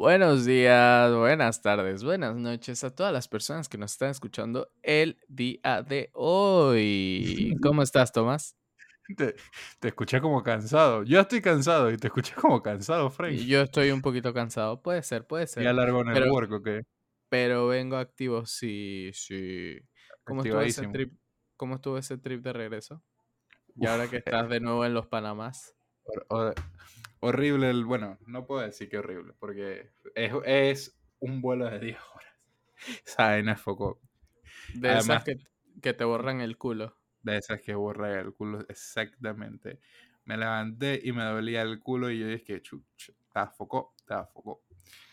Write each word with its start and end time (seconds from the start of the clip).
Buenos 0.00 0.46
días, 0.46 1.14
buenas 1.14 1.60
tardes, 1.60 2.02
buenas 2.02 2.34
noches 2.34 2.82
a 2.84 2.94
todas 2.94 3.12
las 3.12 3.28
personas 3.28 3.68
que 3.68 3.76
nos 3.76 3.92
están 3.92 4.08
escuchando 4.08 4.72
el 4.82 5.18
día 5.28 5.82
de 5.86 6.08
hoy. 6.14 7.54
¿Cómo 7.62 7.82
estás, 7.82 8.10
Tomás? 8.10 8.56
Te, 9.14 9.34
te 9.78 9.88
escuché 9.88 10.22
como 10.22 10.42
cansado. 10.42 11.02
Yo 11.02 11.20
estoy 11.20 11.42
cansado 11.42 11.90
y 11.90 11.98
te 11.98 12.06
escuché 12.06 12.32
como 12.32 12.62
cansado, 12.62 13.10
Frank. 13.10 13.34
Yo 13.34 13.60
estoy 13.60 13.90
un 13.90 14.00
poquito 14.00 14.32
cansado. 14.32 14.80
Puede 14.80 15.02
ser, 15.02 15.26
puede 15.26 15.46
ser. 15.46 15.64
¿Ya 15.64 15.74
largo 15.74 16.00
en 16.00 16.08
el 16.08 16.14
Pero- 16.14 16.32
work 16.32 16.52
o 16.52 16.62
qué? 16.62 16.84
Pero 17.28 17.66
vengo 17.66 17.98
activo, 17.98 18.46
sí, 18.46 19.10
sí. 19.12 19.78
¿Cómo 20.24 20.42
estuvo 20.42 20.62
ese 20.62 20.86
trip? 20.86 21.12
¿Cómo 21.58 21.74
estuvo 21.74 21.98
ese 21.98 22.16
trip 22.16 22.42
de 22.42 22.54
regreso? 22.54 23.02
Y 23.76 23.86
ahora 23.86 24.08
que 24.08 24.16
estás 24.16 24.48
de 24.48 24.60
nuevo 24.60 24.82
en 24.86 24.94
los 24.94 25.08
Panamás. 25.08 25.74
Horrible 27.20 27.70
el... 27.70 27.84
Bueno, 27.84 28.18
no 28.26 28.46
puedo 28.46 28.62
decir 28.62 28.88
que 28.88 28.98
horrible, 28.98 29.34
porque 29.38 29.90
es, 30.14 30.32
es 30.44 31.00
un 31.20 31.40
vuelo 31.40 31.66
de 31.70 31.78
10 31.78 31.98
horas. 32.14 32.34
Esa 33.06 33.24
vaina 33.28 33.52
es 33.52 33.60
foco 33.60 34.00
De 34.74 34.88
Además- 34.90 35.04
esas 35.04 35.24
que, 35.24 35.36
que 35.82 35.92
te 35.94 36.04
borran 36.04 36.40
el 36.40 36.56
culo. 36.58 36.96
de 37.22 37.36
esas 37.38 37.60
que 37.60 37.74
borra 37.74 38.20
el 38.20 38.32
culo 38.34 38.64
exactamente. 38.68 39.80
Me 40.24 40.36
levanté 40.36 41.00
y 41.02 41.12
me 41.12 41.24
dolía 41.24 41.62
el 41.62 41.80
culo 41.80 42.10
y 42.10 42.18
yo 42.20 42.28
dije, 42.28 42.62
chucha, 42.62 43.12
está 43.26 43.46
foco, 43.48 43.94
está 43.98 44.26
foco. 44.26 44.62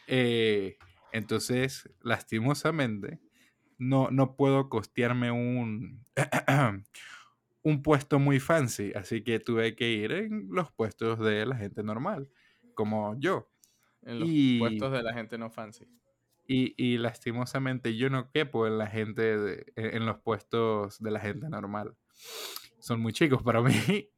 Eh, 0.08 0.78
entonces, 1.12 1.90
lastimosamente, 2.02 3.20
no, 3.78 4.10
no 4.12 4.36
puedo 4.36 4.70
costearme 4.70 5.32
un, 5.32 6.06
un 7.68 7.82
puesto 7.84 8.18
muy 8.20 8.40
fancy, 8.40 8.94
así 8.96 9.24
que 9.24 9.40
tuve 9.40 9.76
que 9.76 9.92
ir 9.92 10.12
en 10.14 10.48
los 10.52 10.72
puestos 10.72 11.20
de 11.20 11.46
la 11.46 11.56
gente 11.58 11.84
normal, 11.84 12.30
como 12.76 13.16
yo. 13.20 13.50
En 14.04 14.20
los 14.22 14.30
Y- 14.32 14.60
puestos 14.60 14.92
de 14.94 15.04
la 15.04 15.14
gente 15.14 15.38
no 15.38 15.50
fancy. 15.50 15.86
Y, 16.48 16.74
y 16.82 16.98
lastimosamente 16.98 17.98
yo 17.98 18.10
no 18.10 18.32
quepo 18.32 18.68
en 18.68 18.78
la 18.78 18.88
gente 18.88 19.38
de- 19.38 19.66
en 19.76 20.06
los 20.06 20.18
puestos 20.20 20.98
de 21.04 21.12
la 21.12 21.20
gente 21.20 21.50
normal. 21.50 21.94
Son 22.80 23.02
muy 23.02 23.12
chicos 23.12 23.44
para 23.44 23.62
mí. 24.06 24.10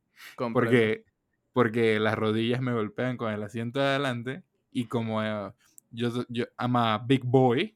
Porque, 0.53 1.06
porque 1.53 2.00
las 2.00 2.16
rodillas 2.16 2.61
me 2.61 2.73
golpean 2.73 3.17
con 3.17 3.31
el 3.34 3.41
asiento 3.41 3.80
de 3.80 3.86
adelante 3.88 4.44
y 4.72 4.86
como 4.86 5.23
eh, 5.23 5.52
yo, 5.89 6.11
yo 6.30 6.45
I'm 6.59 6.75
a 6.75 7.00
big 7.00 7.23
boy, 7.23 7.75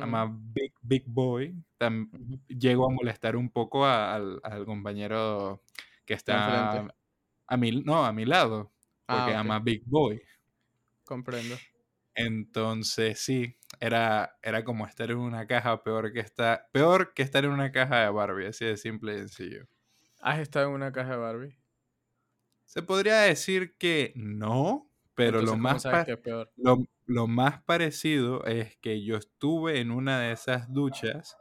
I'm 0.00 0.14
a 0.14 0.24
Mm, 0.24 0.32
big, 0.54 0.72
big 0.82 1.04
boy, 1.06 1.54
tam- 1.78 2.10
a 2.86 2.90
molestar 2.90 3.36
un 3.36 3.50
poco 3.50 3.84
a- 3.86 4.14
al, 4.14 4.40
al 4.44 4.64
compañero 4.66 5.62
que 6.04 6.14
está 6.14 6.34
enfrente. 6.34 6.84
a 7.46 7.56
mi, 7.56 7.72
no, 7.82 8.04
a 8.04 8.12
mi 8.12 8.24
lado, 8.26 8.72
Ah, 9.08 9.30
porque 9.30 9.32
I'm 9.32 9.50
ok. 9.50 9.52
a 9.52 9.60
big 9.60 9.82
boy. 9.86 10.20
Comprendo. 11.04 11.62
Entonces, 12.14 13.20
sí, 13.20 13.58
era, 13.80 14.38
era 14.42 14.64
como 14.64 14.86
estar 14.86 15.10
en 15.10 15.16
una 15.18 15.46
caja 15.46 15.82
peor 15.82 16.12
que 16.12 16.20
estar, 16.20 16.68
peor 16.72 17.14
que 17.14 17.22
estar 17.22 17.44
en 17.44 17.50
una 17.52 17.72
caja 17.72 18.00
de 18.04 18.10
Barbie, 18.10 18.46
así 18.46 18.64
de 18.66 18.76
simple 18.76 19.14
y 19.14 19.18
sencillo. 19.18 19.66
¿Has 20.20 20.38
estado 20.38 20.68
en 20.68 20.72
una 20.76 20.90
caja 20.90 21.10
de 21.10 21.16
Barbie? 21.18 21.58
Se 22.64 22.82
podría 22.82 23.20
decir 23.20 23.76
que 23.76 24.12
no, 24.16 24.90
pero 25.14 25.42
Entonces, 25.42 25.42
lo 25.42 25.56
¿cómo 25.58 25.78
más, 25.80 25.86
peor? 26.16 26.52
lo, 26.56 26.86
lo 27.06 27.26
más 27.26 27.62
parecido 27.62 28.44
es 28.44 28.76
que 28.78 29.02
yo 29.04 29.16
estuve 29.16 29.80
en 29.80 29.90
una 29.90 30.20
de 30.20 30.32
esas 30.32 30.72
duchas 30.72 31.36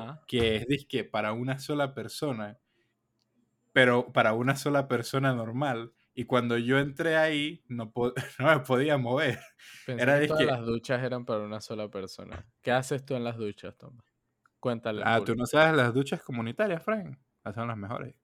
Ah. 0.00 0.20
que 0.28 0.54
es 0.56 0.66
dizque 0.68 1.02
para 1.02 1.32
una 1.32 1.58
sola 1.58 1.92
persona, 1.92 2.58
pero 3.72 4.12
para 4.12 4.32
una 4.34 4.54
sola 4.56 4.86
persona 4.86 5.32
normal. 5.34 5.92
Y 6.14 6.24
cuando 6.26 6.58
yo 6.58 6.78
entré 6.78 7.16
ahí, 7.16 7.64
no, 7.68 7.90
po- 7.90 8.12
no 8.38 8.46
me 8.46 8.60
podía 8.60 8.96
mover. 8.98 9.40
Pensé 9.86 10.02
Era 10.02 10.20
que 10.20 10.28
todas 10.28 10.46
las 10.46 10.60
duchas 10.64 11.02
eran 11.02 11.24
para 11.24 11.40
una 11.40 11.60
sola 11.60 11.88
persona. 11.90 12.46
¿Qué 12.60 12.70
haces 12.70 13.04
tú 13.04 13.14
en 13.14 13.24
las 13.24 13.36
duchas, 13.38 13.76
Tomás? 13.76 14.04
Cuéntale. 14.60 15.02
al 15.02 15.08
Ah, 15.22 15.24
tú 15.24 15.34
no 15.34 15.46
sabes 15.46 15.74
las 15.76 15.92
duchas 15.92 16.22
comunitarias, 16.22 16.80
Frank. 16.84 17.18
Esas 17.40 17.54
son 17.56 17.66
las 17.66 17.76
mejores. 17.76 18.14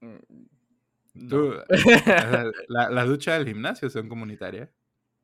Mm, 0.00 0.16
no. 1.14 1.28
Tú- 1.28 1.54
Las, 1.68 1.68
la- 2.68 2.90
las 2.90 3.08
duchas 3.08 3.38
del 3.38 3.48
gimnasio 3.48 3.90
son 3.90 4.08
comunitarias. 4.08 4.68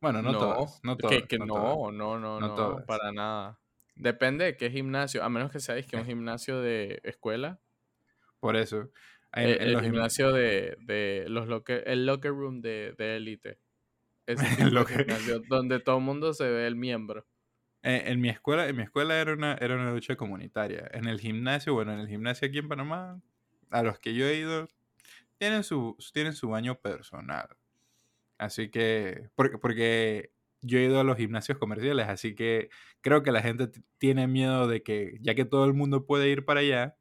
Bueno, 0.00 0.22
no, 0.22 0.32
todas. 0.32 0.80
No 0.82 0.96
que- 0.96 1.02
todas. 1.02 1.22
que, 1.28 1.38
no 1.38 1.46
no, 1.46 1.54
todas. 1.54 1.94
no, 1.94 2.18
no, 2.18 2.40
No 2.40 2.56
no, 2.56 2.84
para 2.86 3.12
nada. 3.12 3.58
Depende 3.94 4.44
de 4.44 4.56
qué 4.56 4.70
gimnasio, 4.70 5.24
a 5.24 5.28
menos 5.30 5.50
que 5.50 5.58
sabéis 5.60 5.86
que 5.86 5.96
un 5.96 6.02
Eh. 6.02 6.06
gimnasio 6.10 6.60
de 6.60 7.00
escuela, 7.04 7.60
Por 8.40 8.56
eso. 8.56 8.90
En, 9.32 9.48
eh, 9.48 9.56
en 9.56 9.62
el 9.62 9.72
los 9.72 9.82
gimnasio 9.82 10.32
de, 10.32 10.76
de 10.80 11.24
los 11.28 11.46
locker, 11.48 11.82
el 11.86 12.06
locker 12.06 12.30
room 12.32 12.60
de, 12.60 12.94
de 12.96 13.16
élite. 13.16 13.58
Ese 14.26 14.62
El 14.62 14.74
locker- 14.74 15.04
gimnasio 15.06 15.40
donde 15.48 15.80
todo 15.80 15.98
el 15.98 16.04
mundo 16.04 16.32
se 16.34 16.48
ve 16.48 16.66
el 16.66 16.76
miembro. 16.76 17.26
en- 17.82 18.06
en 18.08 18.20
mi 18.20 18.28
escuela, 18.28 18.66
en 18.68 18.76
mi 18.76 18.82
escuela 18.82 19.18
era 19.18 19.32
una, 19.32 19.54
era 19.54 19.74
una 19.76 19.90
ducha 19.92 20.16
comunitaria. 20.16 20.88
En 20.92 21.06
el 21.08 21.20
gimnasio, 21.20 21.72
bueno, 21.74 21.92
en 21.92 22.00
el 22.00 22.08
gimnasio 22.08 22.48
aquí 22.48 22.58
en 22.58 22.68
Panamá, 22.68 23.20
a 23.70 23.82
los 23.82 23.98
que 23.98 24.14
yo 24.14 24.26
he 24.26 24.34
ido, 24.36 24.68
tienen 25.38 25.64
su, 25.64 25.96
tienen 26.12 26.32
su 26.34 26.48
baño 26.50 26.74
personal. 26.80 27.48
Así 28.38 28.70
que, 28.70 29.30
porque, 29.34 29.58
porque 29.58 30.32
yo 30.62 30.78
he 30.78 30.84
ido 30.84 31.00
a 31.00 31.04
los 31.04 31.16
gimnasios 31.16 31.58
comerciales, 31.58 32.08
así 32.08 32.34
que 32.34 32.70
creo 33.00 33.22
que 33.22 33.32
la 33.32 33.42
gente 33.42 33.70
tiene 33.98 34.26
miedo 34.26 34.69
de 34.69 34.82
que, 34.82 35.19
ya 35.22 35.34
que 35.34 35.44
todo 35.44 35.64
el 35.66 35.74
mundo 35.74 36.06
puede 36.06 36.28
ir 36.28 36.44
para 36.44 36.60
allá, 36.60 36.96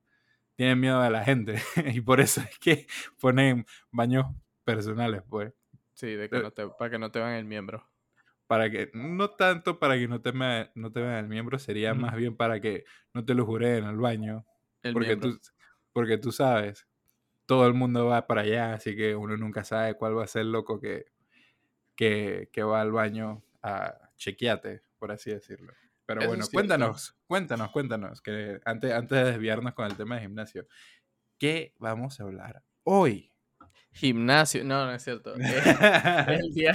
tienen 0.56 0.80
miedo 0.82 1.02
de 1.02 1.10
la 1.12 1.24
gente. 1.26 1.56
y 1.94 2.02
por 2.02 2.22
eso 2.22 2.42
es 2.42 2.60
que 2.60 2.88
ponen 3.22 3.66
baños 3.92 4.28
personales, 4.66 5.24
pues. 5.30 5.54
Sí, 5.94 6.14
de 6.16 6.30
que 6.30 6.38
Eh. 6.38 6.42
no 6.44 6.52
te, 6.54 6.68
para 6.70 6.92
que 6.92 7.00
no 7.00 7.12
te 7.12 7.20
vean 7.20 7.34
el 7.34 7.46
miembro. 7.46 7.90
Para 8.48 8.70
que, 8.70 8.92
no 8.94 9.32
tanto 9.32 9.80
para 9.80 9.96
que 9.98 10.08
no 10.08 10.22
te, 10.22 10.32
me- 10.32 10.70
no 10.76 10.92
te 10.92 11.02
vean 11.02 11.16
el 11.16 11.28
miembro, 11.28 11.58
sería 11.58 11.94
más 11.96 12.16
bien 12.16 12.38
para 12.38 12.60
que 12.62 12.86
no 13.14 13.26
te 13.26 13.34
lo 13.34 13.46
juré 13.46 13.78
en 13.78 13.86
el 13.86 13.98
baño. 13.98 14.46
El 14.84 14.94
Porque 14.94 15.16
miembro. 15.16 15.30
tú, 15.32 15.40
porque 15.94 16.18
tú 16.20 16.32
sabes, 16.32 16.88
todo 17.48 17.68
el 17.68 17.74
mundo 17.76 18.08
va 18.08 18.28
para 18.28 18.42
allá, 18.42 18.74
así 18.76 18.96
que 18.96 19.16
uno 19.16 19.38
nunca 19.38 19.64
sabe 19.64 19.96
cuál 19.96 20.18
va 20.18 20.26
a 20.26 20.28
ser 20.28 20.44
el 20.44 20.52
loco 20.54 20.80
que, 20.82 21.06
que, 21.96 22.50
que 22.52 22.64
va 22.64 22.82
al 22.82 22.92
baño 22.92 23.44
a 23.62 24.12
chequeate, 24.18 24.84
por 24.98 25.12
así 25.12 25.32
decirlo. 25.32 25.74
Pero 26.06 26.22
Eso 26.22 26.30
bueno, 26.30 26.46
cuéntanos, 26.52 27.18
cuéntanos, 27.26 27.72
cuéntanos, 27.72 28.22
que 28.22 28.60
antes, 28.64 28.92
antes 28.92 29.18
de 29.18 29.32
desviarnos 29.32 29.74
con 29.74 29.86
el 29.86 29.98
tema 29.98 30.16
de 30.16 30.22
gimnasio, 30.22 30.68
¿qué 31.40 31.74
vamos 31.80 32.20
a 32.20 32.24
hablar 32.24 32.64
hoy? 32.84 33.32
Gimnasio, 33.92 34.64
no, 34.64 34.86
no 34.86 34.94
es 34.94 35.04
cierto. 35.04 35.36
Eh, 35.36 35.40
el, 36.28 36.54
día, 36.54 36.74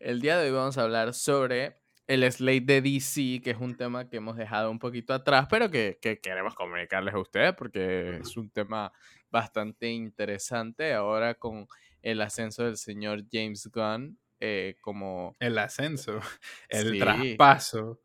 el 0.00 0.20
día 0.20 0.38
de 0.38 0.48
hoy 0.48 0.56
vamos 0.56 0.76
a 0.78 0.82
hablar 0.82 1.14
sobre 1.14 1.76
el 2.06 2.30
slate 2.30 2.64
de 2.64 2.82
DC, 2.82 3.40
que 3.42 3.50
es 3.50 3.58
un 3.58 3.76
tema 3.76 4.08
que 4.08 4.16
hemos 4.16 4.36
dejado 4.36 4.70
un 4.70 4.78
poquito 4.78 5.14
atrás, 5.14 5.46
pero 5.48 5.70
que, 5.70 5.98
que 6.00 6.18
queremos 6.20 6.54
comunicarles 6.54 7.14
a 7.14 7.18
ustedes 7.18 7.54
porque 7.54 8.16
es 8.16 8.36
un 8.36 8.50
tema 8.50 8.92
bastante 9.30 9.90
interesante 9.90 10.94
ahora 10.94 11.34
con 11.34 11.66
el 12.02 12.20
ascenso 12.20 12.64
del 12.64 12.76
señor 12.76 13.24
James 13.30 13.70
Gunn 13.72 14.18
eh, 14.40 14.76
como 14.80 15.36
el 15.40 15.58
ascenso, 15.58 16.20
el 16.68 16.92
Sí. 16.92 16.98
traspaso, 16.98 18.00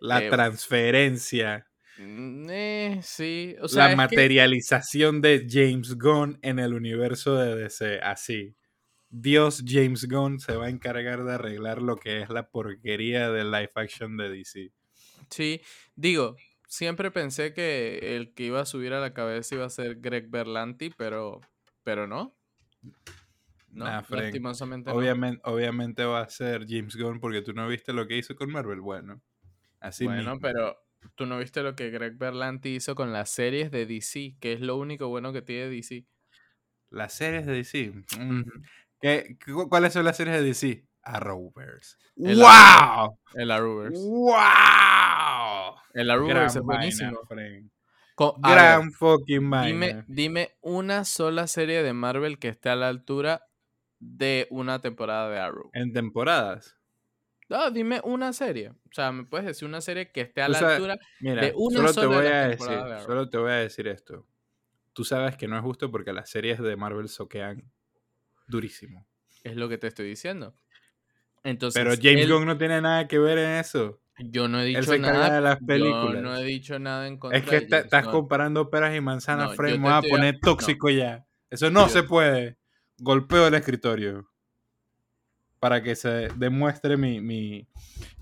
la 0.00 0.22
eh, 0.24 0.30
transferencia, 0.30 1.66
eh, 1.98 3.00
sí, 3.02 3.56
o 3.60 3.68
sea, 3.68 3.84
la 3.84 3.90
que- 3.90 3.96
materialización 3.96 5.20
de 5.20 5.46
James 5.48 5.96
Gunn 5.98 6.38
en 6.42 6.58
el 6.58 6.74
universo 6.74 7.36
de 7.36 7.54
DC, 7.56 8.00
así. 8.02 8.54
Dios 9.12 9.64
James 9.66 10.06
Gunn 10.08 10.38
se 10.38 10.54
va 10.54 10.66
a 10.66 10.70
encargar 10.70 11.24
de 11.24 11.32
arreglar 11.34 11.82
lo 11.82 11.96
que 11.96 12.22
es 12.22 12.30
la 12.30 12.48
porquería 12.48 13.30
de 13.30 13.42
live 13.44 13.72
action 13.74 14.16
de 14.16 14.28
DC. 14.30 14.70
Sí, 15.28 15.60
digo, 15.96 16.36
siempre 16.68 17.10
pensé 17.10 17.52
que 17.52 18.14
el 18.16 18.32
que 18.34 18.44
iba 18.44 18.60
a 18.60 18.66
subir 18.66 18.92
a 18.92 19.00
la 19.00 19.12
cabeza 19.12 19.56
iba 19.56 19.64
a 19.66 19.70
ser 19.70 19.96
Greg 19.96 20.28
Berlanti, 20.30 20.90
pero, 20.90 21.40
pero 21.82 22.06
no. 22.06 22.36
No, 23.72 23.84
Nah, 23.84 24.02
Frank. 24.02 24.22
lastimosamente 24.24 24.90
no. 24.90 24.96
Obviamente, 24.96 25.40
obviamente 25.44 26.04
va 26.04 26.20
a 26.22 26.28
ser 26.28 26.66
James 26.68 26.96
Gunn 26.96 27.20
porque 27.20 27.42
tú 27.42 27.52
no 27.52 27.68
viste 27.68 27.92
lo 27.92 28.06
que 28.06 28.16
hizo 28.18 28.34
con 28.34 28.50
Marvel. 28.50 28.80
Bueno, 28.80 29.20
así 29.80 30.04
bueno, 30.04 30.34
mismo. 30.34 30.40
pero 30.40 30.76
tú 31.14 31.24
no 31.26 31.38
viste 31.38 31.62
lo 31.62 31.74
que 31.76 31.90
Greg 31.90 32.18
Berlanti 32.18 32.74
hizo 32.76 32.94
con 32.94 33.12
las 33.12 33.30
series 33.30 33.70
de 33.70 33.86
DC, 33.86 34.36
que 34.40 34.52
es 34.54 34.60
lo 34.60 34.76
único 34.76 35.08
bueno 35.08 35.32
que 35.32 35.42
tiene 35.42 35.68
DC. 35.70 36.04
Las 36.90 37.12
series 37.14 37.46
de 37.46 37.52
DC. 37.52 37.92
mm, 38.18 38.42
¿qué- 39.00 39.36
cu- 39.44 39.68
¿Cuáles 39.68 39.92
son 39.92 40.04
las 40.04 40.16
series 40.16 40.36
de 40.36 40.42
DC? 40.42 40.86
Arrowverse. 41.02 41.96
El 42.16 42.38
¡Wow! 42.40 43.18
El 43.34 43.50
Arrowverse. 43.50 43.98
¡Wow! 44.04 45.76
El 45.94 46.10
Arrowverse 46.10 46.58
es 46.58 46.64
buenísimo. 46.64 47.20
Frank. 47.28 47.70
Ver, 48.18 48.52
Gran 48.52 48.92
fucking 48.92 49.50
dime, 49.64 50.04
dime 50.06 50.50
una 50.60 51.06
sola 51.06 51.46
serie 51.46 51.82
de 51.82 51.94
Marvel 51.94 52.38
que 52.38 52.48
esté 52.48 52.68
a 52.68 52.76
la 52.76 52.88
altura 52.88 53.46
de 54.00 54.46
una 54.50 54.80
temporada 54.80 55.30
de 55.30 55.38
Arrow. 55.38 55.70
En 55.74 55.92
temporadas. 55.92 56.76
No, 57.48 57.70
dime 57.70 58.00
una 58.04 58.32
serie. 58.32 58.70
O 58.70 58.92
sea, 58.92 59.12
me 59.12 59.24
puedes 59.24 59.46
decir 59.46 59.66
una 59.68 59.80
serie 59.80 60.10
que 60.10 60.22
esté 60.22 60.40
a 60.42 60.48
la 60.48 60.58
altura. 60.58 60.98
Mira, 61.20 61.42
de 61.42 61.52
una 61.54 61.76
solo 61.76 61.88
te 61.88 61.94
sola 61.94 62.08
de 62.08 62.16
voy 62.16 62.26
a 62.26 62.40
decir, 62.48 62.58
temporadas 62.58 62.86
de 62.88 62.94
Arrow. 62.94 63.06
solo 63.06 63.30
te 63.30 63.38
voy 63.38 63.50
a 63.50 63.54
decir 63.54 63.88
esto. 63.88 64.26
Tú 64.92 65.04
sabes 65.04 65.36
que 65.36 65.46
no 65.48 65.56
es 65.56 65.62
justo 65.62 65.90
porque 65.90 66.12
las 66.12 66.30
series 66.30 66.58
de 66.60 66.76
Marvel 66.76 67.08
soquean 67.08 67.70
durísimo. 68.46 69.06
Es 69.44 69.56
lo 69.56 69.68
que 69.68 69.78
te 69.78 69.86
estoy 69.86 70.06
diciendo. 70.08 70.54
Entonces, 71.42 71.82
Pero 71.82 71.94
James 71.96 72.24
él- 72.26 72.32
Gunn 72.32 72.46
no 72.46 72.58
tiene 72.58 72.80
nada 72.80 73.08
que 73.08 73.18
ver 73.18 73.38
en 73.38 73.50
eso. 73.58 74.00
yo 74.18 74.46
no 74.48 74.60
he 74.60 74.66
Él 74.66 74.68
dicho 74.76 74.82
se 74.90 74.96
encarga 74.96 75.18
nada. 75.20 75.34
de 75.36 75.40
las 75.40 75.60
Yo 75.60 75.66
películas. 75.66 76.22
no 76.22 76.36
he 76.36 76.44
dicho 76.44 76.78
nada 76.78 77.06
en 77.08 77.16
contra 77.18 77.38
Es 77.38 77.44
que 77.44 77.50
de 77.52 77.56
está- 77.64 77.76
James 77.78 77.84
estás 77.86 78.08
comparando 78.08 78.68
peras 78.70 78.94
y 78.94 79.00
manzanas, 79.00 79.50
No, 79.50 79.54
Fred. 79.56 79.70
yo 79.70 79.78
Me 79.78 79.84
te 79.84 79.90
vas 79.90 80.04
a 80.04 80.08
poner 80.08 80.34
no. 80.34 80.40
tóxico 80.42 80.90
ya. 80.90 81.26
Eso 81.48 81.70
no 81.70 81.84
Yo- 81.84 81.88
se 81.88 82.02
puede. 82.02 82.58
Golpeo 83.00 83.46
el 83.46 83.54
escritorio. 83.54 84.28
Para 85.58 85.82
que 85.82 85.94
se 85.94 86.28
demuestre 86.36 86.96
mi, 86.96 87.20
mi, 87.20 87.68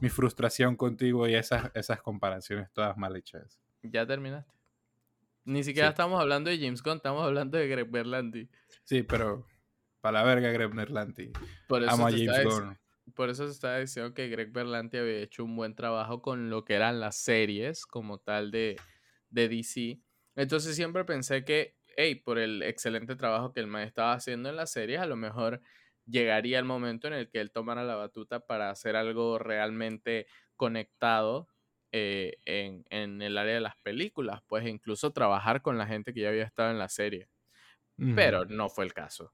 mi 0.00 0.08
frustración 0.08 0.74
contigo 0.76 1.28
y 1.28 1.34
esas, 1.34 1.70
esas 1.74 2.02
comparaciones 2.02 2.68
todas 2.72 2.96
mal 2.96 3.14
hechas. 3.14 3.60
Ya 3.82 4.04
terminaste. 4.06 4.52
Ni 5.44 5.62
siquiera 5.62 5.88
Sí. 5.88 5.92
estamos 5.92 6.20
hablando 6.20 6.50
de 6.50 6.58
James 6.58 6.82
Gunn, 6.82 6.96
estamos 6.96 7.24
hablando 7.24 7.56
de 7.56 7.68
Greg 7.68 7.88
Berlanti. 7.90 8.48
Sí, 8.84 9.02
pero 9.04 9.46
para 10.00 10.18
la 10.20 10.24
verga, 10.24 10.50
Greg 10.50 10.74
Berlanti. 10.74 11.30
Por 11.68 11.82
eso, 11.84 11.92
Amo 11.92 12.08
a 12.08 12.10
James 12.10 12.44
Gunn. 12.44 12.78
por 13.14 13.30
eso 13.30 13.46
se 13.46 13.52
estaba 13.52 13.78
diciendo 13.78 14.12
que 14.14 14.28
Greg 14.28 14.52
Berlanti 14.52 14.96
había 14.98 15.20
hecho 15.20 15.44
un 15.44 15.54
buen 15.56 15.74
trabajo 15.76 16.20
con 16.20 16.50
lo 16.50 16.64
que 16.64 16.74
eran 16.74 16.98
las 17.00 17.16
series 17.16 17.86
como 17.86 18.18
tal 18.18 18.50
de, 18.50 18.76
de 19.30 19.48
DC. 19.48 20.00
Entonces 20.34 20.74
siempre 20.76 21.04
pensé 21.04 21.44
que, 21.44 21.77
hey, 21.98 22.14
por 22.14 22.38
el 22.38 22.62
excelente 22.62 23.16
trabajo 23.16 23.52
que 23.52 23.58
el 23.58 23.66
man 23.66 23.82
estaba 23.82 24.12
haciendo 24.12 24.48
en 24.48 24.54
las 24.54 24.70
series, 24.70 25.00
a 25.00 25.06
lo 25.06 25.16
mejor 25.16 25.60
llegaría 26.06 26.60
el 26.60 26.64
momento 26.64 27.08
en 27.08 27.14
el 27.14 27.28
que 27.28 27.40
él 27.40 27.50
tomara 27.50 27.82
la 27.82 27.96
batuta 27.96 28.38
para 28.46 28.70
hacer 28.70 28.94
algo 28.94 29.36
realmente 29.38 30.28
conectado 30.54 31.48
eh, 31.90 32.36
en, 32.44 32.84
en 32.90 33.20
el 33.20 33.36
área 33.36 33.54
de 33.54 33.60
las 33.60 33.76
películas, 33.78 34.42
pues 34.46 34.64
e 34.64 34.70
incluso 34.70 35.12
trabajar 35.12 35.60
con 35.60 35.76
la 35.76 35.88
gente 35.88 36.14
que 36.14 36.20
ya 36.20 36.28
había 36.28 36.44
estado 36.44 36.70
en 36.70 36.78
la 36.78 36.88
serie. 36.88 37.28
Pero 38.14 38.44
no 38.44 38.68
fue 38.68 38.84
el 38.84 38.94
caso. 38.94 39.32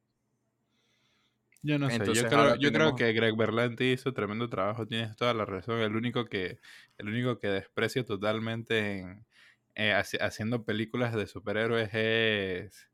Yo 1.61 1.78
no 1.78 1.90
sé, 1.90 1.96
Entonces, 1.96 2.25
yo 2.25 2.31
creo, 2.31 2.56
yo 2.56 2.72
creo 2.72 2.96
que 2.96 3.12
Greg 3.12 3.37
Berlanti 3.37 3.93
hizo 3.93 4.14
tremendo 4.14 4.49
trabajo, 4.49 4.87
tienes 4.87 5.14
toda 5.16 5.34
la 5.34 5.44
razón. 5.44 5.81
El 5.81 5.96
único 5.96 6.25
que, 6.25 6.61
el 6.96 7.08
único 7.08 7.38
que 7.38 7.49
desprecio 7.49 8.06
totalmente 8.06 9.00
en, 9.00 9.26
eh, 9.75 9.93
haci- 9.93 10.21
haciendo 10.21 10.65
películas 10.65 11.15
de 11.15 11.26
superhéroes 11.26 11.91
es. 11.93 12.88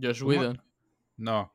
Josh. 0.00 0.22
Whedon. 0.22 0.62
No. 1.16 1.54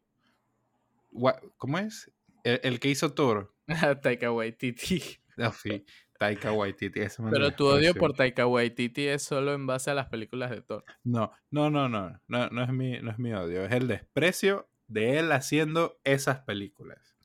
¿Cómo 1.57 1.79
es? 1.79 2.11
El, 2.43 2.59
el 2.63 2.79
que 2.79 2.89
hizo 2.89 3.13
Thor. 3.13 3.55
Taika 4.01 4.31
Waititi. 4.31 5.01
No, 5.37 5.51
sí, 5.51 5.85
Taika 6.19 6.51
Waititi. 6.51 7.01
Pero 7.31 7.51
tu 7.53 7.67
odio 7.67 7.93
por 7.95 8.13
Taika 8.13 8.45
Waititi 8.47 9.07
es 9.07 9.23
solo 9.23 9.53
en 9.53 9.65
base 9.65 9.91
a 9.91 9.93
las 9.93 10.07
películas 10.07 10.51
de 10.51 10.61
Thor. 10.61 10.85
No, 11.03 11.31
no, 11.51 11.69
no, 11.69 11.89
no, 11.89 12.21
no, 12.27 12.49
no 12.49 12.63
es 12.63 12.69
mi, 12.71 12.99
no 13.01 13.11
es 13.11 13.19
mi 13.19 13.33
odio, 13.33 13.65
es 13.65 13.71
el 13.71 13.87
desprecio 13.87 14.69
de 14.87 15.19
él 15.19 15.31
haciendo 15.31 15.99
esas 16.03 16.41
películas. 16.41 17.15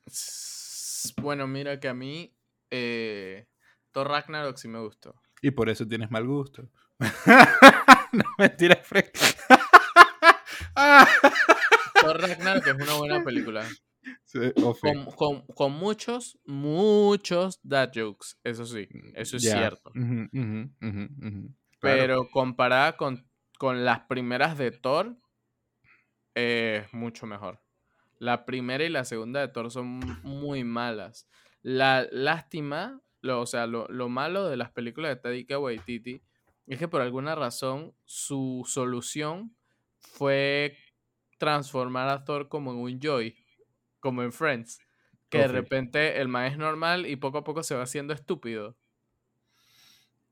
Bueno, 1.21 1.47
mira 1.47 1.79
que 1.79 1.89
a 1.89 1.95
mí 1.95 2.35
eh, 2.71 3.47
Thor 3.93 4.09
Ragnarok 4.09 4.57
sí 4.57 4.69
me 4.69 4.81
gustó. 4.81 5.21
Y 5.43 5.51
por 5.53 5.69
eso 5.69 5.87
tienes 5.87 6.11
mal 6.11 6.27
gusto. 6.27 6.69
no, 8.13 8.25
mentira, 8.39 8.77
Fred. 8.77 9.11
Thor 12.01 12.21
Ragnarok 12.21 12.67
es 12.67 12.75
una 12.75 12.95
buena 12.95 13.25
película. 13.25 13.67
Sí. 14.25 14.39
Con, 14.81 15.05
con- 15.07 15.47
con 15.47 15.73
muchos, 15.73 16.39
muchos 16.45 17.61
dad 17.63 17.91
jokes. 17.95 18.37
Eso 18.45 18.65
sí, 18.65 18.89
eso 19.15 19.37
es 19.37 19.43
cierto. 19.43 19.93
Pero 21.81 22.29
comparada 22.31 22.97
con, 22.97 23.27
con 23.59 23.85
las 23.85 24.01
primeras 24.01 24.59
de 24.59 24.71
Thor, 24.71 25.17
es 26.35 26.93
mucho 26.93 27.27
mejor. 27.27 27.63
La 28.19 28.45
primera 28.45 28.85
y 28.85 28.89
la 28.91 29.05
segunda 29.05 29.41
de 29.41 29.49
Thor 29.49 29.71
son 29.71 30.01
muy 30.23 30.65
malas. 30.65 31.27
La 31.63 32.07
lástima, 32.11 33.01
lo, 33.23 33.41
o 33.41 33.47
sea, 33.47 33.67
lo, 33.67 33.87
lo 33.89 34.09
malo 34.09 34.49
de 34.49 34.57
las 34.57 34.71
películas 34.71 35.11
de 35.11 35.17
Taika 35.17 35.59
Waititi 35.59 36.23
es 36.75 36.79
que 36.79 36.89
por 36.89 37.01
alguna 37.03 37.35
razón 37.35 37.95
su 38.05 38.65
solución 38.67 39.57
fue 39.99 40.77
transformar 41.39 42.09
a 42.09 42.25
Thor 42.25 42.49
como 42.49 42.73
en 42.73 42.79
un 42.79 43.01
Joy, 43.01 43.37
como 44.01 44.23
en 44.23 44.33
Friends. 44.33 44.81
Que 45.31 45.39
de 45.41 45.49
repente 45.49 46.21
el 46.21 46.29
man 46.29 46.47
es 46.47 46.59
normal 46.59 47.07
y 47.07 47.17
poco 47.17 47.39
a 47.39 47.45
poco 47.45 47.63
se 47.63 47.75
va 47.77 47.83
haciendo 47.85 48.13
estúpido. 48.15 48.79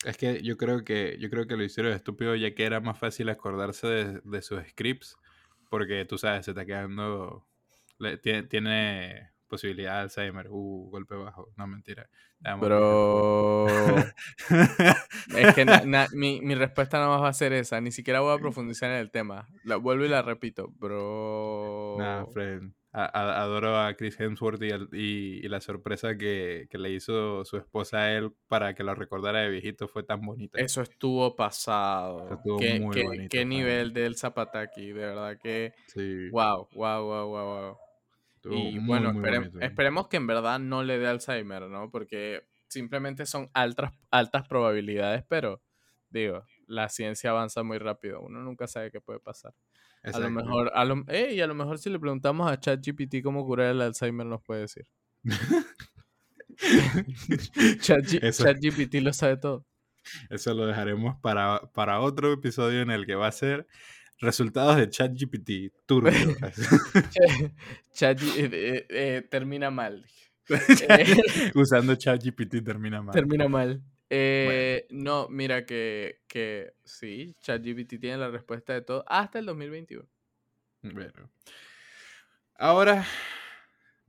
Es 0.04 0.16
que 0.16 0.42
yo 0.42 0.56
creo 0.56 0.84
que 0.84 1.18
yo 1.18 1.28
creo 1.30 1.46
que 1.46 1.56
lo 1.56 1.64
hicieron 1.64 1.92
estúpido 1.92 2.36
ya 2.36 2.54
que 2.54 2.64
era 2.64 2.80
más 2.80 2.98
fácil 2.98 3.28
acordarse 3.28 3.86
de, 3.88 4.20
de 4.24 4.42
sus 4.42 4.62
scripts 4.68 5.16
porque 5.68 6.04
tú 6.04 6.18
sabes 6.18 6.44
se 6.44 6.52
está 6.52 6.64
quedando 6.64 7.48
le- 7.98 8.16
tiene, 8.18 8.44
tiene 8.44 9.32
posibilidad 9.48 9.94
de 9.96 10.00
Alzheimer 10.02 10.46
uh 10.50 10.88
golpe 10.90 11.14
bajo 11.16 11.48
no 11.56 11.66
mentira 11.66 12.08
Bro. 12.60 13.66
Es 15.36 15.54
que 15.54 15.64
na- 15.64 15.84
na- 15.84 16.06
mi, 16.12 16.40
mi 16.40 16.54
respuesta 16.54 16.98
nada 16.98 17.10
más 17.10 17.22
va 17.22 17.28
a 17.28 17.32
ser 17.32 17.52
esa. 17.52 17.80
Ni 17.80 17.90
siquiera 17.90 18.20
voy 18.20 18.32
a 18.34 18.38
profundizar 18.38 18.90
en 18.90 18.98
el 18.98 19.10
tema. 19.10 19.48
La, 19.64 19.76
vuelvo 19.76 20.04
y 20.04 20.08
la 20.08 20.22
repito. 20.22 20.68
Bro. 20.78 21.96
Nah, 21.98 22.26
friend. 22.26 22.74
A- 22.92 23.04
a- 23.04 23.42
adoro 23.42 23.76
a 23.78 23.92
Chris 23.94 24.18
Hemsworth 24.18 24.62
y, 24.62 24.68
el- 24.70 24.88
y- 24.92 25.44
y 25.44 25.48
la 25.48 25.60
sorpresa 25.60 26.16
que, 26.16 26.66
que 26.70 26.78
le 26.78 26.90
hizo 26.90 27.44
su 27.44 27.56
esposa 27.58 27.98
a 27.98 28.12
él 28.16 28.32
para 28.48 28.74
que 28.74 28.82
lo 28.82 28.94
recordara 28.94 29.40
de 29.40 29.50
viejito 29.50 29.88
fue 29.88 30.04
tan 30.04 30.20
bonita. 30.22 30.58
Eso 30.60 30.80
estuvo 30.82 31.34
pasado. 31.36 32.24
Eso 32.24 32.34
estuvo 32.34 32.58
qué, 32.58 32.80
muy 32.80 32.94
qué- 32.96 33.02
bonito, 33.04 33.28
qué 33.30 33.44
nivel 33.44 33.92
del 33.92 34.16
Zapataki. 34.16 34.86
De 34.88 34.92
verdad 35.06 35.36
que. 35.42 35.74
Sí, 35.88 36.30
Wow, 36.30 36.68
wow, 36.74 37.04
wow, 37.04 37.26
wow, 37.28 37.44
wow. 37.62 37.76
Y 38.54 38.78
muy, 38.78 38.86
bueno, 38.86 39.12
muy 39.12 39.22
espere- 39.22 39.38
bonito. 39.38 39.60
esperemos 39.60 40.08
que 40.08 40.16
en 40.18 40.26
verdad 40.26 40.58
no 40.58 40.82
le 40.82 40.98
dé 40.98 41.06
Alzheimer, 41.08 41.62
¿no? 41.68 41.90
Porque 41.90 42.42
simplemente 42.68 43.26
son 43.26 43.50
altas, 43.54 43.92
altas 44.10 44.46
probabilidades, 44.48 45.24
pero 45.28 45.62
digo, 46.10 46.44
la 46.66 46.88
ciencia 46.88 47.30
avanza 47.30 47.62
muy 47.62 47.78
rápido. 47.78 48.20
Uno 48.20 48.40
nunca 48.42 48.66
sabe 48.66 48.90
qué 48.90 49.00
puede 49.00 49.20
pasar. 49.20 49.54
A 50.02 50.18
lo 50.18 50.30
mejor, 50.30 50.70
a 50.74 50.84
lo, 50.84 51.04
ey, 51.08 51.40
a 51.40 51.46
lo 51.46 51.54
mejor 51.54 51.78
si 51.78 51.90
le 51.90 51.98
preguntamos 51.98 52.50
a 52.50 52.58
ChatGPT 52.58 53.22
cómo 53.22 53.44
curar 53.44 53.72
el 53.72 53.80
Alzheimer 53.82 54.26
nos 54.26 54.42
puede 54.42 54.62
decir. 54.62 54.86
ChatGPT 57.80 58.94
lo 59.02 59.12
sabe 59.12 59.36
todo. 59.36 59.66
Eso 60.30 60.54
lo 60.54 60.66
dejaremos 60.66 61.16
para, 61.20 61.60
para 61.74 62.00
otro 62.00 62.32
episodio 62.32 62.80
en 62.80 62.90
el 62.90 63.04
que 63.06 63.14
va 63.14 63.26
a 63.26 63.32
ser 63.32 63.66
resultados 64.20 64.76
de 64.76 64.88
ChatGPT 64.88 65.72
turbio. 65.86 66.12
Chat, 67.92 68.20
eh, 68.22 68.50
eh, 68.52 68.86
eh, 68.90 69.22
termina 69.30 69.70
mal. 69.70 70.04
Usando 71.54 71.94
ChatGPT 71.94 72.64
termina 72.64 73.02
mal. 73.02 73.12
termina 73.12 73.48
mal. 73.48 73.82
Eh, 74.10 74.86
No, 74.90 75.28
mira 75.28 75.66
que, 75.66 76.22
que 76.26 76.72
sí, 76.84 77.34
ChatGPT 77.42 78.00
tiene 78.00 78.16
la 78.16 78.30
respuesta 78.30 78.72
de 78.72 78.82
todo 78.82 79.04
hasta 79.06 79.38
el 79.38 79.46
2021. 79.46 80.08
Bueno. 80.82 81.30
Ahora 82.54 83.04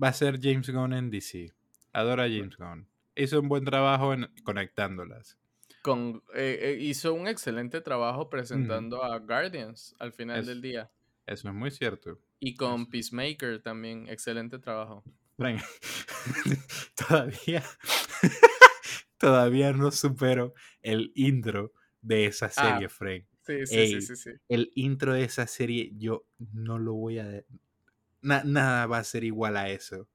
va 0.01 0.07
a 0.07 0.13
ser 0.13 0.39
James 0.41 0.69
Gunn 0.69 0.93
en 0.93 1.09
DC. 1.09 1.51
Adora 1.93 2.23
a 2.23 2.29
James 2.29 2.55
Gunn. 2.57 2.87
Hizo 3.15 3.39
un 3.39 3.49
buen 3.49 3.65
trabajo 3.65 4.13
en 4.13 4.27
conectándolas. 4.43 5.37
Con, 5.81 6.23
eh, 6.33 6.59
eh, 6.61 6.77
hizo 6.79 7.13
un 7.13 7.27
excelente 7.27 7.81
trabajo 7.81 8.29
presentando 8.29 9.03
a 9.03 9.17
Guardians 9.19 9.95
al 9.99 10.11
final 10.11 10.41
Es- 10.41 10.47
del 10.47 10.61
día. 10.61 10.91
Eso 11.25 11.47
es 11.49 11.53
muy 11.53 11.71
cierto. 11.71 12.19
Y 12.39 12.55
con 12.55 12.81
Eso. 12.81 12.89
Peacemaker 12.91 13.61
también, 13.61 14.07
excelente 14.07 14.59
trabajo. 14.59 15.03
Frank, 15.37 15.61
todavía, 16.95 17.63
todavía 19.17 19.73
no 19.73 19.91
supero 19.91 20.53
el 20.81 21.11
intro 21.15 21.73
de 22.01 22.25
esa 22.25 22.47
Ah, 22.55 22.71
serie, 22.73 22.89
Frank. 22.89 23.25
Sí, 23.41 23.65
sí, 23.65 23.75
Ey, 23.77 24.01
sí, 24.01 24.07
sí, 24.07 24.15
sí. 24.15 24.31
El 24.47 24.71
intro 24.75 25.13
de 25.13 25.23
esa 25.23 25.47
serie, 25.47 25.91
yo 25.97 26.25
no 26.37 26.79
lo 26.79 26.93
voy 26.93 27.19
a. 27.19 27.43
na- 28.21 28.43
nada 28.43 28.85
va 28.87 28.99
a 28.99 29.03
ser 29.03 29.23
igual 29.23 29.57
a 29.57 29.69
eso. 29.69 30.09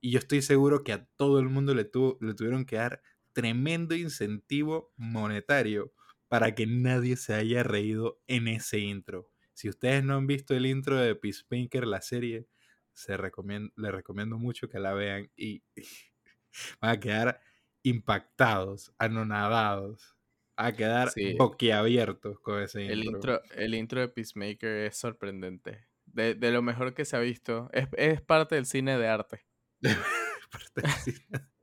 Y 0.00 0.12
yo 0.12 0.18
estoy 0.18 0.42
seguro 0.42 0.84
que 0.84 0.92
a 0.92 1.06
todo 1.16 1.40
el 1.40 1.48
mundo 1.48 1.74
le, 1.74 1.84
tuvo, 1.84 2.18
le 2.20 2.34
tuvieron 2.34 2.66
que 2.66 2.76
dar 2.76 3.02
tremendo 3.34 3.94
incentivo 3.96 4.94
monetario 4.96 5.92
para 6.28 6.54
que 6.54 6.66
nadie 6.66 7.16
se 7.16 7.34
haya 7.34 7.62
reído 7.64 8.22
en 8.28 8.48
ese 8.48 8.78
intro. 8.80 9.30
Si 9.54 9.68
ustedes 9.68 10.04
no 10.04 10.16
han 10.16 10.26
visto 10.26 10.54
el 10.56 10.66
intro 10.66 10.96
de 10.98 11.14
Peacemaker, 11.16 11.86
la 11.86 12.02
serie, 12.02 12.48
se 12.94 13.18
recomien- 13.18 13.72
les 13.76 13.92
recomiendo 13.92 14.38
mucho 14.38 14.68
que 14.68 14.80
la 14.80 14.94
vean 14.94 15.30
y 15.36 15.64
van 16.80 16.90
a 16.92 17.00
quedar 17.00 17.40
impactados, 17.82 18.94
anonadados, 18.98 20.16
a 20.56 20.72
quedar 20.76 21.14
Sí. 21.14 21.36
boquiabiertos 21.38 22.40
con 22.40 22.62
ese 22.62 22.84
El 22.86 23.04
intro. 23.04 23.04
intro, 23.04 23.42
el 23.50 23.74
intro 23.74 24.00
de 24.00 24.08
Peacemaker 24.08 24.86
es 24.86 24.96
sorprendente. 24.96 25.86
De, 26.06 26.34
de 26.34 26.50
lo 26.50 26.62
mejor 26.62 26.94
que 26.94 27.04
se 27.04 27.16
ha 27.16 27.20
visto. 27.20 27.68
Es, 27.72 27.88
es 27.96 28.20
parte 28.22 28.54
del 28.54 28.64
cine 28.66 28.96
de 28.98 29.08
arte. 29.08 29.44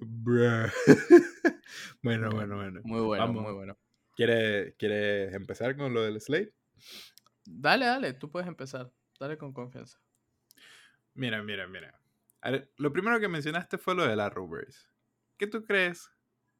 Bruh. 0.00 0.70
bueno, 2.02 2.30
bueno, 2.30 2.56
bueno. 2.56 2.80
Muy 2.84 3.00
bueno, 3.00 3.26
Vamos. 3.26 3.42
muy 3.42 3.52
bueno. 3.52 3.78
¿Quieres, 4.14 4.74
¿Quieres 4.78 5.34
empezar 5.34 5.76
con 5.76 5.92
lo 5.92 6.02
del 6.02 6.20
Slate? 6.20 6.54
Dale, 7.44 7.86
dale, 7.86 8.12
tú 8.14 8.30
puedes 8.30 8.48
empezar. 8.48 8.92
Dale 9.18 9.38
con 9.38 9.52
confianza. 9.52 9.98
Mira, 11.14 11.42
mira, 11.42 11.66
mira. 11.66 12.00
Ver, 12.42 12.70
lo 12.76 12.92
primero 12.92 13.18
que 13.20 13.28
mencionaste 13.28 13.78
fue 13.78 13.94
lo 13.94 14.06
de 14.06 14.16
la 14.16 14.26
Arrowverse. 14.26 14.88
¿Qué 15.38 15.46
tú 15.46 15.64
crees? 15.64 16.10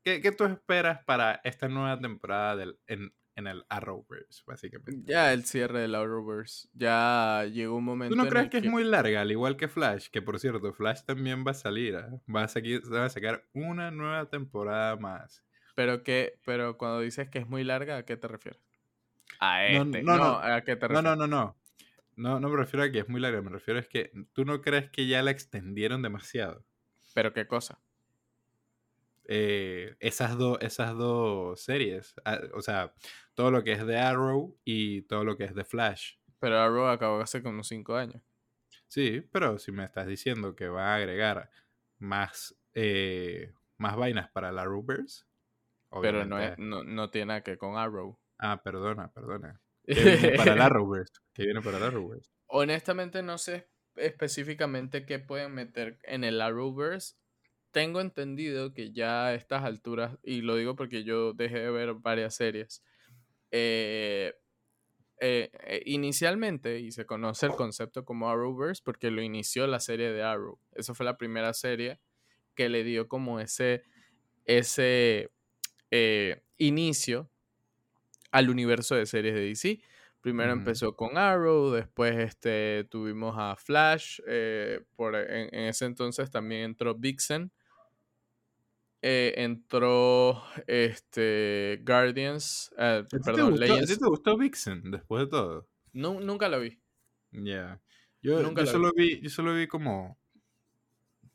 ¿Qué, 0.02 0.20
qué 0.20 0.32
tú 0.32 0.44
esperas 0.44 1.04
para 1.04 1.40
esta 1.44 1.68
nueva 1.68 1.98
temporada 1.98 2.56
del, 2.56 2.78
en, 2.86 3.14
en 3.36 3.46
el 3.46 3.64
Arrowverse, 3.68 4.42
básicamente? 4.46 5.02
Ya 5.12 5.32
el 5.32 5.44
cierre 5.44 5.80
del 5.80 5.94
Arrowverse. 5.94 6.68
Ya 6.74 7.44
llegó 7.52 7.76
un 7.76 7.84
momento. 7.84 8.14
¿Tú 8.14 8.16
no 8.16 8.24
en 8.24 8.30
crees 8.30 8.44
el 8.44 8.50
que 8.50 8.58
es 8.58 8.66
muy 8.66 8.84
larga, 8.84 9.20
al 9.22 9.30
igual 9.30 9.56
que 9.56 9.68
Flash? 9.68 10.08
Que 10.10 10.22
por 10.22 10.38
cierto, 10.38 10.72
Flash 10.72 11.02
también 11.04 11.44
va 11.46 11.50
a 11.52 11.54
salir. 11.54 11.96
¿ah? 11.96 12.10
Va, 12.32 12.44
a 12.44 12.48
seguir, 12.48 12.82
va 12.92 13.04
a 13.06 13.10
sacar 13.10 13.44
una 13.52 13.90
nueva 13.90 14.28
temporada 14.30 14.96
más. 14.96 15.42
Pero 15.74 16.02
que, 16.02 16.38
pero 16.44 16.78
cuando 16.78 17.00
dices 17.00 17.28
que 17.28 17.38
es 17.40 17.48
muy 17.48 17.64
larga, 17.64 17.96
¿a 17.96 18.04
qué 18.04 18.16
te 18.16 18.28
refieres? 18.28 18.60
A 19.40 19.62
No, 19.68 19.82
este. 19.82 20.02
no, 20.02 20.16
No, 20.16 20.18
no. 20.18 20.38
¿a 20.38 20.60
qué 20.62 20.76
te 20.76 20.88
No, 20.88 21.02
refieres? 21.02 21.02
no, 21.02 21.16
no, 21.16 21.26
no. 21.26 21.56
No, 22.16 22.38
no 22.38 22.48
me 22.48 22.56
refiero 22.56 22.84
a 22.84 22.90
que 22.92 23.00
es 23.00 23.08
muy 23.08 23.20
larga, 23.20 23.42
me 23.42 23.50
refiero 23.50 23.80
a 23.80 23.82
que 23.82 24.12
tú 24.32 24.44
no 24.44 24.62
crees 24.62 24.88
que 24.90 25.08
ya 25.08 25.20
la 25.22 25.32
extendieron 25.32 26.00
demasiado. 26.02 26.64
¿Pero 27.12 27.32
qué 27.32 27.46
cosa? 27.48 27.80
Eh, 29.26 29.96
esas, 30.00 30.36
dos 30.36 30.58
esas 30.60 30.96
dos 30.96 31.60
series. 31.60 32.14
ah, 32.24 32.40
O 32.54 32.62
sea, 32.62 32.92
todo 33.34 33.50
lo 33.50 33.64
que 33.64 33.72
es 33.72 33.86
de 33.86 33.98
Arrow 33.98 34.56
y 34.64 35.02
todo 35.02 35.24
lo 35.24 35.36
que 35.36 35.44
es 35.44 35.54
de 35.54 35.64
Flash. 35.64 36.16
Pero 36.38 36.58
Arrow 36.58 36.86
acabó 36.86 37.20
hace 37.20 37.42
como 37.42 37.62
cinco 37.64 37.96
años. 37.96 38.22
Sí, 38.88 39.22
pero 39.32 39.58
si 39.58 39.72
me 39.72 39.84
estás 39.84 40.06
diciendo 40.06 40.54
que 40.54 40.68
va 40.68 40.92
a 40.92 40.96
agregar 40.96 41.50
más, 41.98 42.54
eh, 42.74 43.52
más 43.78 43.96
vainas 43.96 44.30
para 44.30 44.52
la 44.52 44.62
Arrowverse. 44.62 45.24
Pero 46.02 46.24
no, 46.24 46.40
es, 46.40 46.58
no, 46.58 46.82
no 46.84 47.10
tiene 47.10 47.26
nada 47.26 47.42
que 47.42 47.52
ver 47.52 47.58
con 47.58 47.76
Arrow. 47.76 48.18
Ah, 48.38 48.62
perdona, 48.62 49.12
perdona. 49.12 49.60
Que 49.86 50.02
viene 50.02 50.36
para 50.36 50.52
el 50.54 50.60
Arrowverse. 50.62 51.12
Que 51.32 51.44
viene 51.44 51.60
para 51.60 51.76
el 51.76 51.82
Arrowverse. 51.84 52.30
Honestamente 52.46 53.22
no 53.22 53.38
sé 53.38 53.68
específicamente 53.96 55.06
qué 55.06 55.18
pueden 55.18 55.52
meter 55.54 55.98
en 56.02 56.24
el 56.24 56.40
Arrowverse. 56.40 57.16
Tengo 57.74 58.00
entendido 58.00 58.72
que 58.72 58.92
ya 58.92 59.26
a 59.26 59.34
estas 59.34 59.64
alturas, 59.64 60.16
y 60.22 60.42
lo 60.42 60.54
digo 60.54 60.76
porque 60.76 61.02
yo 61.02 61.32
dejé 61.32 61.58
de 61.58 61.70
ver 61.72 61.94
varias 61.94 62.36
series, 62.36 62.84
eh, 63.50 64.32
eh, 65.18 65.50
eh, 65.64 65.82
inicialmente, 65.84 66.78
y 66.78 66.92
se 66.92 67.04
conoce 67.04 67.46
el 67.46 67.52
concepto 67.56 68.04
como 68.04 68.30
Arrowverse 68.30 68.80
porque 68.84 69.10
lo 69.10 69.22
inició 69.22 69.66
la 69.66 69.80
serie 69.80 70.12
de 70.12 70.22
Arrow. 70.22 70.60
Esa 70.70 70.94
fue 70.94 71.04
la 71.04 71.18
primera 71.18 71.52
serie 71.52 71.98
que 72.54 72.68
le 72.68 72.84
dio 72.84 73.08
como 73.08 73.40
ese, 73.40 73.82
ese 74.44 75.32
inicio 76.58 77.28
al 78.30 78.50
universo 78.50 78.94
de 78.94 79.06
series 79.06 79.34
de 79.34 79.40
DC. 79.40 79.80
Primero 80.20 80.52
empezó 80.52 80.94
con 80.94 81.18
Arrow, 81.18 81.72
después 81.72 82.16
este, 82.18 82.86
tuvimos 82.88 83.34
a 83.36 83.56
Flash, 83.56 84.20
por, 84.94 85.16
en, 85.16 85.52
en 85.52 85.64
ese 85.64 85.86
entonces 85.86 86.30
también 86.30 86.62
entró 86.62 86.94
Vixen, 86.94 87.50
eh, 89.06 89.34
entró 89.36 90.42
este, 90.66 91.78
Guardians, 91.84 92.72
eh, 92.78 93.02
¿A 93.04 93.04
ti 93.04 93.16
te 93.18 93.22
perdón, 93.22 93.50
gustó- 93.50 93.64
¿A 93.64 93.66
ti 93.66 93.72
Legends. 93.82 93.98
te 93.98 94.06
gustó 94.06 94.38
Vixen 94.38 94.90
después 94.90 95.24
de 95.24 95.30
todo? 95.30 95.68
Nu- 95.92 96.20
nunca 96.20 96.48
lo 96.48 96.60
vi. 96.60 96.80
Ya. 97.30 97.82
Yo, 98.22 98.40
Nunca 98.42 98.62
yo 98.62 98.66
la 98.66 98.72
solo 98.72 98.92
vi, 98.96 99.20
yo 99.20 99.28
solo 99.28 99.54
vi 99.54 99.66
como. 99.68 100.18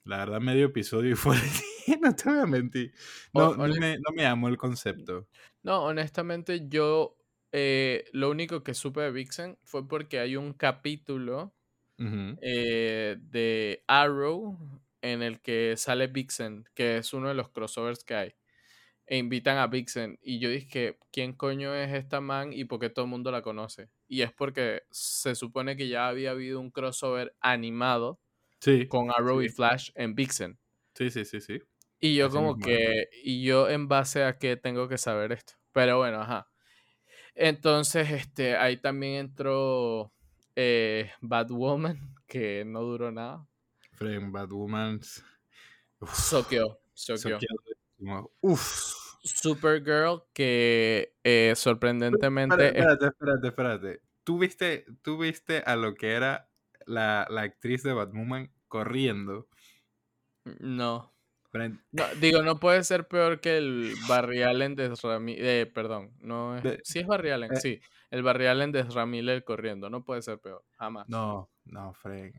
La 0.04 0.18
verdad, 0.18 0.42
medio 0.42 0.66
episodio 0.66 1.12
y 1.12 1.16
fue. 1.16 1.36
no 2.02 2.16
te 2.16 2.30
voy 2.30 2.40
a 2.40 2.46
mentir. 2.48 2.92
No, 3.34 3.56
no, 3.56 3.68
me, 3.68 3.98
no 3.98 4.12
me 4.16 4.26
amó 4.26 4.48
el 4.48 4.58
concepto. 4.58 5.28
No, 5.62 5.84
honestamente 5.84 6.68
yo 6.68 7.18
eh, 7.52 8.06
lo 8.14 8.32
único 8.32 8.64
que 8.64 8.74
supe 8.74 9.02
de 9.02 9.12
Vixen 9.12 9.60
fue 9.64 9.88
porque 9.88 10.20
hay 10.20 10.36
un 10.36 10.54
capítulo 10.54 11.54
eh, 12.42 13.18
de 13.20 13.84
Arrow 13.88 14.58
en 15.02 15.22
el 15.24 15.42
que 15.42 15.76
sale 15.78 16.08
Vixen, 16.08 16.66
que 16.76 16.98
es 16.98 17.14
uno 17.14 17.30
de 17.30 17.34
los 17.36 17.50
crossovers 17.50 18.04
que 18.04 18.16
hay. 18.16 18.34
E 19.08 19.18
invitan 19.18 19.58
a 19.58 19.68
Vixen. 19.68 20.20
Y 20.22 20.40
yo 20.40 20.50
dije, 20.50 21.00
¿quién 21.12 21.34
coño 21.34 21.74
es 21.76 21.94
esta 21.94 22.22
man 22.22 22.54
y 22.54 22.66
por 22.66 22.80
qué 22.80 22.90
todo 22.90 23.06
el 23.06 23.12
mundo 23.12 23.32
la 23.32 23.42
conoce? 23.42 23.90
Y 24.08 24.22
es 24.22 24.32
porque 24.34 24.84
se 24.92 25.36
supone 25.36 25.76
que 25.78 25.88
ya 25.90 26.08
había 26.10 26.32
habido 26.32 26.60
un 26.60 26.72
crossover 26.72 27.36
animado 27.42 28.22
Sí. 28.62 28.88
con 28.88 29.10
Arrow 29.12 29.42
y. 29.44 29.50
Flash 29.50 29.92
en 29.96 30.16
Vixen. 30.16 30.60
Sí, 30.96 31.10
sí, 31.10 31.26
sí, 31.26 31.40
sí. 31.42 31.60
Y 32.00 32.16
yo 32.16 32.28
Así 32.28 32.32
como 32.32 32.58
que, 32.60 33.10
y 33.24 33.44
yo 33.44 33.70
en 33.70 33.88
base 33.88 34.24
a 34.24 34.38
qué 34.38 34.56
tengo 34.58 34.88
que 34.88 34.98
saber 34.98 35.32
esto. 35.34 35.54
Pero 35.74 35.98
bueno, 35.98 36.22
ajá. 36.22 36.50
Entonces, 37.36 38.12
este, 38.12 38.56
ahí 38.58 38.78
también 38.78 39.16
entró 39.28 40.14
eh, 40.56 41.12
Batwoman, 41.22 42.16
que 42.28 42.66
no 42.66 42.82
duró 42.84 43.12
nada. 43.12 43.48
Friend 44.00 44.32
Batwoman. 44.32 45.00
Uf, 46.00 46.14
Sokyo, 46.16 46.80
Sokyo. 46.94 47.38
Uf. 48.40 48.96
Supergirl, 49.22 50.24
que 50.34 51.14
eh, 51.26 51.54
sorprendentemente... 51.58 52.68
Espérate, 52.68 53.06
es- 53.06 53.12
espérate, 53.12 53.48
espérate, 53.48 53.48
espérate. 53.90 54.02
¿Tú 54.24 54.40
viste, 54.40 54.86
tú 55.02 55.18
viste 55.18 55.62
a 55.66 55.76
lo 55.76 55.94
que 55.96 56.14
era 56.14 56.50
la, 56.86 57.28
la 57.30 57.42
actriz 57.42 57.84
de 57.84 57.92
Batwoman 57.92 58.50
corriendo? 58.70 59.50
No. 60.60 61.14
Digo, 62.22 62.44
no 62.44 62.60
puede 62.62 62.84
ser 62.86 63.08
peor 63.10 63.42
que 63.42 63.58
el 63.58 63.94
Barry 64.08 64.44
Allen 64.44 64.76
de 64.76 64.96
Rami... 64.96 65.36
eh, 65.38 65.70
perdón, 65.74 66.14
no 66.20 66.56
es... 66.56 66.64
De- 66.64 66.80
sí 66.84 67.00
es 67.00 67.08
Barry 67.08 67.32
Allen, 67.32 67.52
eh. 67.52 67.60
sí. 67.60 67.82
El 68.12 68.24
Barry 68.24 68.46
Allen 68.46 68.72
de 68.72 68.84
Ramiller 68.84 69.44
corriendo, 69.44 69.90
no 69.90 70.06
puede 70.06 70.22
ser 70.22 70.40
peor, 70.40 70.64
jamás. 70.78 71.10
No, 71.10 71.50
no, 71.66 71.94
Frank. 71.94 72.36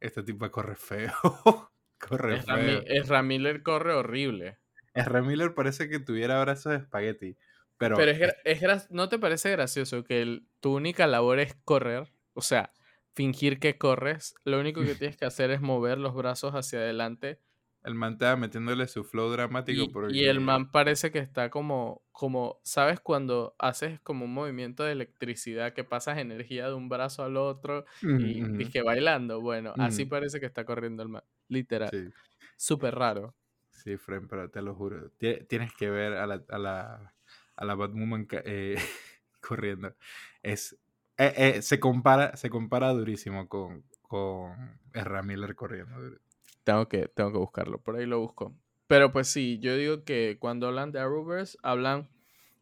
Este 0.00 0.22
tipo 0.22 0.50
corre 0.50 0.76
feo. 0.76 1.12
corre 1.98 2.36
Es 2.36 2.46
feo. 2.46 2.82
Es 2.86 3.08
Ramiller 3.08 3.62
corre 3.62 3.94
horrible. 3.94 4.58
Ezra 4.94 5.22
Miller 5.22 5.54
parece 5.54 5.88
que 5.88 6.00
tuviera 6.00 6.40
brazos 6.40 6.72
de 6.72 6.78
espagueti. 6.78 7.36
Pero, 7.78 7.96
Pero 7.96 8.10
es, 8.10 8.34
es 8.44 8.90
¿no 8.90 9.08
te 9.08 9.18
parece 9.18 9.50
gracioso 9.50 10.04
que 10.04 10.20
el- 10.22 10.46
tu 10.60 10.74
única 10.74 11.06
labor 11.06 11.38
es 11.38 11.54
correr? 11.64 12.12
O 12.34 12.42
sea, 12.42 12.72
fingir 13.14 13.58
que 13.60 13.78
corres. 13.78 14.34
Lo 14.44 14.58
único 14.60 14.82
que 14.82 14.94
tienes 14.96 15.16
que 15.16 15.24
hacer 15.26 15.50
es 15.50 15.60
mover 15.60 15.98
los 15.98 16.14
brazos 16.14 16.52
hacia 16.54 16.80
adelante. 16.80 17.40
El 17.84 17.94
man 17.94 18.14
estaba 18.14 18.36
metiéndole 18.36 18.86
su 18.88 19.04
flow 19.04 19.30
dramático. 19.30 19.82
Y, 19.82 19.88
porque... 19.88 20.14
y 20.14 20.24
el 20.26 20.40
man 20.40 20.70
parece 20.70 21.10
que 21.10 21.18
está 21.18 21.50
como, 21.50 22.02
como, 22.12 22.60
¿sabes? 22.62 23.00
Cuando 23.00 23.54
haces 23.58 24.00
como 24.00 24.26
un 24.26 24.34
movimiento 24.34 24.84
de 24.84 24.92
electricidad 24.92 25.72
que 25.72 25.84
pasas 25.84 26.18
energía 26.18 26.68
de 26.68 26.74
un 26.74 26.88
brazo 26.88 27.22
al 27.24 27.36
otro 27.36 27.84
y 28.02 28.42
dizque 28.56 28.82
bailando. 28.82 29.40
Bueno, 29.40 29.74
así 29.78 30.04
parece 30.04 30.40
que 30.40 30.46
está 30.46 30.64
corriendo 30.64 31.02
el 31.02 31.08
man. 31.08 31.22
Literal. 31.48 31.88
Sí, 31.90 32.10
Súper 32.56 32.94
raro. 32.94 33.34
sí, 33.70 33.96
Fren, 33.96 34.28
pero 34.28 34.50
te 34.50 34.60
lo 34.62 34.74
juro. 34.74 35.10
Tie- 35.18 35.46
Tienes 35.48 35.72
que 35.74 35.88
ver 35.90 36.12
a 36.14 36.26
la, 36.26 36.42
a 36.48 36.58
la, 36.58 37.14
a 37.56 37.64
la 37.64 37.74
Batwoman 37.74 38.28
eh, 38.44 38.76
corriendo. 39.40 39.94
Es, 40.42 40.76
eh, 41.16 41.32
eh, 41.56 41.62
se, 41.62 41.80
compara, 41.80 42.36
se 42.36 42.50
compara 42.50 42.90
durísimo 42.92 43.48
con, 43.48 43.84
con 44.02 44.78
Ezra 44.92 45.22
Miller 45.22 45.54
corriendo. 45.54 46.18
Tengo 46.64 46.88
que, 46.88 47.08
tengo 47.08 47.32
que 47.32 47.38
buscarlo, 47.38 47.80
por 47.82 47.96
ahí 47.96 48.06
lo 48.06 48.20
busco. 48.20 48.54
Pero 48.86 49.12
pues 49.12 49.28
sí, 49.28 49.58
yo 49.60 49.76
digo 49.76 50.04
que 50.04 50.36
cuando 50.40 50.66
hablan 50.66 50.92
de 50.92 51.00
Arrowverse, 51.00 51.56
hablan 51.62 52.08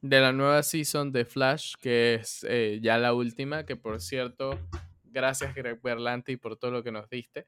de 0.00 0.20
la 0.20 0.32
nueva 0.32 0.62
season 0.62 1.10
de 1.10 1.24
Flash, 1.24 1.74
que 1.80 2.14
es 2.14 2.44
eh, 2.48 2.78
ya 2.82 2.98
la 2.98 3.14
última, 3.14 3.64
que 3.64 3.76
por 3.76 4.00
cierto, 4.00 4.58
gracias 5.04 5.54
Greg 5.54 5.80
Berlanti 5.82 6.36
por 6.36 6.56
todo 6.56 6.70
lo 6.70 6.82
que 6.84 6.92
nos 6.92 7.08
diste. 7.08 7.46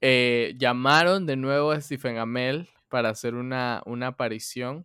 Eh, 0.00 0.54
llamaron 0.58 1.26
de 1.26 1.36
nuevo 1.36 1.72
a 1.72 1.80
Stephen 1.80 2.18
Amell 2.18 2.68
para 2.88 3.10
hacer 3.10 3.34
una, 3.34 3.82
una 3.86 4.08
aparición. 4.08 4.84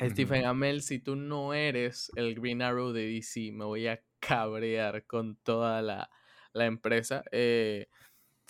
Stephen 0.00 0.46
Amell, 0.46 0.82
si 0.82 0.98
tú 0.98 1.16
no 1.16 1.54
eres 1.54 2.10
el 2.16 2.34
Green 2.34 2.60
Arrow 2.62 2.92
de 2.92 3.06
DC, 3.06 3.52
me 3.52 3.64
voy 3.64 3.86
a 3.86 4.02
cabrear 4.18 5.06
con 5.06 5.36
toda 5.36 5.80
la, 5.82 6.10
la 6.52 6.66
empresa. 6.66 7.22
Eh, 7.30 7.88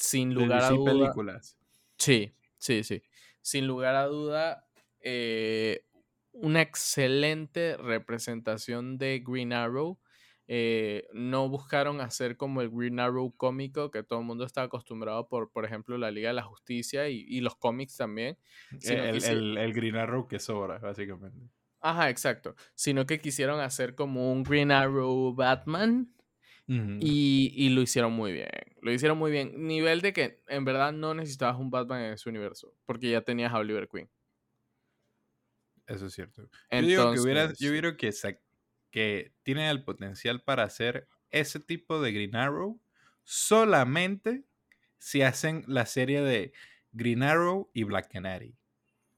sin 0.02 0.34
lugar 0.34 0.62
a 0.62 0.70
duda. 0.70 0.92
películas. 0.92 1.56
Sí, 1.98 2.32
sí, 2.58 2.82
sí. 2.84 3.02
Sin 3.40 3.66
lugar 3.66 3.94
a 3.94 4.06
duda, 4.06 4.66
eh, 5.00 5.84
una 6.32 6.60
excelente 6.62 7.76
representación 7.76 8.98
de 8.98 9.22
Green 9.26 9.52
Arrow. 9.52 9.98
Eh, 10.48 11.06
no 11.12 11.48
buscaron 11.48 12.00
hacer 12.00 12.36
como 12.36 12.60
el 12.60 12.68
Green 12.70 12.98
Arrow 12.98 13.32
cómico 13.36 13.90
que 13.90 14.02
todo 14.02 14.18
el 14.18 14.26
mundo 14.26 14.44
está 14.44 14.62
acostumbrado 14.64 15.28
por, 15.28 15.50
por 15.52 15.64
ejemplo, 15.64 15.96
la 15.96 16.10
Liga 16.10 16.28
de 16.30 16.34
la 16.34 16.42
Justicia 16.42 17.08
y, 17.08 17.24
y 17.28 17.40
los 17.40 17.56
cómics 17.56 17.96
también. 17.96 18.36
Que 18.80 19.08
El, 19.08 19.20
sí- 19.20 19.30
el, 19.32 19.56
el 19.56 19.72
Green 19.72 19.96
Arrow 19.96 20.26
que 20.26 20.38
sobra, 20.40 20.78
básicamente. 20.78 21.38
Ajá, 21.80 22.10
exacto. 22.10 22.54
Sino 22.74 23.06
que 23.06 23.20
quisieron 23.20 23.60
hacer 23.60 23.94
como 23.94 24.32
un 24.32 24.42
Green 24.42 24.72
Arrow 24.72 25.32
Batman 25.34 26.12
y, 26.66 27.52
y 27.54 27.68
lo 27.70 27.82
hicieron 27.82 28.12
muy 28.12 28.32
bien. 28.32 28.48
Lo 28.82 28.92
hicieron 28.92 29.16
muy 29.16 29.30
bien. 29.30 29.66
Nivel 29.66 30.00
de 30.00 30.12
que 30.12 30.42
en 30.48 30.64
verdad 30.64 30.92
no 30.92 31.14
necesitabas 31.14 31.56
un 31.56 31.70
Batman 31.70 32.02
en 32.02 32.12
ese 32.14 32.28
universo 32.28 32.74
porque 32.84 33.10
ya 33.10 33.22
tenías 33.22 33.52
a 33.52 33.58
Oliver 33.58 33.88
Queen. 33.88 34.10
Eso 35.86 36.06
es 36.06 36.12
cierto. 36.12 36.50
Yo 36.70 36.80
digo 36.82 37.12
que 37.12 37.20
hubiera, 37.20 37.52
yo 37.54 37.70
hubiera 37.70 37.96
que, 37.96 38.12
que 38.90 39.32
tiene 39.44 39.70
el 39.70 39.84
potencial 39.84 40.42
para 40.42 40.64
hacer 40.64 41.08
ese 41.30 41.60
tipo 41.60 42.02
de 42.02 42.12
Green 42.12 42.34
Arrow 42.34 42.80
solamente 43.22 44.44
si 44.98 45.22
hacen 45.22 45.64
la 45.68 45.86
serie 45.86 46.20
de 46.20 46.52
Green 46.90 47.22
Arrow 47.22 47.70
y 47.72 47.84
Black 47.84 48.10
Canary. 48.12 48.56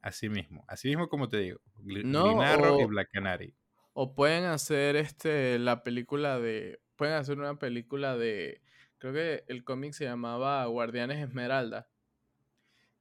Así 0.03 0.29
mismo, 0.29 0.63
así 0.69 0.89
mismo 0.89 1.09
como 1.09 1.31
te 1.31 1.39
digo. 1.39 1.61
Green 1.79 2.15
Arrow 2.15 2.83
y 2.83 2.85
Black 2.85 3.09
Canary. 3.11 3.55
O 3.95 4.15
pueden 4.15 4.45
hacer 4.45 4.97
este 4.97 5.59
la 5.59 5.83
película 5.83 6.39
de. 6.39 6.81
Pueden 6.97 7.15
hacer 7.15 7.39
una 7.39 7.59
película 7.59 8.15
de. 8.15 8.61
Creo 8.99 9.13
que 9.13 9.45
el 9.49 9.65
cómic 9.65 9.93
se 9.93 10.05
llamaba 10.05 10.65
Guardianes 10.67 11.19
Esmeralda. 11.19 11.89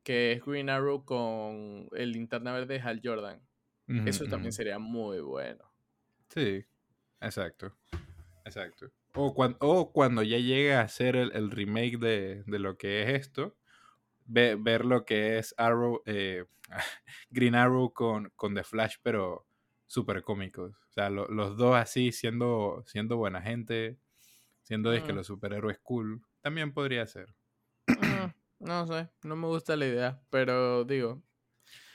Que 0.03 0.33
es 0.33 0.43
Green 0.43 0.69
Arrow 0.69 1.05
con 1.05 1.87
el 1.93 2.11
linterna 2.11 2.51
verde 2.51 2.73
de 2.73 2.81
Hal 2.81 3.01
Jordan. 3.03 3.41
Eso 4.05 4.25
también 4.25 4.51
sería 4.51 4.79
muy 4.79 5.19
bueno. 5.19 5.63
Sí, 6.29 6.65
exacto. 7.21 7.73
Exacto. 8.45 8.91
O 9.13 9.33
cuando, 9.33 9.91
cuando 9.93 10.23
ya 10.23 10.37
llega 10.37 10.79
a 10.79 10.83
hacer 10.83 11.15
el, 11.15 11.51
remake 11.51 11.97
de, 11.97 12.43
lo 12.47 12.77
que 12.77 13.03
es 13.03 13.09
esto, 13.21 13.55
ver 14.25 14.85
lo 14.85 15.05
que 15.05 15.37
es 15.37 15.53
Arrow, 15.57 16.01
eh, 16.05 16.45
Green 17.29 17.55
Arrow 17.55 17.93
con, 17.93 18.31
con 18.35 18.55
The 18.55 18.63
Flash, 18.63 18.95
pero 19.03 19.45
súper 19.85 20.23
cómicos. 20.23 20.73
O 20.89 20.91
sea, 20.93 21.09
los 21.09 21.57
dos 21.57 21.75
así 21.75 22.11
siendo, 22.11 22.83
siendo 22.87 23.17
buena 23.17 23.41
gente, 23.41 23.97
siendo 24.63 24.89
de 24.89 25.03
que 25.03 25.13
los 25.13 25.27
superhéroes 25.27 25.79
cool, 25.83 26.21
también 26.41 26.73
podría 26.73 27.05
ser. 27.05 27.35
Mm, 27.87 28.31
no 28.59 28.87
sé, 28.87 29.09
no 29.23 29.35
me 29.35 29.47
gusta 29.47 29.75
la 29.75 29.85
idea, 29.85 30.21
pero 30.29 30.83
digo. 30.83 31.21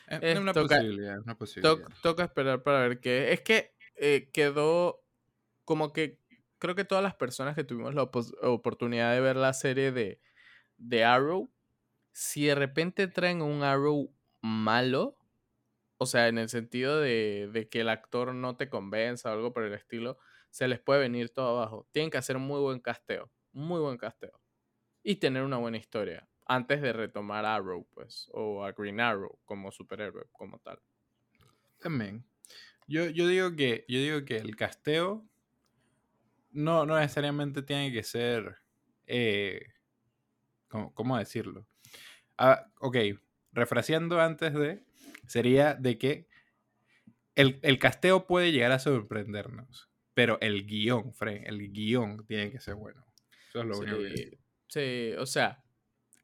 Es, 0.07 0.39
una, 0.39 0.55
posibilidad, 0.55 1.21
una 1.21 1.37
posibilidad. 1.37 1.77
toca 2.03 2.25
esperar 2.25 2.63
para 2.63 2.81
ver 2.81 3.01
qué. 3.01 3.33
Es 3.33 3.43
que 3.43 3.75
eh, 3.97 4.31
quedó 4.33 5.03
como 5.65 5.93
que 5.93 6.19
creo 6.59 6.75
que 6.75 6.85
todas 6.85 7.05
las 7.05 7.15
personas 7.15 7.55
que 7.55 7.65
tuvimos 7.65 7.95
la 7.95 8.03
oportunidad 8.03 9.13
de 9.13 9.21
ver 9.21 9.37
la 9.37 9.53
serie 9.53 9.93
de, 9.93 10.21
de 10.77 11.05
Arrow, 11.05 11.51
si 12.13 12.47
de 12.47 12.55
repente 12.55 13.07
traen 13.09 13.43
un 13.43 13.63
Arrow 13.63 14.13
malo, 14.41 15.17
o 15.99 16.07
sea, 16.07 16.29
en 16.29 16.39
el 16.39 16.49
sentido 16.49 17.01
de, 17.01 17.49
de, 17.53 17.69
que 17.69 17.81
el 17.81 17.89
actor 17.89 18.35
no 18.35 18.57
te 18.57 18.69
convenza 18.69 19.31
o 19.31 19.33
algo 19.33 19.53
por 19.53 19.65
el 19.65 19.75
estilo, 19.75 20.19
se 20.59 20.67
les 20.67 20.81
puede 20.81 20.99
venir 20.99 21.31
todo 21.31 21.57
abajo. 21.57 21.87
Tienen 21.93 22.11
que 22.11 22.19
hacer 22.19 22.37
muy 22.37 22.59
buen 22.59 22.81
casteo, 22.81 23.31
muy 23.53 23.79
buen 23.79 23.97
casteo. 23.97 24.41
Y 25.05 25.15
tener 25.15 25.45
una 25.45 25.57
buena 25.57 25.77
historia 25.77 26.29
antes 26.47 26.83
de 26.83 26.93
retomar 26.93 27.45
Arrow, 27.45 27.87
pues, 27.95 28.29
o 28.33 28.65
a 28.65 28.73
Green 28.73 28.99
Arrow 28.99 29.39
como 29.45 29.71
superhéroe, 29.71 30.25
como 30.33 30.59
tal. 30.59 30.81
También. 31.79 32.25
Yo, 32.89 33.07
yo, 33.07 33.29
digo 33.29 33.55
que, 33.55 33.85
yo 33.87 34.01
digo 34.01 34.25
que 34.25 34.39
el 34.39 34.57
casteo 34.57 35.25
no, 36.51 36.85
no 36.85 36.99
necesariamente 36.99 37.63
tiene 37.63 37.93
que 37.93 38.03
ser. 38.03 38.57
Eh, 39.07 39.65
¿cómo, 40.67 41.19
decirlo? 41.19 41.69
Ah, 42.37 42.67
ok, 42.81 42.97
refraseando 43.53 44.21
antes 44.21 44.53
de. 44.55 44.83
Sería 45.29 45.75
de 45.75 45.99
que 45.99 46.27
el, 47.37 47.79
casteo 47.79 48.27
puede 48.27 48.51
llegar 48.51 48.73
a 48.73 48.81
sorprendernos. 48.81 49.88
Pero 50.19 50.37
el 50.41 50.67
guion, 50.67 51.15
Fred, 51.15 51.45
el 51.47 51.71
guion 51.71 52.27
tiene 52.27 52.51
que 52.51 52.59
ser 52.59 52.75
bueno. 52.75 53.07
Eso 53.51 53.61
es 53.61 53.67
lo 53.67 53.79
único 53.79 53.99
que 53.99 54.41
Sí, 54.67 55.13
o 55.17 55.27
sea, 55.27 55.63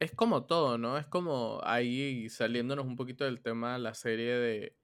es 0.01 0.11
como 0.11 0.47
todo, 0.47 0.79
¿no? 0.79 0.99
Es 0.99 1.07
como 1.07 1.61
ahí 1.63 2.29
saliéndonos 2.29 2.87
un 2.87 2.97
poquito 2.97 3.25
del 3.25 3.41
tema 3.41 3.75
de 3.75 3.79
la 3.79 3.95
serie 3.95 4.33
de, 4.33 4.77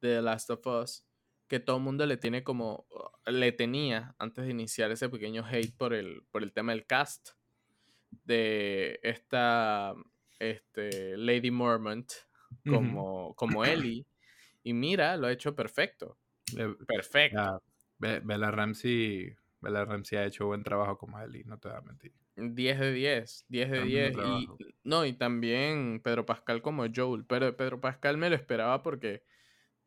de 0.00 0.14
The 0.14 0.22
Last 0.22 0.48
of 0.48 0.66
Us 0.66 1.04
que 1.48 1.60
todo 1.60 1.76
el 1.76 1.82
mundo 1.82 2.06
le 2.06 2.16
tiene 2.16 2.42
como, 2.42 2.86
le 3.26 3.52
tenía 3.52 4.14
antes 4.18 4.46
de 4.46 4.52
iniciar 4.52 4.90
ese 4.90 5.10
pequeño 5.10 5.44
hate 5.46 5.76
por 5.76 5.92
el, 5.92 6.22
por 6.30 6.42
el 6.42 6.54
tema 6.54 6.72
del 6.72 6.86
cast 6.86 7.32
de 8.24 9.00
esta 9.02 9.92
este, 10.38 11.18
Lady 11.18 11.50
Mormont 11.50 12.10
como, 12.66 13.34
como 13.34 13.66
Ellie. 13.66 14.06
Y 14.62 14.72
mira, 14.72 15.18
lo 15.18 15.26
ha 15.26 15.32
hecho 15.32 15.54
perfecto. 15.54 16.16
Perfecto. 16.86 17.62
Bella 18.00 18.50
Ramsey, 18.50 19.36
Bella 19.60 19.84
Ramsey 19.84 20.18
ha 20.18 20.24
hecho 20.24 20.46
buen 20.46 20.62
trabajo 20.62 20.98
como 20.98 21.20
Ellie, 21.20 21.44
no 21.44 21.58
te 21.58 21.68
voy 21.68 21.76
a 21.76 21.82
mentir. 21.82 22.12
10 22.36 22.78
de 22.78 22.92
10, 22.92 23.44
10 23.48 23.70
de 23.70 23.84
10. 23.84 24.16
Y, 24.16 24.48
no, 24.84 25.04
y 25.04 25.12
también 25.12 26.00
Pedro 26.02 26.24
Pascal 26.24 26.62
como 26.62 26.84
Joel. 26.94 27.24
Pero 27.26 27.54
Pedro 27.56 27.80
Pascal 27.80 28.16
me 28.16 28.30
lo 28.30 28.36
esperaba 28.36 28.82
porque, 28.82 29.22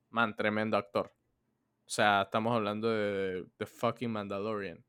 man, 0.09 0.35
tremendo 0.35 0.77
actor. 0.77 1.13
O 1.85 1.89
sea, 1.89 2.23
estamos 2.23 2.55
hablando 2.55 2.89
de 2.89 3.45
The 3.57 3.65
Fucking 3.65 4.11
Mandalorian. 4.11 4.83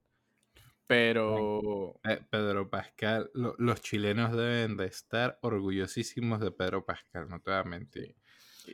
Pero. 0.86 1.98
Eh, 2.04 2.20
Pedro 2.28 2.68
Pascal, 2.68 3.30
los 3.32 3.80
chilenos 3.80 4.36
deben 4.36 4.76
de 4.76 4.86
estar 4.86 5.38
orgullosísimos 5.40 6.40
de 6.40 6.50
Pedro 6.50 6.84
Pascal, 6.84 7.28
no 7.28 7.40
te 7.40 7.50
voy 7.50 7.60
a 7.60 7.64
mentir. 7.64 8.14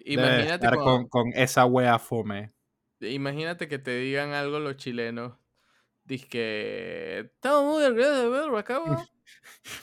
Imagínate 0.05 0.55
estar 0.55 0.77
con, 0.77 1.09
con, 1.09 1.29
esa 1.35 1.67
wea 1.67 1.99
fome. 1.99 2.53
Imagínate 3.01 3.69
que 3.69 3.79
te 3.79 3.99
digan 3.99 4.33
algo 4.33 4.59
los 4.59 4.77
chilenos. 4.77 5.35
Dice 6.05 6.29
que 6.29 7.31
estamos 7.35 7.75
muy 7.75 7.85
orgullosos 7.85 8.23
de 8.23 8.31
Pedro 8.31 8.53
Pascal, 8.53 9.09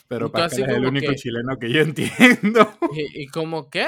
Pero 0.08 0.30
Pascal 0.30 0.62
es 0.62 0.76
el 0.76 0.86
único 0.86 1.14
chileno 1.14 1.58
que 1.58 1.70
yo 1.70 1.80
entiendo. 1.82 2.78
¿Y, 2.94 3.22
y 3.22 3.26
como 3.28 3.70
qué? 3.70 3.86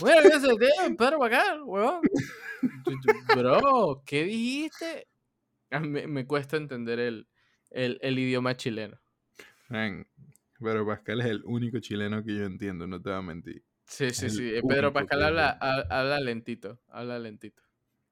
Bueno, 0.00 0.20
ese 0.28 0.48
tío, 0.48 0.96
Pedro 0.96 1.18
Pascal, 1.18 1.62
weón. 1.64 2.00
Bro, 3.34 4.02
¿qué 4.04 4.24
dijiste? 4.24 5.08
Me, 5.80 6.26
cuesta 6.26 6.56
entender 6.56 6.98
el, 6.98 7.28
el, 7.70 8.18
idioma 8.18 8.56
chileno. 8.56 9.00
Pedro 9.68 10.86
Pascal 10.86 11.20
es 11.20 11.26
el 11.26 11.42
único 11.44 11.78
chileno 11.78 12.24
que 12.24 12.36
yo 12.36 12.44
entiendo, 12.44 12.86
no 12.86 13.00
te 13.00 13.10
voy 13.10 13.18
a 13.18 13.22
mentir. 13.22 13.64
Sí, 13.84 14.10
sí, 14.10 14.30
sí. 14.30 14.54
Eh, 14.54 14.62
Pedro 14.68 14.92
Pascal 14.92 15.22
habla, 15.22 15.50
habla, 15.50 16.20
lentito, 16.20 16.80
habla 16.88 17.18
lentito. 17.18 17.62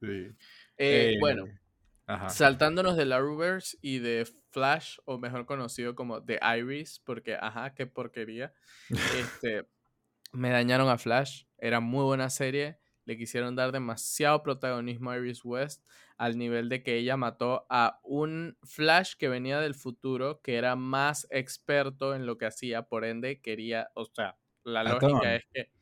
Sí. 0.00 0.28
Eh, 0.76 1.16
bueno, 1.20 1.46
eh, 1.46 2.16
saltándonos 2.28 2.96
de 2.96 3.04
la 3.04 3.18
Rubers 3.18 3.78
y 3.80 3.98
de 3.98 4.26
Flash, 4.50 4.98
o 5.04 5.18
mejor 5.18 5.46
conocido 5.46 5.94
como 5.94 6.24
The 6.24 6.40
Iris, 6.58 7.00
porque, 7.04 7.37
ajá, 7.40 7.74
qué 7.74 7.87
porquería. 7.87 8.52
este, 9.42 9.66
me 10.32 10.50
dañaron 10.50 10.88
a 10.88 10.98
Flash, 10.98 11.44
era 11.58 11.80
muy 11.80 12.04
buena 12.04 12.30
serie 12.30 12.78
le 13.08 13.16
quisieron 13.16 13.56
dar 13.56 13.72
demasiado 13.72 14.42
protagonismo 14.42 15.11
a 15.11 15.16
Iris 15.16 15.42
West 15.42 15.82
al 16.18 16.37
nivel 16.37 16.68
de 16.68 16.82
que 16.82 16.98
ella 16.98 17.16
mató 17.16 17.64
a 17.70 18.00
un 18.02 18.58
Flash 18.64 19.14
que 19.18 19.30
venía 19.30 19.61
del 19.61 19.74
futuro, 19.74 20.42
que 20.42 20.56
era 20.56 20.76
más 20.76 21.26
experto 21.30 22.14
en 22.14 22.26
lo 22.26 22.37
que 22.37 22.44
hacía, 22.44 22.82
por 22.82 23.06
ende 23.06 23.40
quería, 23.40 23.90
o 23.94 24.04
sea, 24.04 24.37
la 24.62 24.84
lógica 24.84 25.37
es 25.37 25.46
que 25.54 25.72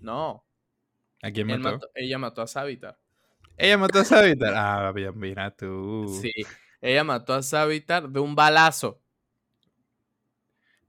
no. 0.00 0.44
¿A 1.22 1.30
quién 1.30 1.46
mató? 1.60 1.88
Ella 1.94 2.18
mató 2.18 2.42
a 2.42 2.48
Savitar. 2.48 2.98
Ella 3.56 3.78
mató 3.78 4.00
a 4.00 4.04
Savitar. 4.04 4.54
Ah, 4.56 4.92
bien, 4.92 5.12
mira 5.18 5.50
tú. 5.50 6.18
Sí, 6.20 6.32
ella 6.80 7.04
mató 7.04 7.34
a 7.34 7.42
Savitar 7.42 8.08
de 8.08 8.20
un 8.20 8.34
balazo. 8.34 9.00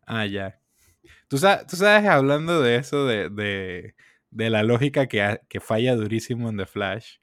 Ah, 0.05 0.25
ya. 0.25 0.59
Tú 1.27 1.37
sabes, 1.37 1.67
tú 1.67 1.75
sabes 1.75 2.07
hablando 2.07 2.61
de 2.61 2.75
eso 2.77 3.05
de 3.05 3.93
de 4.35 4.49
la 4.49 4.63
lógica 4.63 5.07
que, 5.07 5.39
que, 5.47 5.61
falla 5.61 5.95
durísimo 5.95 6.49
en 6.49 6.57
The 6.57 6.65
Flash, 6.65 7.19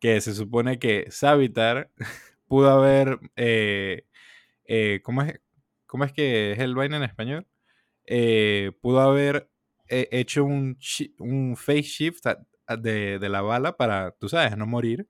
que 0.00 0.18
se 0.22 0.34
supone 0.34 0.78
que 0.78 1.06
Savitar 1.10 1.90
pudo 2.48 2.70
haber, 2.70 3.20
eh, 3.36 4.06
eh, 4.64 5.00
¿cómo, 5.04 5.22
es, 5.22 5.38
¿cómo 5.84 6.04
es 6.04 6.12
que 6.12 6.52
es 6.52 6.58
el 6.58 6.74
vaina 6.74 6.96
en 6.96 7.02
español? 7.02 7.46
Eh, 8.06 8.72
pudo 8.80 9.00
haber 9.00 9.50
hecho 9.88 10.44
un, 10.44 10.78
un 11.18 11.56
face 11.56 11.82
shift 11.82 12.26
de, 12.68 13.18
de, 13.18 13.28
la 13.28 13.42
bala 13.42 13.76
para, 13.76 14.12
tú 14.12 14.28
sabes, 14.28 14.56
no 14.56 14.66
morir. 14.66 15.08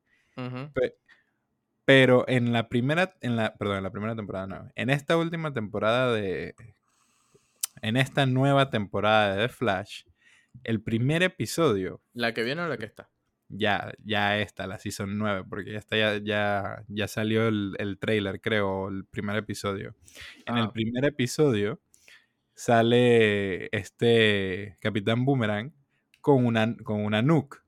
pero 1.85 2.29
en 2.29 2.53
la 2.53 2.69
primera, 2.69 3.14
en 3.21 3.37
la, 3.37 3.55
perdón, 3.55 3.79
en 3.79 3.83
la 3.85 3.90
primera 3.90 4.16
temporada, 4.16 4.47
no, 4.47 4.71
en 4.75 4.90
esta 4.90 5.16
última 5.16 5.53
temporada 5.53 6.12
de, 6.12 6.55
en 7.83 7.97
esta 7.97 8.27
nueva 8.27 8.71
temporada 8.71 9.35
de 9.35 9.47
The 9.47 9.53
Flash, 9.53 10.03
el 10.64 10.83
primer 10.83 11.23
episodio. 11.23 12.01
¿La 12.12 12.35
que 12.35 12.42
viene 12.42 12.62
o 12.62 12.69
la 12.69 12.77
que 12.77 12.87
está? 12.87 13.11
Ya, 13.49 13.92
ya 14.03 14.38
está, 14.40 14.66
la 14.66 14.79
season 14.79 15.16
9, 15.19 15.45
porque 15.49 15.73
ya 15.73 15.79
está, 15.79 15.97
ya, 16.19 16.83
ya, 16.88 17.09
salió 17.09 17.47
el, 17.47 17.77
el, 17.79 17.99
trailer, 17.99 18.40
creo, 18.40 18.88
el 18.88 19.05
primer 19.05 19.37
episodio. 19.37 19.95
En 20.47 20.57
el 20.57 20.64
ah. 20.64 20.73
primer 20.73 21.05
episodio 21.05 21.81
sale 22.55 23.69
este 23.77 24.77
Capitán 24.81 25.25
Boomerang 25.25 25.73
con 26.27 26.45
una, 26.45 26.75
con 26.83 27.05
una 27.05 27.23
nuke. 27.23 27.59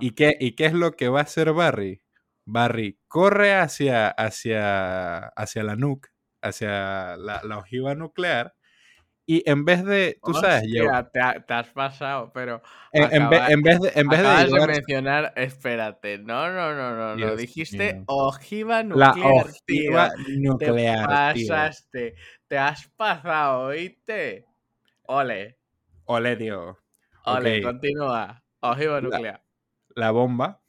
¿Y 0.00 0.10
qué, 0.16 0.36
¿Y 0.40 0.56
qué 0.56 0.66
es 0.66 0.72
lo 0.72 0.96
que 0.96 1.08
va 1.08 1.20
a 1.20 1.22
hacer 1.22 1.52
Barry? 1.52 2.02
Barry 2.44 2.98
corre 3.06 3.54
hacia, 3.54 4.08
hacia, 4.08 5.28
hacia 5.28 5.62
la 5.62 5.76
nuke, 5.76 6.08
hacia 6.42 7.16
la, 7.16 7.44
la 7.44 7.58
ojiva 7.58 7.94
nuclear, 7.94 8.56
y 9.24 9.48
en 9.48 9.64
vez 9.64 9.84
de, 9.84 10.18
tú 10.20 10.34
sabes, 10.34 10.64
te, 11.12 11.54
has 11.54 11.68
pasado, 11.68 12.32
pero. 12.32 12.60
En, 12.90 13.28
vez 13.28 13.80
de. 13.80 13.92
En 13.94 14.08
vez 14.08 14.20
de, 14.20 14.66
mencionar, 14.66 15.32
espérate, 15.36 16.18
no, 16.18 16.52
no, 16.52 16.74
no, 16.74 16.96
no, 16.96 17.14
no. 17.14 17.36
Dijiste 17.36 18.02
ojiva 18.06 18.82
nuclear. 18.82 19.16
La 19.16 19.28
ojiva 19.28 20.10
nuclear. 20.28 21.34
Te 21.34 21.46
pasaste, 21.46 22.14
Te 22.48 22.58
has 22.58 22.88
pasado, 22.88 23.68
¿viste? 23.68 24.44
Ole. 25.04 25.56
Ole, 26.06 26.34
tío. 26.34 26.78
Ole, 27.26 27.62
continúa. 27.62 28.42
Ojivo 28.60 29.00
nuclear. 29.00 29.42
La 29.94 30.10
bomba. 30.10 30.60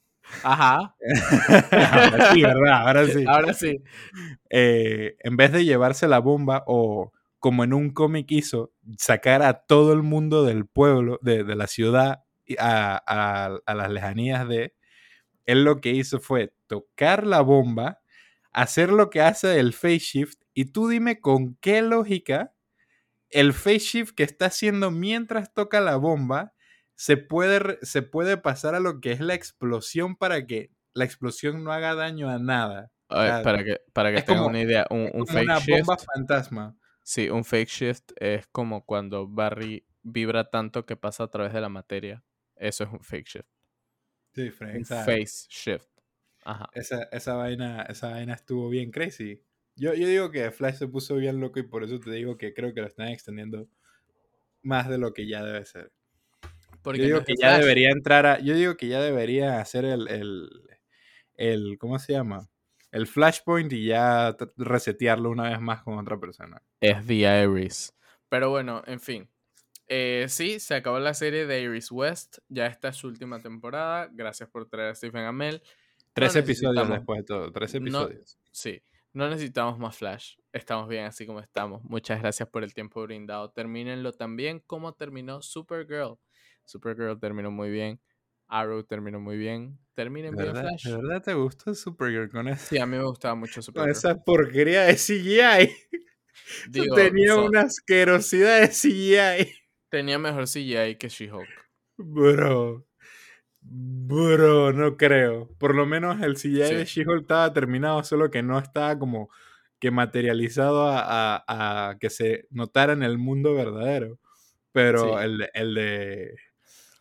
Ajá. 0.44 0.96
Ahora 1.72 2.34
sí, 2.34 2.42
¿verdad? 2.42 2.88
Ahora 2.88 3.08
sí. 3.08 3.26
Ahora 3.28 3.54
sí. 3.54 3.82
eh, 4.50 5.16
en 5.20 5.38
vez 5.38 5.52
de 5.52 5.66
llevarse 5.66 6.08
la 6.08 6.20
bomba 6.20 6.64
o 6.68 7.12
como 7.40 7.64
en 7.64 7.74
un 7.74 7.92
cómic 7.92 8.32
hizo, 8.32 8.74
sacar 8.98 9.42
a 9.44 9.54
todo 9.66 9.94
el 9.94 10.02
mundo 10.04 10.44
del 10.44 10.66
pueblo, 10.66 11.20
de, 11.22 11.44
de 11.44 11.56
la 11.56 11.68
ciudad, 11.68 12.24
a- 12.58 13.60
a 13.66 13.76
las 13.76 13.92
lejanías 13.92 14.48
de, 14.48 14.74
él 15.46 15.64
lo 15.64 15.80
que 15.80 15.92
hizo 15.92 16.20
fue 16.20 16.54
tocar 16.68 17.26
la 17.26 17.42
bomba, 17.42 18.00
hacer 18.52 18.90
lo 18.92 19.10
que 19.10 19.22
hace 19.22 19.60
el 19.60 19.74
face 19.74 20.00
shift, 20.00 20.42
y 20.54 20.66
tú 20.66 20.90
dime 20.90 21.22
con 21.22 21.56
qué 21.62 21.82
lógica 21.84 22.54
el 23.30 23.54
face 23.54 23.80
shift 23.80 24.16
que 24.16 24.24
está 24.24 24.48
haciendo 24.48 24.92
mientras 24.92 25.54
toca 25.54 25.82
la 25.82 25.96
bomba 25.98 26.54
se 26.96 27.18
puede, 27.18 27.78
se 27.84 28.02
puede 28.02 28.38
pasar 28.38 28.76
a 28.76 28.80
lo 28.80 29.00
que 29.02 29.12
es 29.12 29.20
la 29.20 29.34
explosión 29.36 30.16
para 30.16 30.46
que 30.48 30.72
la 30.94 31.06
explosión 31.06 31.64
no 31.64 31.72
haga 31.72 31.96
daño 31.96 32.30
a 32.30 32.40
nada. 32.40 32.92
A 33.10 33.22
ver, 33.24 33.32
sea, 33.36 33.42
para 33.44 33.64
que, 33.64 33.78
para 33.94 34.12
que 34.14 34.22
tengan 34.22 34.46
una 34.46 34.62
idea, 34.62 34.86
un, 34.90 35.10
Es 35.14 35.14
un 35.14 35.26
como 35.26 35.28
fake 35.28 35.44
una 35.44 35.60
shift. 35.60 35.86
bomba 35.86 35.98
fantasma. 35.98 36.78
Sí, 37.04 37.30
un 37.30 37.46
fake 37.46 37.70
shift 37.70 38.12
es 38.18 38.48
como 38.48 38.86
cuando 38.86 39.28
Barry 39.28 39.86
vibra 40.02 40.50
tanto 40.50 40.86
que 40.86 40.98
pasa 40.98 41.24
a 41.24 41.30
través 41.30 41.54
de 41.54 41.62
la 41.62 41.70
materia. 41.70 42.24
Eso 42.56 42.84
es 42.84 42.92
un 42.92 43.02
fake 43.04 43.28
shift. 43.28 43.50
Sí, 44.34 44.52
Frank, 44.52 44.76
Un 44.76 44.86
face 44.86 45.48
shift. 45.50 45.90
Ajá. 46.44 46.70
Esa, 46.74 47.04
esa, 47.12 47.36
vaina, 47.36 47.84
esa 47.84 48.12
vaina 48.12 48.34
estuvo 48.34 48.70
bien 48.70 48.92
crazy. 48.92 49.44
Yo, 49.78 49.94
yo 49.94 50.08
digo 50.08 50.32
que 50.32 50.52
Flash 50.52 50.76
se 50.76 50.88
puso 50.88 51.16
bien 51.16 51.40
loco 51.40 51.60
y 51.60 51.64
por 51.64 51.84
eso 51.84 52.00
te 52.00 52.12
digo 52.12 52.38
que 52.38 52.54
creo 52.54 52.74
que 52.74 52.82
lo 52.82 52.88
están 52.88 53.08
extendiendo 53.10 53.68
más 54.64 54.90
de 54.90 54.98
lo 54.98 55.14
que 55.14 55.28
ya 55.28 55.44
debe 55.44 55.64
ser. 55.66 55.92
Porque 56.82 57.00
yo 57.00 57.06
digo 57.06 57.20
no 57.20 57.26
que 57.26 57.36
ya 57.40 57.50
Flash. 57.50 57.60
debería 57.62 57.90
entrar 57.92 58.26
a. 58.26 58.40
Yo 58.40 58.54
digo 58.56 58.76
que 58.78 58.88
ya 58.88 59.02
debería 59.02 59.60
hacer 59.60 59.86
el. 59.86 60.08
el, 60.08 60.50
el 61.36 61.78
¿Cómo 61.80 62.00
se 62.00 62.14
llama? 62.14 62.50
El 62.92 63.06
flashpoint 63.06 63.72
y 63.74 63.86
ya 63.88 64.36
resetearlo 64.56 65.30
una 65.30 65.50
vez 65.50 65.60
más 65.60 65.84
con 65.84 65.98
otra 65.98 66.18
persona. 66.20 66.62
Es 66.80 67.06
The 67.06 67.44
Iris. 67.44 67.94
Pero 68.30 68.50
bueno, 68.50 68.82
en 68.88 69.00
fin. 69.00 69.30
Eh, 69.90 70.26
sí, 70.30 70.60
se 70.60 70.76
acabó 70.76 71.00
la 71.00 71.14
serie 71.14 71.46
de 71.46 71.62
Iris 71.62 71.92
West. 71.92 72.40
Ya 72.50 72.66
esta 72.66 72.90
es 72.90 72.96
su 72.96 73.08
última 73.08 73.42
temporada. 73.42 74.10
Gracias 74.12 74.50
por 74.50 74.68
traer 74.70 74.90
a 74.92 74.96
Stephen 74.96 75.24
Amell. 75.26 75.62
Tres 76.14 76.36
episodios 76.36 76.90
después 76.90 77.20
de 77.20 77.24
todo. 77.26 77.52
Tres 77.52 77.74
no- 77.76 77.80
episodios. 78.04 78.40
Sí, 78.52 78.82
no 79.18 79.30
necesitamos 79.30 79.78
más 79.80 79.98
Flash. 79.98 80.36
Estamos 80.54 80.88
bien 80.88 81.06
así 81.06 81.26
como 81.26 81.40
estamos. 81.40 81.84
Muchas 81.84 82.22
gracias 82.22 82.48
por 82.50 82.64
el 82.64 82.74
tiempo 82.74 83.02
brindado. 83.04 83.52
Termínenlo 83.52 84.14
también 84.14 84.60
como 84.66 84.94
terminó 84.94 85.42
Supergirl. 85.42 86.18
Supergirl 86.66 87.20
terminó 87.20 87.52
muy 87.52 87.70
bien. 87.70 88.00
Arrow 88.48 88.84
terminó 88.84 89.20
muy 89.20 89.38
bien. 89.38 89.78
Terminen 89.94 90.36
¿De 90.36 90.44
bien 90.44 90.56
Flash. 90.56 90.86
¿De 90.86 90.96
verdad 90.96 91.22
te 91.22 91.34
gustó 91.34 91.74
Supergirl 91.76 92.30
con, 92.30 92.48
esa- 92.48 92.66
Sí, 92.66 92.78
a 92.78 92.86
mí 92.86 92.96
me 92.98 93.04
gustaba 93.04 93.36
mucho 93.36 93.56
con 93.56 93.64
Supergirl. 93.64 93.92
esa 93.92 94.16
porquería 94.24 94.84
de 94.84 94.96
CGI? 94.96 95.76
Digo, 96.70 96.96
Tenía 96.96 97.34
son- 97.34 97.46
una 97.50 97.62
asquerosidad 97.62 98.62
de 98.62 98.70
CGI. 98.70 99.54
tenía 99.90 100.18
mejor 100.20 100.46
CGI 100.48 100.96
que 100.98 101.10
She-Hulk. 101.10 101.50
Bro. 101.98 102.87
Bro, 103.70 104.72
no 104.74 104.96
creo. 104.98 105.50
Por 105.58 105.76
lo 105.76 105.86
menos 105.86 106.22
el 106.22 106.38
CGI 106.38 106.60
de. 106.76 106.86
She-Hulk 106.86 107.22
estaba 107.24 107.52
terminado, 107.54 108.04
solo 108.04 108.32
que 108.32 108.42
no 108.44 108.58
estaba 108.60 108.98
como 108.98 109.30
que 109.80 109.92
materializado 109.92 110.88
a, 110.88 111.02
a- 111.38 111.90
a 111.90 111.98
que 112.00 112.10
se 112.10 112.48
notara 112.50 112.94
en 112.94 113.04
el 113.04 113.18
mundo 113.18 113.54
verdadero. 113.54 114.20
Pero 114.72 115.20
Sí. 115.20 115.26
el, 115.26 115.38
de- 115.40 115.50
el 115.54 115.74
de 115.76 116.36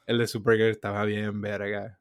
el 0.07 0.19
de 0.19 0.27
Supergirl 0.27 0.71
estaba 0.71 1.05
bien 1.05 1.41
verga. 1.41 2.01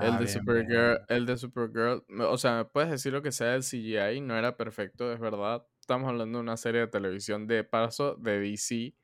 El 0.00 0.16
Estaba 0.16 0.18
de, 0.18 0.26
bien 0.26 0.28
Supergirl, 0.28 0.68
verga. 0.68 1.04
el 1.08 1.26
de 1.26 1.36
Supergirl, 1.38 2.04
o 2.20 2.38
sea, 2.38 2.56
me 2.58 2.64
puedes 2.66 2.90
decir 2.90 3.12
lo 3.12 3.22
que 3.22 3.32
sea 3.32 3.48
del 3.52 3.62
CGI, 3.64 4.20
no 4.22 4.36
era 4.38 4.56
perfecto, 4.56 5.12
es 5.12 5.20
verdad. 5.20 5.66
Estamos 5.80 6.08
hablando 6.08 6.38
de 6.38 6.42
una 6.42 6.56
serie 6.56 6.80
de 6.82 6.86
televisión 6.88 7.46
de 7.46 7.64
paso 7.64 8.16
de 8.16 8.40
DC, 8.40 8.94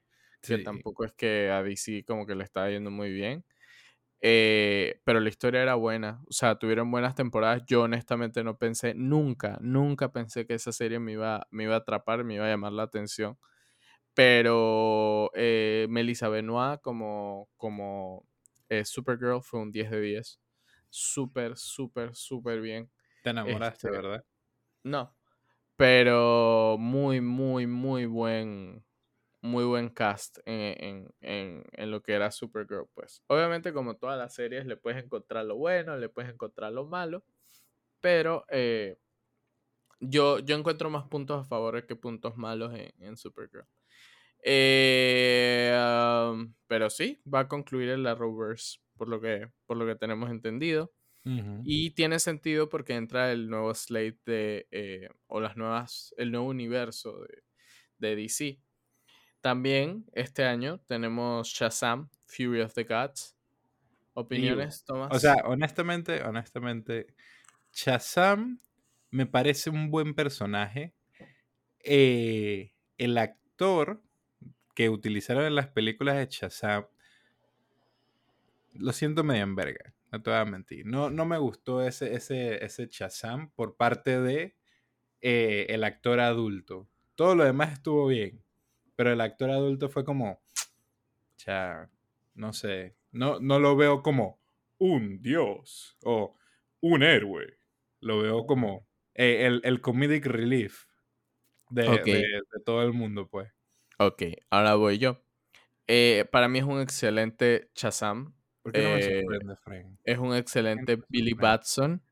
que 0.42 0.58
Sí. 0.58 0.64
tampoco 0.64 1.04
es 1.04 1.12
que 1.12 1.50
a 1.50 1.62
DC 1.62 2.04
como 2.06 2.26
que 2.26 2.34
le 2.36 2.44
estaba 2.44 2.70
yendo 2.70 2.90
muy 2.90 3.10
bien. 3.12 3.44
Eh, 4.20 5.00
pero 5.04 5.20
la 5.20 5.28
historia 5.28 5.62
era 5.62 5.76
buena, 5.76 6.20
o 6.28 6.32
sea, 6.32 6.58
tuvieron 6.58 6.90
buenas 6.90 7.14
temporadas. 7.14 7.62
Yo 7.66 7.82
honestamente 7.82 8.42
no 8.42 8.58
pensé, 8.58 8.94
nunca, 8.94 9.58
nunca 9.60 10.12
pensé 10.12 10.46
que 10.46 10.54
esa 10.54 10.72
serie 10.72 10.98
me 10.98 11.12
iba, 11.12 11.46
me 11.50 11.64
iba 11.64 11.74
a 11.74 11.78
atrapar, 11.78 12.24
me 12.24 12.34
iba 12.34 12.46
a 12.46 12.48
llamar 12.48 12.72
la 12.72 12.84
atención. 12.84 13.38
Pero 14.14 15.30
eh, 15.34 15.86
Melissa 15.90 16.28
Benoit 16.28 16.80
como, 16.80 17.48
como 17.56 18.26
eh, 18.68 18.84
Supergirl 18.84 19.42
fue 19.42 19.60
un 19.60 19.70
10 19.70 19.90
de 19.90 20.00
10. 20.00 20.40
Súper, 20.90 21.56
súper, 21.56 22.14
súper 22.14 22.60
bien. 22.60 22.90
Te 23.22 23.30
enamoraste, 23.30 23.88
este, 23.88 23.90
¿verdad? 23.90 24.24
No. 24.82 25.14
Pero 25.76 26.76
muy, 26.78 27.20
muy, 27.20 27.68
muy 27.68 28.06
buen. 28.06 28.84
Muy 29.40 29.64
buen 29.64 29.88
cast 29.90 30.38
en, 30.46 30.84
en- 30.84 31.10
en- 31.20 31.64
en 31.72 31.90
lo 31.92 32.02
que 32.02 32.12
era 32.14 32.30
Supergirl, 32.32 32.88
pues. 32.94 33.22
Obviamente, 33.28 33.72
como 33.72 33.96
todas 33.96 34.18
las 34.18 34.34
series, 34.34 34.66
le 34.66 34.76
puedes 34.76 35.02
encontrar 35.04 35.44
lo 35.46 35.56
bueno, 35.56 35.96
le 35.96 36.08
puedes 36.08 36.32
encontrar 36.32 36.72
lo 36.72 36.86
malo. 36.86 37.24
Pero 38.00 38.46
eh, 38.50 38.98
yo, 40.00 40.38
yo 40.40 40.56
encuentro 40.56 40.90
más 40.90 41.08
puntos 41.08 41.40
a 41.40 41.44
favor 41.48 41.86
que 41.86 41.96
puntos 41.96 42.36
malos 42.36 42.72
en, 42.74 42.92
en 43.02 43.16
Supergirl. 43.16 43.66
Eh, 44.44 45.72
um, 46.32 46.54
pero 46.68 46.90
sí, 46.90 47.20
va 47.32 47.40
a 47.40 47.48
concluir 47.48 47.90
el 47.90 48.06
Arrowverse, 48.06 48.78
por 48.96 49.08
lo 49.08 49.20
que, 49.20 49.52
por 49.66 49.76
lo 49.78 49.86
que 49.86 49.96
tenemos 49.96 50.30
entendido. 50.30 50.94
Y 51.62 51.92
tiene 51.92 52.20
sentido 52.20 52.68
porque 52.70 52.94
entra 52.94 53.32
el 53.32 53.50
nuevo 53.50 53.74
slate 53.74 54.20
de. 54.26 54.68
eh, 54.72 55.10
o 55.28 55.40
las 55.40 55.56
nuevas. 55.56 56.14
El 56.18 56.32
nuevo 56.32 56.48
universo 56.48 57.20
de, 57.22 57.44
de 57.98 58.16
DC. 58.16 58.62
También 59.40 60.04
este 60.12 60.44
año 60.44 60.78
tenemos 60.86 61.48
Shazam, 61.48 62.08
Fury 62.26 62.60
of 62.60 62.74
the 62.74 62.84
Gods. 62.84 63.36
¿Opiniones, 64.14 64.84
Tomás? 64.84 65.10
O 65.12 65.18
sea, 65.18 65.36
honestamente, 65.44 66.22
honestamente, 66.22 67.14
Shazam 67.72 68.60
me 69.10 69.26
parece 69.26 69.70
un 69.70 69.90
buen 69.90 70.14
personaje. 70.14 70.92
Eh, 71.80 72.72
el 72.98 73.16
actor 73.16 74.02
que 74.74 74.88
utilizaron 74.88 75.44
en 75.44 75.54
las 75.54 75.68
películas 75.68 76.16
de 76.16 76.26
Shazam, 76.26 76.86
lo 78.74 78.92
siento 78.92 79.24
medio 79.24 79.42
en 79.42 79.56
verga, 79.56 79.94
no 80.12 80.22
te 80.22 80.30
voy 80.30 80.38
a 80.38 80.44
mentir. 80.44 80.86
No, 80.86 81.10
no 81.10 81.24
me 81.24 81.38
gustó 81.38 81.82
ese, 81.82 82.14
ese, 82.14 82.64
ese 82.64 82.88
Shazam 82.90 83.50
por 83.50 83.76
parte 83.76 84.20
de 84.20 84.56
eh, 85.20 85.66
el 85.70 85.84
actor 85.84 86.20
adulto. 86.20 86.88
Todo 87.14 87.34
lo 87.34 87.44
demás 87.44 87.72
estuvo 87.72 88.06
bien, 88.06 88.42
pero 88.98 89.14
el 89.14 89.22
actor 89.22 89.50
adulto 89.52 89.90
fue 89.90 90.04
como, 90.04 90.42
cha, 91.38 91.90
no 92.34 92.52
sé, 92.54 92.96
no, 93.12 93.40
no 93.40 93.60
lo 93.60 93.76
veo 93.76 94.02
como 94.02 94.40
un 94.78 95.22
dios 95.22 95.98
o 96.04 96.36
un 96.82 97.04
héroe. 97.04 97.58
Lo 98.00 98.20
veo 98.22 98.46
como 98.46 98.88
eh, 99.14 99.46
el, 99.46 99.62
el 99.64 99.80
comedic 99.82 100.26
relief 100.26 100.86
de, 101.70 101.84
Ok. 101.86 102.08
de- 102.08 102.42
de 102.52 102.60
todo 102.64 102.82
el 102.84 102.92
mundo, 102.94 103.28
pues. 103.30 103.52
Ok, 103.98 104.22
ahora 104.50 104.74
voy 104.76 104.98
yo. 104.98 105.24
Eh, 105.88 106.26
para 106.32 106.48
mí 106.48 106.58
es 106.60 106.64
un 106.66 106.80
excelente 106.80 107.70
Shazam. 107.74 108.36
¿Por 108.62 108.72
qué 108.72 108.82
no 108.82 108.90
me 108.92 109.02
Eh, 109.02 109.02
sorprende, 109.02 109.56
Frank? 109.56 109.98
Es 110.04 110.18
un 110.18 110.34
excelente 110.36 111.04
Billy. 111.08 111.34
Batson. 111.34 112.02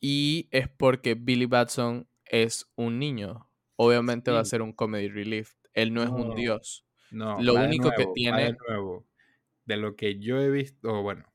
Y 0.00 0.48
es 0.52 0.68
porque 0.68 1.14
Billy 1.14 1.46
Batson 1.46 2.08
es 2.26 2.70
un 2.76 2.98
niño. 3.00 3.50
Obviamente 3.76 4.30
va 4.32 4.40
a 4.40 4.44
ser 4.46 4.62
un 4.62 4.72
comedy 4.74 5.08
relief. 5.08 5.54
Él 5.74 5.94
no 5.94 6.02
es 6.02 6.10
un 6.10 6.34
dios. 6.34 6.86
No, 7.10 7.44
lo 7.44 7.56
único 7.56 7.92
que 7.92 8.06
nuevo, 8.06 8.14
tiene- 8.14 8.52
De 8.52 8.52
nuevo, 8.68 9.08
de 9.64 9.76
lo 9.76 9.96
que 9.96 10.18
yo 10.20 10.40
he 10.40 10.50
visto, 10.50 10.88
o 11.00 11.02
bueno, 11.02 11.32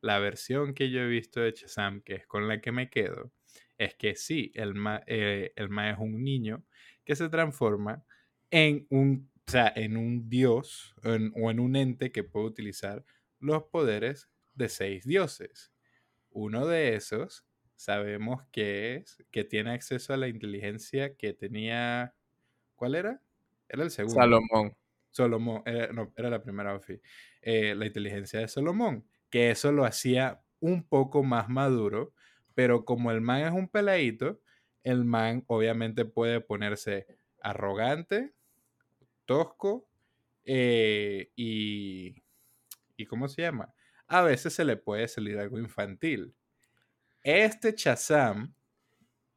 la 0.00 0.18
versión 0.18 0.74
que 0.74 0.90
yo 0.90 1.00
he 1.02 1.08
visto 1.08 1.40
de 1.40 1.52
Shazam, 1.52 2.02
que 2.02 2.14
es 2.16 2.26
con 2.26 2.48
la 2.48 2.60
que 2.60 2.72
me 2.72 2.90
quedo, 2.90 3.32
es 3.78 3.94
que 3.96 4.16
sí, 4.16 4.52
el 4.54 4.74
ma, 4.74 5.02
eh, 5.06 5.52
el 5.56 5.68
ma 5.70 5.90
es 5.90 5.98
un 5.98 6.22
niño 6.24 6.66
que 7.04 7.16
se 7.16 7.28
transforma 7.28 8.04
en 8.50 8.86
un, 8.90 9.30
o 9.48 9.50
sea, 9.50 9.72
en 9.76 9.96
un 9.96 10.28
dios 10.28 10.94
en- 11.04 11.32
o 11.36 11.50
en 11.50 11.60
un 11.60 11.76
ente 11.76 12.12
que 12.12 12.24
puede 12.24 12.46
utilizar 12.46 13.04
los 13.40 13.64
poderes 13.64 14.30
de 14.54 14.68
seis 14.68 15.04
dioses. 15.06 15.72
Uno 16.30 16.66
de 16.66 16.94
esos 16.96 17.46
sabemos 17.76 18.44
que 18.52 18.96
es 18.96 19.18
que 19.32 19.44
tiene 19.44 19.72
acceso 19.72 20.14
a 20.14 20.16
la 20.18 20.28
inteligencia 20.28 21.16
que 21.16 21.34
tenía. 21.34 22.16
¿Cuál 22.76 22.94
era? 22.96 23.22
Era 23.68 23.84
el 23.84 23.90
segundo. 23.90 24.20
Salomón. 24.20 24.76
Solomón, 25.10 25.62
era, 25.64 25.92
no, 25.92 26.12
era 26.16 26.28
la 26.28 26.42
primera 26.42 26.74
Ofi, 26.74 27.00
eh, 27.40 27.74
la 27.74 27.86
inteligencia 27.86 28.40
de 28.40 28.48
Solomón, 28.48 29.08
que 29.30 29.50
eso 29.50 29.72
lo 29.72 29.84
hacía 29.84 30.42
un 30.60 30.86
poco 30.86 31.22
más 31.22 31.48
maduro, 31.48 32.12
pero 32.54 32.84
como 32.84 33.10
el 33.10 33.20
man 33.22 33.40
es 33.42 33.52
un 33.52 33.68
peladito, 33.68 34.40
el 34.82 35.04
man 35.04 35.42
obviamente 35.46 36.04
puede 36.04 36.40
ponerse 36.40 37.06
arrogante, 37.40 38.34
tosco 39.24 39.88
eh, 40.44 41.30
y, 41.36 42.22
y. 42.96 43.06
¿Cómo 43.06 43.28
se 43.28 43.42
llama? 43.42 43.74
A 44.06 44.22
veces 44.22 44.54
se 44.54 44.64
le 44.64 44.76
puede 44.76 45.08
salir 45.08 45.38
algo 45.38 45.58
infantil. 45.58 46.34
Este 47.22 47.74
Chazam, 47.74 48.54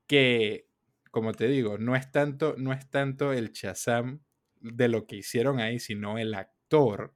que, 0.07 0.68
como 1.11 1.33
te 1.33 1.47
digo, 1.47 1.77
no 1.77 1.95
es 1.95 2.11
tanto, 2.11 2.55
no 2.57 2.73
es 2.73 2.89
tanto 2.89 3.33
el 3.33 3.51
Chazam 3.51 4.21
de 4.61 4.87
lo 4.87 5.07
que 5.07 5.17
hicieron 5.17 5.59
ahí, 5.59 5.79
sino 5.79 6.17
el 6.17 6.33
actor. 6.33 7.15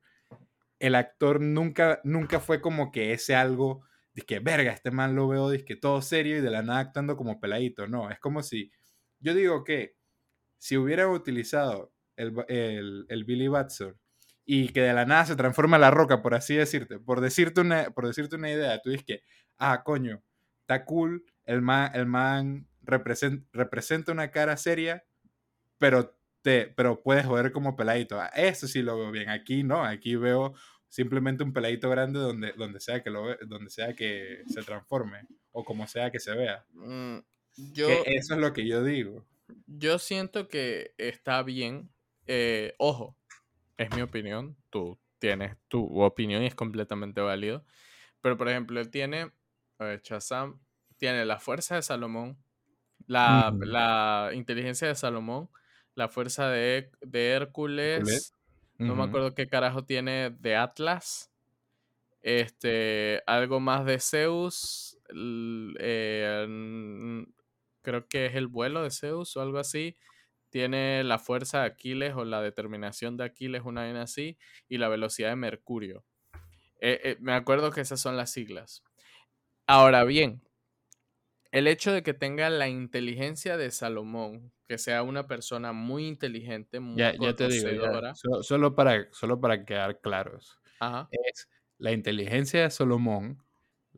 El 0.79 0.95
actor 0.95 1.41
nunca, 1.41 2.01
nunca 2.03 2.39
fue 2.39 2.61
como 2.61 2.91
que 2.91 3.13
ese 3.13 3.35
algo 3.35 3.83
que, 4.21 4.39
verga, 4.39 4.71
este 4.71 4.91
man 4.91 5.15
lo 5.15 5.27
veo, 5.27 5.49
que 5.65 5.75
todo 5.75 6.01
serio 6.01 6.37
y 6.37 6.41
de 6.41 6.51
la 6.51 6.61
nada 6.61 6.79
actuando 6.79 7.17
como 7.17 7.39
peladito. 7.39 7.87
No, 7.87 8.11
es 8.11 8.19
como 8.19 8.43
si, 8.43 8.71
yo 9.19 9.33
digo 9.33 9.63
que 9.63 9.95
si 10.57 10.77
hubiera 10.77 11.07
utilizado 11.07 11.93
el, 12.15 13.05
el, 13.09 13.23
Billy 13.23 13.47
Batson 13.47 13.97
y 14.45 14.69
que 14.69 14.81
de 14.81 14.93
la 14.93 15.05
nada 15.05 15.25
se 15.25 15.35
transforma 15.35 15.79
la 15.79 15.91
roca, 15.91 16.21
por 16.21 16.35
así 16.35 16.55
decirte, 16.55 16.99
por 16.99 17.21
decirte 17.21 17.61
una, 17.61 17.89
por 17.91 18.05
decirte 18.05 18.35
una 18.35 18.51
idea, 18.51 18.79
tú 18.81 18.91
dices 18.91 19.05
que, 19.05 19.23
ah, 19.57 19.83
coño, 19.83 20.23
está 20.61 20.85
cool, 20.85 21.25
el 21.45 21.61
man, 21.61 21.91
el 21.95 22.05
man 22.05 22.67
representa 22.85 24.11
una 24.11 24.31
cara 24.31 24.57
seria, 24.57 25.05
pero, 25.77 26.15
te, 26.41 26.67
pero 26.67 27.01
puedes 27.01 27.25
joder 27.25 27.51
como 27.51 27.75
peladito. 27.75 28.19
Ah, 28.19 28.31
eso 28.35 28.67
sí 28.67 28.81
lo 28.81 28.97
veo 28.97 29.11
bien. 29.11 29.29
Aquí 29.29 29.63
no, 29.63 29.83
aquí 29.83 30.15
veo 30.15 30.53
simplemente 30.89 31.43
un 31.43 31.53
peladito 31.53 31.89
grande 31.89 32.19
donde, 32.19 32.53
donde, 32.53 32.79
sea, 32.79 33.01
que 33.01 33.09
lo, 33.09 33.35
donde 33.47 33.69
sea 33.69 33.93
que 33.95 34.43
se 34.47 34.61
transforme 34.61 35.27
o 35.51 35.63
como 35.63 35.87
sea 35.87 36.11
que 36.11 36.19
se 36.19 36.35
vea. 36.35 36.65
Mm, 36.73 37.17
yo, 37.73 37.87
eso 38.05 38.35
es 38.35 38.39
lo 38.39 38.53
que 38.53 38.67
yo 38.67 38.83
digo. 38.83 39.25
Yo 39.65 39.99
siento 39.99 40.47
que 40.47 40.93
está 40.97 41.41
bien. 41.43 41.89
Eh, 42.27 42.75
ojo, 42.77 43.17
es 43.77 43.93
mi 43.95 44.01
opinión. 44.01 44.55
Tú 44.69 44.99
tienes 45.19 45.57
tu 45.67 46.01
opinión 46.01 46.43
y 46.43 46.47
es 46.47 46.55
completamente 46.55 47.21
válido. 47.21 47.65
Pero, 48.21 48.37
por 48.37 48.49
ejemplo, 48.49 48.79
él 48.79 48.89
tiene. 48.89 49.31
A 49.79 49.85
ver, 49.85 50.01
Shazam 50.01 50.59
tiene 50.97 51.25
la 51.25 51.39
fuerza 51.39 51.75
de 51.75 51.81
Salomón, 51.81 52.37
la, 53.07 53.57
la 53.61 54.31
inteligencia 54.33 54.87
de 54.87 54.95
Salomón, 54.95 55.49
la 55.95 56.09
fuerza 56.09 56.49
de, 56.49 56.91
de 57.01 57.31
Hércules, 57.31 58.33
no 58.77 58.95
me 58.95 59.03
acuerdo 59.03 59.33
qué 59.35 59.47
carajo 59.47 59.85
tiene 59.85 60.29
de 60.31 60.55
Atlas. 60.55 61.31
Este, 62.21 63.21
algo 63.27 63.59
más 63.59 63.85
de 63.85 63.99
Zeus. 63.99 64.97
Eh, 65.79 67.25
creo 67.81 68.07
que 68.07 68.25
es 68.27 68.35
el 68.35 68.47
vuelo 68.47 68.83
de 68.83 68.91
Zeus 68.91 69.35
o 69.37 69.41
algo 69.41 69.59
así. 69.59 69.97
Tiene 70.49 71.03
la 71.03 71.19
fuerza 71.19 71.61
de 71.61 71.65
Aquiles 71.67 72.13
o 72.15 72.25
la 72.25 72.41
determinación 72.41 73.17
de 73.17 73.25
Aquiles, 73.25 73.63
una 73.65 73.83
vez 73.83 73.95
así. 73.97 74.37
Y 74.69 74.77
la 74.77 74.87
velocidad 74.89 75.29
de 75.29 75.35
Mercurio. 75.35 76.05
Eh, 76.81 76.99
eh, 77.03 77.17
me 77.21 77.33
acuerdo 77.33 77.71
que 77.71 77.81
esas 77.81 78.01
son 78.01 78.17
las 78.17 78.31
siglas. 78.31 78.83
Ahora 79.67 80.03
bien, 80.03 80.43
el 81.53 81.67
hecho 81.67 81.91
de 81.91 82.01
que 82.01 82.15
tenga 82.15 82.49
la 82.49 82.67
inteligencia 82.67 83.57
de 83.57 83.69
Salomón, 83.69 84.51
que 84.67 84.79
sea 84.79 85.03
una 85.03 85.27
persona 85.27 85.71
muy 85.71 86.07
inteligente, 86.07 86.79
muy 86.79 86.97
ya, 86.97 87.13
te 87.35 87.47
digo, 87.47 87.69
Solo, 88.41 88.73
para, 88.73 89.07
solo 89.11 89.39
para 89.39 89.63
quedar 89.63 90.01
claros, 90.01 90.59
es 91.11 91.47
la 91.77 91.91
inteligencia 91.91 92.63
de 92.63 92.71
Salomón, 92.71 93.43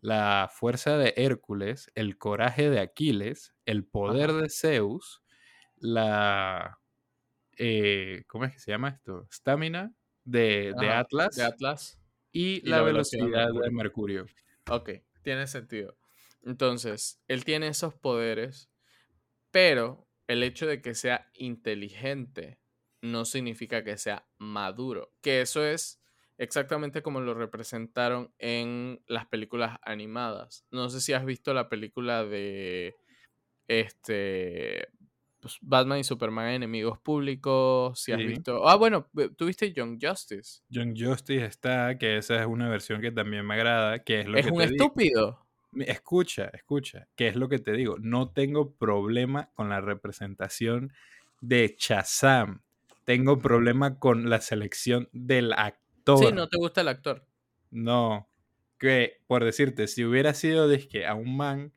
la 0.02 0.50
fuerza 0.52 0.98
de 0.98 1.14
Hércules, 1.16 1.90
el 1.96 2.18
coraje 2.18 2.70
de 2.70 2.82
Aquiles, 2.82 3.54
el 3.66 3.86
poder 3.86 4.34
de 4.34 4.50
Zeus, 4.50 5.24
la... 5.78 6.80
Eh, 7.58 8.26
¿Cómo 8.28 8.44
es 8.44 8.52
que 8.52 8.60
se 8.60 8.72
llama 8.72 8.90
esto? 8.90 9.26
Stamina 9.32 9.94
de, 10.26 10.76
Atlas. 10.92 11.38
De 11.38 11.44
Atlas. 11.44 12.02
Y, 12.34 12.68
la, 12.68 12.82
velocidad, 12.82 13.48
de 13.48 13.72
Mercurio. 13.72 14.26
Ok, 14.70 14.90
tiene 15.22 15.48
sentido. 15.48 15.96
Entonces, 16.46 17.20
él 17.28 17.44
tiene 17.44 17.68
esos 17.68 17.96
poderes, 17.96 18.70
pero 19.52 20.08
el 20.28 20.44
hecho 20.44 20.68
de 20.68 20.82
que 20.82 20.94
sea 20.96 21.30
inteligente 21.34 22.60
no 23.02 23.26
significa 23.26 23.84
que 23.84 23.98
sea 23.98 24.28
maduro, 24.38 25.12
que 25.22 25.42
eso 25.42 25.66
es 25.66 26.02
exactamente 26.38 27.02
como 27.02 27.22
lo 27.22 27.34
representaron 27.34 28.34
en 28.40 29.04
las 29.08 29.26
películas 29.26 29.78
animadas. 29.82 30.66
No 30.72 30.90
sé 30.90 31.02
si 31.02 31.14
has 31.14 31.26
visto 31.26 31.54
la 31.54 31.70
película 31.70 32.26
de 32.26 32.96
este 33.68 34.90
pues, 35.40 35.58
Batman 35.62 36.00
y 36.00 36.04
Superman 36.04 36.50
enemigos 36.50 37.00
públicos, 37.00 38.00
si 38.00 38.12
has 38.12 38.18
visto... 38.18 38.68
Ah, 38.68 38.76
bueno, 38.76 39.10
tuviste 39.38 39.72
Young 39.74 40.00
Justice. 40.02 40.62
Young 40.70 40.96
Justice 40.98 41.46
está, 41.46 41.98
que 41.98 42.18
esa 42.18 42.42
es 42.42 42.48
una 42.48 42.70
versión 42.70 43.00
que 43.02 43.12
también 43.12 43.46
me 43.46 43.54
agrada, 43.54 44.04
que 44.04 44.22
es 44.22 44.28
lo 44.28 44.38
es 44.38 44.48
un 44.48 44.62
estúpido. 44.62 45.45
Escucha, 45.82 46.50
escucha, 46.54 47.08
¿qué 47.16 47.28
es 47.28 47.36
lo 47.36 47.50
que 47.50 47.60
te 47.60 47.74
digo? 47.74 47.98
No 48.00 48.30
tengo 48.30 48.72
problema 48.74 49.50
con 49.56 49.70
la 49.70 49.82
representación 49.82 50.94
de 51.42 51.76
Chazam. 51.76 52.62
Tengo 53.04 53.40
problema 53.40 54.00
con 54.00 54.30
la 54.30 54.42
selección 54.42 55.10
del 55.12 55.54
actor. 55.54 56.20
Sí, 56.20 56.32
no 56.34 56.48
te 56.48 56.58
gusta 56.58 56.82
el 56.82 56.88
actor. 56.88 57.26
No. 57.72 58.28
Que, 58.80 59.22
por 59.28 59.44
decirte, 59.44 59.88
si 59.88 60.04
hubiera 60.04 60.34
sido 60.34 60.68
de 60.68 60.88
que 60.88 61.06
a 61.06 61.14
un 61.14 61.38
man, 61.38 61.74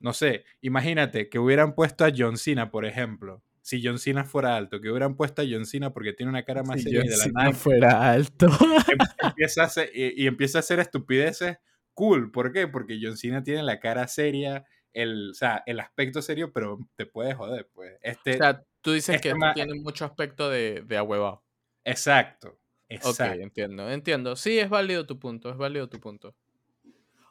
no 0.00 0.12
sé, 0.12 0.44
imagínate 0.62 1.28
que 1.28 1.38
hubieran 1.38 1.74
puesto 1.74 2.04
a 2.04 2.12
John 2.16 2.36
Cena, 2.36 2.70
por 2.70 2.84
ejemplo. 2.84 3.42
Si 3.62 3.82
John 3.82 3.98
Cena 3.98 4.24
fuera 4.24 4.56
alto, 4.56 4.80
que 4.80 4.90
hubieran 4.90 5.16
puesto 5.16 5.42
a 5.42 5.46
John 5.48 5.64
Cena 5.64 5.92
porque 5.92 6.12
tiene 6.12 6.30
una 6.30 6.42
cara 6.42 6.62
más 6.62 6.82
si 6.82 6.94
John 6.94 7.08
Cena 7.08 7.52
fuera 7.52 8.10
alto. 8.10 8.48
empieza 9.22 9.70
y 9.94 10.26
empieza 10.26 10.58
a 10.58 10.60
hacer 10.60 10.80
estupideces 10.80 11.58
cool. 11.94 12.30
¿Por 12.30 12.52
qué? 12.52 12.68
Porque 12.68 12.98
John 13.00 13.16
Cena 13.16 13.42
tiene 13.42 13.62
la 13.62 13.80
cara 13.80 14.06
seria, 14.08 14.66
el, 14.92 15.30
o 15.30 15.34
sea, 15.34 15.62
el 15.66 15.80
aspecto 15.80 16.20
serio, 16.22 16.52
pero 16.52 16.78
te 16.96 17.06
puede 17.06 17.34
joder, 17.34 17.68
pues. 17.72 17.98
Este, 18.02 18.34
o 18.34 18.38
sea, 18.38 18.62
tú 18.80 18.92
dices 18.92 19.16
este 19.16 19.32
que 19.32 19.38
tiene 19.54 19.74
mucho 19.74 20.04
aspecto 20.04 20.50
de, 20.50 20.82
de 20.86 20.96
ahuevado. 20.96 21.42
Exacto, 21.84 22.58
exacto. 22.88 23.34
Ok, 23.34 23.40
entiendo, 23.40 23.90
entiendo. 23.90 24.36
Sí, 24.36 24.58
es 24.58 24.68
válido 24.68 25.06
tu 25.06 25.18
punto, 25.18 25.50
es 25.50 25.56
válido 25.56 25.88
tu 25.88 26.00
punto. 26.00 26.34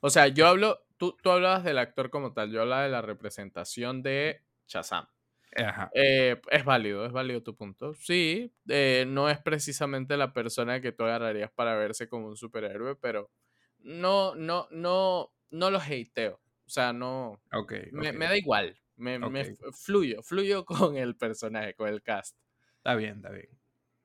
O 0.02 0.10
sea, 0.10 0.28
yo 0.28 0.48
hablo, 0.48 0.86
tú, 0.98 1.16
tú 1.22 1.32
hablabas 1.32 1.64
del 1.64 1.78
actor 1.78 2.10
como 2.10 2.34
tal, 2.34 2.52
yo 2.52 2.62
hablaba 2.62 2.84
de 2.84 2.90
la 2.90 3.02
representación 3.02 4.04
de 4.04 4.42
Shazam. 4.68 5.08
Ajá. 5.56 5.92
Eh, 5.94 6.42
es 6.50 6.66
válido, 6.66 7.06
es 7.06 7.12
válido 7.12 7.44
tu 7.44 7.56
punto. 7.56 7.94
Sí, 7.94 8.52
eh, 8.68 9.06
no 9.08 9.30
es 9.30 9.40
precisamente 9.40 10.18
la 10.18 10.34
persona 10.34 10.82
que 10.82 10.92
tú 10.92 11.04
agarrarías 11.04 11.52
para 11.52 11.76
verse 11.76 12.10
como 12.10 12.28
un 12.28 12.36
superhéroe, 12.36 12.96
pero 12.96 13.30
no, 13.84 14.36
no, 14.36 14.68
no, 14.72 15.34
no 15.52 15.72
lo 15.72 15.80
hateo. 15.80 16.40
O 16.66 16.70
sea, 16.70 16.94
no. 16.94 17.42
Okay, 17.52 17.90
me, 17.92 18.12
da 18.12 18.38
igual. 18.38 18.80
Me, 18.96 19.20
fluyo, 19.74 20.22
fluyo 20.24 20.66
con 20.66 20.98
el 20.98 21.16
personaje, 21.16 21.76
con 21.76 21.90
el 21.90 22.02
cast. 22.02 22.38
Está 22.78 22.96
bien, 22.96 23.18
está 23.18 23.30
bien. 23.30 23.50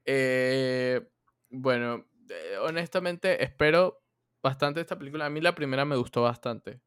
Eh, 0.04 1.08
bueno, 1.50 2.06
eh, 2.28 2.56
honestamente, 2.60 3.42
espero 3.42 4.02
bastante 4.42 4.80
esta 4.80 4.98
película. 4.98 5.26
A 5.26 5.30
mí 5.30 5.40
la 5.40 5.54
primera 5.54 5.84
me 5.84 5.96
gustó 5.96 6.22
bastante. 6.22 6.80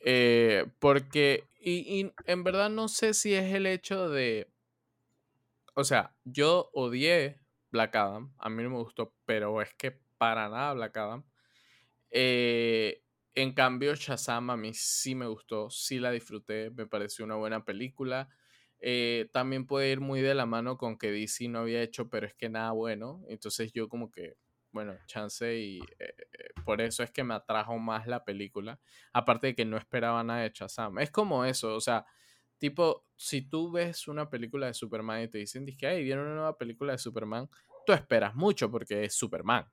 Eh, 0.00 0.66
porque, 0.78 1.48
y, 1.58 2.00
y, 2.00 2.12
en 2.26 2.44
verdad 2.44 2.70
no 2.70 2.88
sé 2.88 3.14
si 3.14 3.34
es 3.34 3.52
el 3.54 3.66
hecho 3.66 4.08
de, 4.08 4.52
o 5.74 5.84
sea, 5.84 6.14
yo 6.24 6.70
odié 6.72 7.40
Black 7.70 7.96
Adam, 7.96 8.32
a 8.38 8.48
mí 8.48 8.62
no 8.62 8.70
me 8.70 8.76
gustó, 8.76 9.14
pero 9.24 9.60
es 9.60 9.74
que 9.74 9.90
para 10.18 10.48
nada 10.48 10.72
Black 10.74 10.96
Adam. 10.96 11.24
Eh, 12.10 13.02
en 13.34 13.52
cambio, 13.52 13.94
Shazam 13.94 14.50
a 14.50 14.56
mí 14.56 14.72
sí 14.74 15.14
me 15.14 15.26
gustó, 15.26 15.70
sí 15.70 15.98
la 15.98 16.10
disfruté, 16.10 16.70
me 16.70 16.86
pareció 16.86 17.24
una 17.24 17.34
buena 17.36 17.64
película. 17.64 18.28
Eh, 18.80 19.28
también 19.32 19.66
puede 19.66 19.90
ir 19.92 20.00
muy 20.00 20.20
de 20.20 20.34
la 20.34 20.46
mano 20.46 20.76
con 20.78 20.98
que 20.98 21.10
DC 21.10 21.48
no 21.48 21.60
había 21.60 21.82
hecho, 21.82 22.08
pero 22.08 22.26
es 22.26 22.34
que 22.34 22.48
nada 22.48 22.72
bueno. 22.72 23.22
Entonces 23.28 23.72
yo 23.72 23.88
como 23.88 24.10
que, 24.10 24.36
bueno, 24.72 24.94
chance 25.06 25.58
y 25.58 25.80
eh, 25.98 26.14
por 26.64 26.80
eso 26.80 27.02
es 27.02 27.10
que 27.10 27.24
me 27.24 27.34
atrajo 27.34 27.78
más 27.78 28.06
la 28.06 28.24
película. 28.24 28.80
Aparte 29.12 29.48
de 29.48 29.54
que 29.54 29.64
no 29.64 29.76
esperaba 29.76 30.22
nada 30.24 30.42
de 30.42 30.50
Shazam. 30.54 30.98
Es 30.98 31.10
como 31.10 31.44
eso, 31.44 31.74
o 31.74 31.80
sea, 31.80 32.06
tipo, 32.58 33.06
si 33.16 33.42
tú 33.42 33.70
ves 33.72 34.08
una 34.08 34.28
película 34.30 34.66
de 34.66 34.74
Superman 34.74 35.22
y 35.22 35.28
te 35.28 35.38
dicen 35.38 35.66
que, 35.78 35.86
ay, 35.86 36.02
viene 36.04 36.22
una 36.22 36.34
nueva 36.34 36.56
película 36.58 36.92
de 36.92 36.98
Superman, 36.98 37.48
tú 37.86 37.92
esperas 37.92 38.34
mucho 38.34 38.70
porque 38.70 39.04
es 39.04 39.14
Superman. 39.14 39.66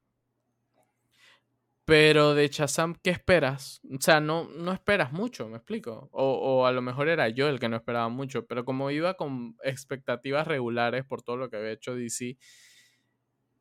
Pero 1.86 2.34
de 2.34 2.48
Shazam, 2.48 2.96
¿qué 3.04 3.10
esperas? 3.10 3.82
O 3.92 4.00
sea, 4.00 4.22
no, 4.22 4.48
no 4.48 4.72
esperas 4.72 5.12
mucho, 5.12 5.50
me 5.50 5.58
explico. 5.58 6.10
O, 6.14 6.66
a 6.66 6.72
lo 6.72 6.82
mejor 6.82 7.10
era 7.10 7.28
yo 7.28 7.50
el 7.50 7.60
que 7.60 7.68
no 7.68 7.76
esperaba 7.76 8.08
mucho, 8.08 8.46
pero 8.46 8.64
como 8.64 8.90
iba 8.90 9.16
con 9.16 9.58
expectativas 9.64 10.48
regulares 10.48 11.04
por 11.04 11.22
todo 11.22 11.36
lo 11.36 11.50
que 11.50 11.58
había 11.58 11.72
hecho 11.72 11.94
DC, 11.94 12.38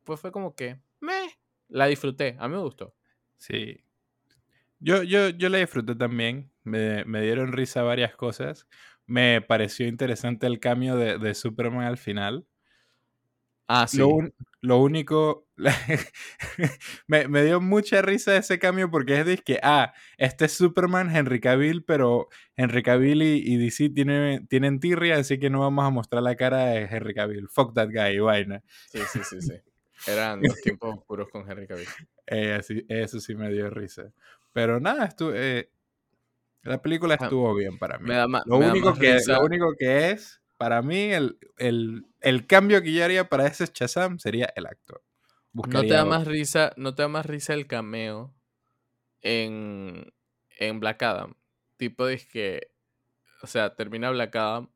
pues 0.05 0.19
fue 0.21 0.31
como 0.31 0.55
que, 0.55 0.79
me, 1.01 1.37
la 1.67 1.87
disfruté, 1.87 2.37
a 2.39 2.47
mí 2.47 2.55
me 2.55 2.61
gustó. 2.61 2.95
Sí. 3.35 3.83
Yo, 4.79 5.03
yo, 5.03 5.29
yo 5.29 5.49
la 5.49 5.57
disfruté 5.57 5.95
también, 5.95 6.51
me, 6.63 7.03
me 7.05 7.21
dieron 7.21 7.51
risa 7.51 7.83
varias 7.83 8.15
cosas, 8.15 8.67
me 9.05 9.41
pareció 9.41 9.85
interesante 9.87 10.47
el 10.47 10.59
cambio 10.61 10.95
de, 10.95 11.17
de 11.17 11.33
Superman 11.33 11.85
al 11.85 11.97
final. 11.97 12.47
Ah, 13.75 13.87
sí. 13.87 13.97
Lo, 13.97 14.07
un- 14.09 14.33
lo 14.61 14.77
único, 14.77 15.47
me, 17.07 17.27
me 17.27 17.43
dio 17.43 17.59
mucha 17.59 18.01
risa 18.01 18.35
ese 18.37 18.59
cambio 18.59 18.89
porque 18.89 19.19
es 19.19 19.25
de 19.25 19.37
que, 19.37 19.59
ah, 19.63 19.93
este 20.17 20.45
es 20.45 20.53
Superman, 20.53 21.13
Henry 21.15 21.39
Cavill, 21.39 21.83
pero 21.83 22.29
Henry 22.55 22.83
Cavill 22.83 23.21
y, 23.23 23.41
y 23.45 23.57
DC 23.57 23.89
tienen, 23.89 24.47
tienen 24.47 24.79
tirria, 24.79 25.17
así 25.17 25.39
que 25.39 25.49
no 25.49 25.59
vamos 25.61 25.85
a 25.85 25.89
mostrar 25.89 26.23
la 26.23 26.35
cara 26.35 26.65
de 26.67 26.83
Henry 26.83 27.13
Cavill. 27.13 27.49
Fuck 27.49 27.73
that 27.73 27.89
guy, 27.89 28.19
vaina. 28.19 28.61
Sí, 28.89 28.99
sí, 29.11 29.19
sí, 29.23 29.41
sí. 29.41 29.53
Eran 30.07 30.41
los 30.41 30.59
tiempos 30.61 30.97
oscuros 30.97 31.29
con 31.29 31.49
Henry 31.49 31.65
Cavill. 31.67 31.87
Eh, 32.27 32.53
así- 32.53 32.85
eso 32.89 33.19
sí 33.19 33.35
me 33.35 33.49
dio 33.51 33.69
risa. 33.69 34.11
Pero 34.53 34.79
nada, 34.79 35.09
estu- 35.09 35.33
eh, 35.35 35.69
la 36.63 36.81
película 36.81 37.15
estuvo 37.15 37.53
bien 37.55 37.77
para 37.79 37.97
mí. 37.97 38.07
Me 38.07 38.15
da, 38.15 38.27
ma- 38.27 38.43
Lo 38.45 38.59
me 38.59 38.69
único, 38.69 38.93
que, 38.93 39.15
risa- 39.15 39.33
lo 39.39 39.45
único 39.45 39.73
que 39.77 40.11
es, 40.11 40.41
para 40.63 40.81
mí, 40.81 41.11
el, 41.11 41.37
el, 41.57 42.05
el 42.21 42.47
cambio 42.47 42.81
que 42.81 42.93
yo 42.93 43.03
haría 43.03 43.27
para 43.27 43.47
ese 43.47 43.65
Shazam 43.65 44.17
sería 44.17 44.49
el 44.55 44.65
actor. 44.65 45.03
No 45.51 45.81
te 45.81 45.89
da 45.89 46.05
más 46.05 46.25
risa, 46.25 46.71
no 46.77 46.95
te 46.95 47.01
da 47.01 47.09
más 47.09 47.25
risa 47.25 47.53
el 47.53 47.67
cameo 47.67 48.33
en, 49.21 50.13
en 50.57 50.79
Black 50.79 51.03
Adam. 51.03 51.33
Tipo 51.75 52.05
de 52.05 52.17
que, 52.17 52.71
o 53.41 53.47
sea, 53.47 53.75
termina 53.75 54.09
Black 54.11 54.37
Adam 54.37 54.69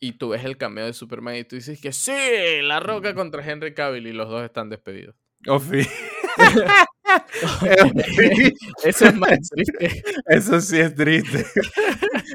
y 0.00 0.12
tú 0.12 0.30
ves 0.30 0.42
el 0.42 0.56
cameo 0.56 0.86
de 0.86 0.94
Superman 0.94 1.36
y 1.36 1.44
tú 1.44 1.56
dices 1.56 1.78
que 1.82 1.92
sí, 1.92 2.62
la 2.62 2.80
roca 2.80 3.14
contra 3.14 3.44
Henry 3.44 3.74
Cavill 3.74 4.06
y 4.06 4.14
los 4.14 4.30
dos 4.30 4.42
están 4.42 4.70
despedidos. 4.70 5.16
Oh, 5.46 5.60
sí. 5.60 5.82
Eso 8.84 9.06
es 9.06 9.16
más 9.16 9.38
triste. 9.48 10.02
Eso 10.26 10.60
sí 10.60 10.80
es 10.80 10.94
triste. 10.94 11.46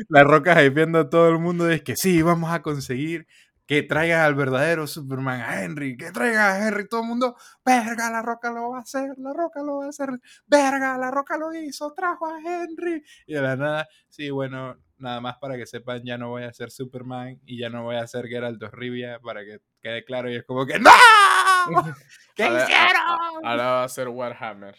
La 0.09 0.23
roca 0.23 0.63
hypeando 0.63 0.99
a 0.99 1.09
todo 1.09 1.29
el 1.29 1.39
mundo 1.39 1.69
es 1.69 1.81
que 1.81 1.95
sí, 1.95 2.21
vamos 2.21 2.51
a 2.51 2.61
conseguir 2.61 3.25
que 3.69 3.83
traigan 3.83 4.21
al 4.21 4.33
verdadero 4.33 4.87
Superman, 4.87 5.41
a 5.41 5.63
Henry, 5.63 5.95
que 5.95 6.11
traigan 6.11 6.51
a 6.51 6.67
Henry, 6.67 6.87
todo 6.87 7.01
el 7.01 7.07
mundo, 7.07 7.35
verga, 7.63 8.09
la 8.09 8.23
roca 8.23 8.51
lo 8.51 8.71
va 8.71 8.79
a 8.79 8.81
hacer, 8.81 9.11
la 9.17 9.31
roca 9.31 9.61
lo 9.61 9.77
va 9.77 9.85
a 9.85 9.89
hacer, 9.89 10.09
verga, 10.47 10.97
la 10.97 11.11
roca 11.11 11.37
lo 11.37 11.53
hizo, 11.53 11.93
trajo 11.93 12.25
a 12.25 12.39
Henry. 12.39 13.03
Y 13.27 13.33
de 13.35 13.41
la 13.41 13.55
nada, 13.55 13.87
sí, 14.07 14.31
bueno, 14.31 14.75
nada 14.99 15.21
más 15.21 15.37
para 15.37 15.57
que 15.57 15.65
sepan, 15.65 16.01
ya 16.03 16.17
no 16.17 16.29
voy 16.29 16.43
a 16.43 16.53
ser 16.53 16.71
Superman 16.71 17.39
y 17.45 17.57
ya 17.59 17.69
no 17.69 17.83
voy 17.83 17.95
a 17.97 18.07
ser 18.07 18.27
Geralt 18.27 18.61
Rivia, 18.71 19.19
para 19.19 19.43
que 19.43 19.59
quede 19.81 20.03
claro, 20.03 20.29
y 20.31 20.35
es 20.35 20.43
como 20.43 20.65
que 20.65 20.79
¡No! 20.79 20.89
¿Qué 22.35 22.43
Ahora- 22.43 22.63
hicieron? 22.63 23.45
Ahora 23.45 23.63
va 23.65 23.83
a 23.83 23.89
ser 23.89 24.07
Warhammer. 24.09 24.75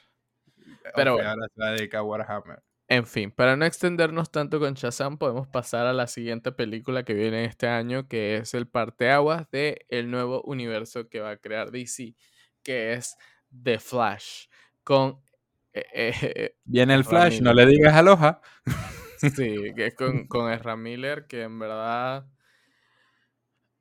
pero 0.94 1.14
bueno. 1.14 1.28
ahora 1.30 1.46
se 1.54 1.60
va 1.62 1.68
a 1.68 1.72
dedicar 1.72 2.00
a 2.00 2.02
Warhammer. 2.04 2.62
En 2.88 3.06
fin, 3.06 3.30
para 3.30 3.56
no 3.56 3.64
extendernos 3.66 4.32
tanto 4.32 4.58
con 4.58 4.74
Shazam, 4.74 5.16
podemos 5.16 5.46
pasar 5.46 5.86
a 5.86 5.92
la 5.92 6.08
siguiente 6.08 6.50
película 6.50 7.04
que 7.04 7.14
viene 7.14 7.44
este 7.44 7.68
año, 7.68 8.08
que 8.08 8.38
es 8.38 8.52
el 8.54 8.66
parteaguas 8.66 9.48
de 9.52 9.86
el 9.88 10.10
nuevo 10.10 10.42
universo 10.42 11.08
que 11.08 11.20
va 11.20 11.30
a 11.30 11.36
crear 11.36 11.70
DC, 11.70 12.16
que 12.64 12.94
es 12.94 13.16
The 13.62 13.78
Flash, 13.78 14.46
con... 14.82 15.20
eh, 15.72 15.84
eh, 15.94 16.56
Viene 16.64 16.94
el 16.94 17.04
Flash, 17.04 17.40
no 17.40 17.54
le 17.54 17.64
digas 17.66 17.94
aloha. 17.94 18.40
Sí, 19.20 19.72
que 19.76 19.86
es 19.88 19.94
con, 19.94 20.26
con 20.28 20.50
Ezra 20.52 20.76
Miller, 20.76 21.26
que 21.26 21.42
en 21.42 21.58
verdad... 21.58 22.26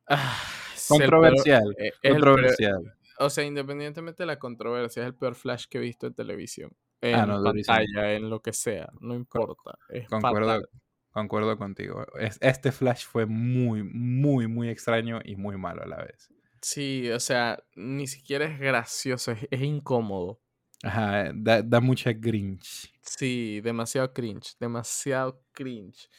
ah, 0.10 0.44
el 0.76 0.88
Controversial. 0.88 1.76
eh, 1.78 1.92
el 2.04 2.14
Controversial. 2.14 2.94
o 3.20 3.30
sea, 3.30 3.44
independientemente 3.44 4.24
de 4.24 4.28
la 4.28 4.40
controversia, 4.40 5.04
es 5.04 5.08
el 5.08 5.16
peor 5.16 5.36
Flash 5.36 5.66
que 5.70 5.78
he 5.78 5.82
visto 5.82 6.08
en 6.08 6.14
televisión. 6.14 6.72
En 7.02 7.20
Ah, 7.20 7.26
no, 7.26 7.44
pantalla, 7.44 8.14
en 8.14 8.30
lo 8.30 8.42
que 8.42 8.54
sea, 8.54 8.90
no 9.00 9.16
importa. 9.16 9.78
Es 9.90 10.08
Concuerdo, 10.10 10.48
fatal. 10.48 10.70
concuerdo 11.12 11.58
contigo. 11.58 12.06
Es- 12.20 12.38
este 12.42 12.72
Flash 12.72 13.06
fue 13.06 13.26
muy, 13.26 13.84
muy, 13.84 14.48
muy 14.48 14.70
extraño 14.70 15.20
y 15.24 15.36
muy 15.36 15.58
malo 15.58 15.84
a 15.84 15.88
la 15.88 15.98
vez. 16.04 16.30
Sí, 16.62 17.10
o 17.12 17.20
sea, 17.20 17.64
ni 17.76 18.08
siquiera 18.08 18.46
es 18.46 18.60
gracioso, 18.60 19.32
es, 19.32 19.48
es 19.50 19.62
incómodo. 19.62 20.42
Ajá, 20.84 21.32
da, 21.34 21.62
da 21.62 21.80
mucha 21.82 22.12
grinch. 22.14 22.94
Sí, 23.02 23.62
demasiado 23.62 24.14
cringe, 24.14 24.56
demasiado 24.60 25.44
cringe. 25.54 26.10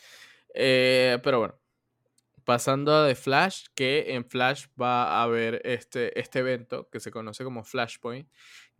Eh, 0.54 1.18
pero 1.22 1.38
bueno, 1.40 1.60
pasando 2.44 2.94
a 2.94 3.08
The 3.08 3.14
Flash, 3.16 3.66
que 3.74 4.14
en 4.14 4.24
Flash 4.26 4.66
va 4.80 5.20
a 5.20 5.24
haber 5.24 5.62
este, 5.64 6.18
este 6.20 6.40
evento 6.40 6.88
que 6.90 7.00
se 7.00 7.10
conoce 7.10 7.44
como 7.44 7.64
Flashpoint, 7.64 8.30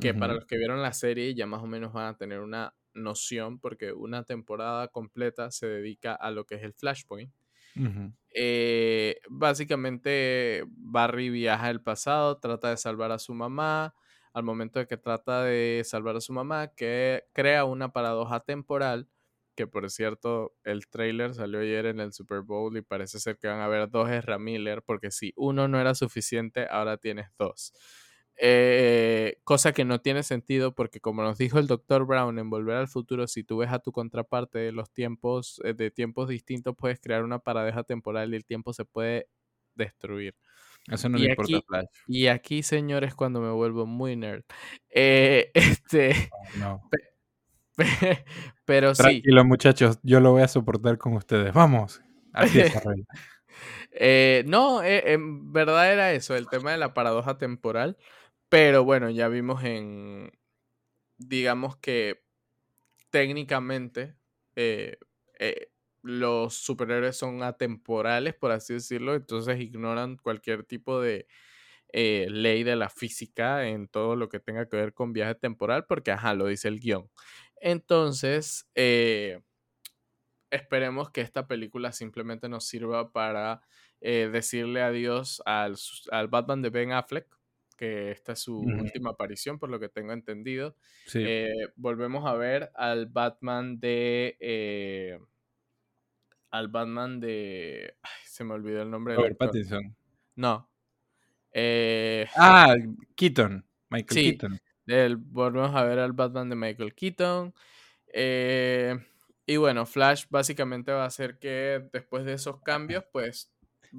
que 0.01 0.15
para 0.15 0.35
los 0.35 0.47
que 0.47 0.57
vieron 0.59 0.83
la 0.83 0.93
serie 0.93 1.35
ya 1.35 1.47
más 1.47 1.63
o 1.63 1.67
menos 1.67 1.93
van 1.93 2.09
a 2.09 2.17
tener 2.17 2.41
una 2.41 2.75
noción, 2.95 3.61
porque 3.61 3.93
una 3.93 4.25
temporada 4.25 4.89
completa 4.89 5.51
se 5.51 5.67
dedica 5.69 6.15
a 6.15 6.31
lo 6.31 6.47
que 6.47 6.57
es 6.57 6.63
el 6.65 6.75
Flashpoint. 6.75 7.33
Eh, 8.35 9.21
básicamente 9.29 10.65
Barry 10.69 11.31
viaja 11.31 11.67
al 11.67 11.83
pasado, 11.83 12.39
trata 12.39 12.71
de 12.71 12.77
salvar 12.77 13.13
a 13.13 13.19
su 13.19 13.35
mamá. 13.35 13.95
Al 14.33 14.45
momento 14.45 14.79
de 14.79 14.87
que 14.87 14.97
trata 14.97 15.43
de 15.45 15.83
salvar 15.85 16.17
a 16.17 16.21
su 16.21 16.33
mamá, 16.33 16.69
que 16.69 17.25
crea 17.33 17.65
una 17.65 17.93
paradoja 17.93 18.41
temporal, 18.41 19.09
que 19.57 19.67
por 19.67 19.91
cierto, 19.91 20.55
el 20.65 20.87
trailer 20.89 21.35
salió 21.35 21.61
ayer 21.61 21.87
en 21.87 22.01
el 22.01 22.13
Super 22.13 22.43
Bowl 22.43 22.77
y 22.77 22.83
parece 22.83 23.19
ser 23.21 23.39
que 23.39 23.49
van 23.49 23.59
a 23.61 23.65
haber 23.67 23.91
dos 23.91 24.09
Ezra 24.11 24.39
Miller, 24.39 24.83
porque 24.83 25.11
si 25.11 25.33
uno 25.37 25.69
no 25.69 25.81
era 25.81 25.95
suficiente, 25.95 26.67
ahora 26.71 26.97
tienes 26.97 27.29
dos. 27.39 27.73
Eh, 28.43 29.39
cosa 29.45 29.73
que 29.73 29.85
no 29.85 30.01
tiene 30.01 30.23
sentido 30.23 30.75
porque 30.75 30.99
como 31.01 31.23
nos 31.23 31.37
dijo 31.37 31.59
el 31.59 31.67
Dr. 31.67 32.07
Brown 32.07 32.39
en 32.39 32.49
Volver 32.49 32.77
al 32.77 32.89
Futuro, 32.89 33.27
si 33.27 33.45
tú 33.45 33.59
ves 33.59 33.71
a 33.71 33.81
tu 33.81 33.93
contraparte 33.93 34.59
de 34.59 34.73
los 34.73 34.91
tiempos, 34.91 35.61
eh, 35.65 35.75
de 35.75 35.91
tiempos 35.91 36.29
distintos, 36.29 36.75
puedes 36.77 37.01
crear 37.01 37.23
una 37.25 37.39
paradoja 37.41 37.83
temporal 37.85 38.33
y 38.33 38.37
el 38.37 38.45
tiempo 38.47 38.73
se 38.73 38.85
puede 38.87 39.29
destruir. 39.75 40.35
Eso 40.89 41.09
no 41.09 41.19
Y 41.19 41.23
le 41.23 41.31
importa 41.31 41.57
aquí- 41.57 41.65
Flash. 41.67 41.87
Y 42.09 42.27
aquí, 42.29 42.63
señores, 42.63 43.15
cuando 43.15 43.41
me 43.41 43.51
vuelvo 43.51 43.87
muy 43.87 44.17
nerd. 44.17 44.43
Eh, 44.89 45.51
este, 45.55 46.31
No. 46.59 46.83
pero 48.65 48.95
sí, 48.95 49.03
Tranquilo, 49.03 49.45
muchachos, 49.45 49.99
yo 50.03 50.21
lo 50.21 50.33
voy 50.33 50.43
a 50.43 50.49
soportar 50.49 50.99
con 50.99 51.15
ustedes. 51.15 51.53
Vamos. 51.55 52.01
Así 52.33 52.61
es. 52.61 52.73
Eh, 53.93 54.45
no, 54.47 54.83
eh, 54.85 55.13
en 55.13 55.53
verdad 55.53 55.93
era 55.93 56.13
eso, 56.13 56.37
el 56.37 56.49
tema 56.49 56.71
de 56.71 56.79
la 56.79 56.95
paradoja 56.95 57.37
temporal. 57.39 57.99
Pero 58.49 58.85
bueno, 58.85 59.11
ya 59.11 59.27
vimos 59.29 59.65
en, 59.65 60.31
digamos 61.19 61.77
que 61.77 62.23
técnicamente 63.11 64.15
eh, 64.55 64.97
los 66.03 66.55
superhéroes 66.55 67.17
son 67.17 67.43
atemporales, 67.43 68.35
por 68.35 68.53
así 68.53 68.75
decirlo, 68.75 69.15
entonces 69.15 69.61
ignoran 69.61 70.17
cualquier 70.17 70.65
tipo 70.65 71.01
de 71.01 71.27
eh, 71.93 72.27
ley 72.31 72.63
de 72.63 72.77
la 72.77 72.89
física 72.89 73.67
en 73.67 73.89
todo 73.89 74.15
lo 74.17 74.29
que 74.29 74.41
tenga 74.41 74.69
que 74.69 74.77
ver 74.77 74.95
con 74.95 75.13
viaje 75.13 75.35
temporal, 75.35 75.87
porque, 75.87 76.13
ajá, 76.13 76.35
lo 76.35 76.47
dice 76.47 76.69
el 76.69 76.81
guion. 76.81 77.11
Entonces, 77.57 78.69
eh, 78.75 79.41
esperemos 80.51 81.11
que 81.11 81.21
esta 81.21 81.47
película 81.47 81.93
simplemente 81.93 82.49
nos 82.49 82.67
sirva 82.67 83.13
para 83.13 83.63
eh, 84.01 84.31
decirle 84.33 84.83
adiós 84.83 85.43
al, 85.45 85.77
al 86.11 86.29
Batman 86.29 86.63
de 86.63 86.71
Ben 86.71 86.93
Affleck, 86.93 87.27
que 87.77 88.11
esta 88.11 88.33
es 88.33 88.41
su 88.41 88.59
última 88.59 89.11
aparición, 89.11 89.59
por 89.59 89.71
lo 89.71 89.81
que 89.81 89.89
tengo 89.89 90.13
entendido. 90.13 90.77
Sí. 91.07 91.25
Volvemos 91.77 92.27
a 92.27 92.35
ver 92.35 92.71
al 92.75 93.07
Batman 93.07 93.81
de. 93.81 95.19
Al 96.51 96.69
Batman 96.69 97.21
de. 97.21 97.95
ay, 98.03 98.11
se 98.25 98.45
me 98.45 98.55
olvidó 98.55 98.83
el 98.83 98.91
nombre 98.91 99.15
Robert. 99.17 99.37
Pattinson. 99.39 99.95
No. 100.37 100.69
Eh, 101.53 102.27
Ah, 102.37 102.75
Keaton. 103.17 103.65
Michael 103.91 104.15
Sí. 104.21 104.31
Keaton. 104.39 104.59
del- 104.87 105.17
volvemos 105.17 105.75
a 105.75 105.85
ver 105.85 105.99
al 105.99 106.13
Batman 106.13 106.49
de 106.49 106.57
Michael 106.57 106.95
Keaton. 106.95 107.53
Eh, 108.13 108.97
y 109.47 109.57
bueno, 109.57 109.87
Flash 109.87 110.25
básicamente 110.31 110.91
va 110.93 111.05
a 111.05 111.07
hacer 111.07 111.39
que 111.39 111.89
después 111.93 112.25
de 112.25 112.33
esos 112.35 112.61
cambios, 112.63 113.05
pues. 113.13 113.53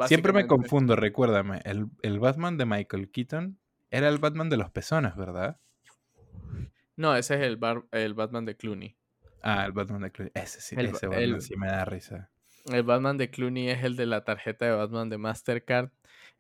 Siempre 0.08 0.32
me 0.34 0.48
confundo, 0.48 0.96
recuérdame. 0.96 1.60
El, 1.66 1.88
el 2.02 2.20
Batman 2.20 2.58
de 2.58 2.66
Michael 2.66 3.12
Keaton 3.12 3.60
era 3.90 4.08
el 4.08 4.18
Batman 4.18 4.50
de 4.50 4.58
los 4.58 4.70
pezones, 4.72 5.16
¿verdad? 5.18 5.60
No, 6.96 7.16
ese 7.16 7.36
es 7.36 7.42
el, 7.42 7.58
bar- 7.58 7.86
el 7.92 8.14
Batman 8.14 8.46
de 8.46 8.56
Clooney. 8.56 8.96
Ah, 9.44 9.66
el 9.66 9.72
Batman 9.74 10.02
de 10.04 10.12
Clooney. 10.12 10.32
Ese 10.36 10.62
sí, 10.62 10.76
El- 10.78 10.88
ese 10.88 11.08
Batman 11.08 11.24
el- 11.24 11.42
sí 11.42 11.56
me 11.58 11.68
da 11.68 11.84
risa. 11.86 12.31
El 12.66 12.84
Batman 12.84 13.18
de 13.18 13.30
Clooney 13.30 13.70
es 13.70 13.84
el 13.84 13.96
de 13.96 14.06
la 14.06 14.24
tarjeta 14.24 14.66
de 14.66 14.72
Batman 14.72 15.10
de 15.10 15.18
Mastercard, 15.18 15.90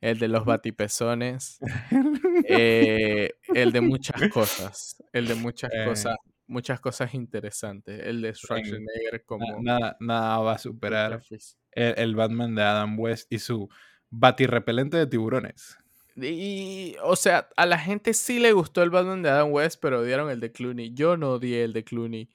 el 0.01 0.19
de 0.19 0.27
los 0.27 0.45
batipezones, 0.45 1.59
eh, 2.47 3.31
el 3.53 3.71
de 3.71 3.81
muchas 3.81 4.29
cosas, 4.29 5.03
el 5.13 5.27
de 5.27 5.35
muchas 5.35 5.71
Eh. 5.73 5.85
cosas, 5.85 6.17
muchas 6.47 6.79
cosas 6.79 7.13
interesantes, 7.13 8.01
el 8.05 8.21
de 8.21 8.33
Schwarzenegger 8.33 9.23
como 9.25 9.61
Na- 9.61 9.79
nada, 9.79 9.97
nada 9.99 10.37
va 10.39 10.53
a 10.53 10.57
superar 10.57 11.23
el, 11.71 11.93
el 11.97 12.15
Batman 12.15 12.55
de 12.55 12.63
Adam 12.63 12.99
West 12.99 13.31
y 13.31 13.39
su 13.39 13.69
batirrepelente 14.09 14.97
de 14.97 15.07
tiburones. 15.07 15.77
Y, 16.17 16.95
o 17.03 17.15
sea, 17.15 17.47
a 17.55 17.65
la 17.65 17.79
gente 17.79 18.13
sí 18.13 18.39
le 18.39 18.51
gustó 18.51 18.83
el 18.83 18.89
Batman 18.89 19.21
de 19.21 19.29
Adam 19.29 19.51
West, 19.51 19.79
pero 19.81 20.01
odiaron 20.01 20.29
el 20.29 20.41
de 20.41 20.51
Clooney. 20.51 20.93
Yo 20.93 21.15
no 21.15 21.31
odié 21.31 21.63
el 21.63 21.71
de 21.71 21.85
Clooney. 21.85 22.29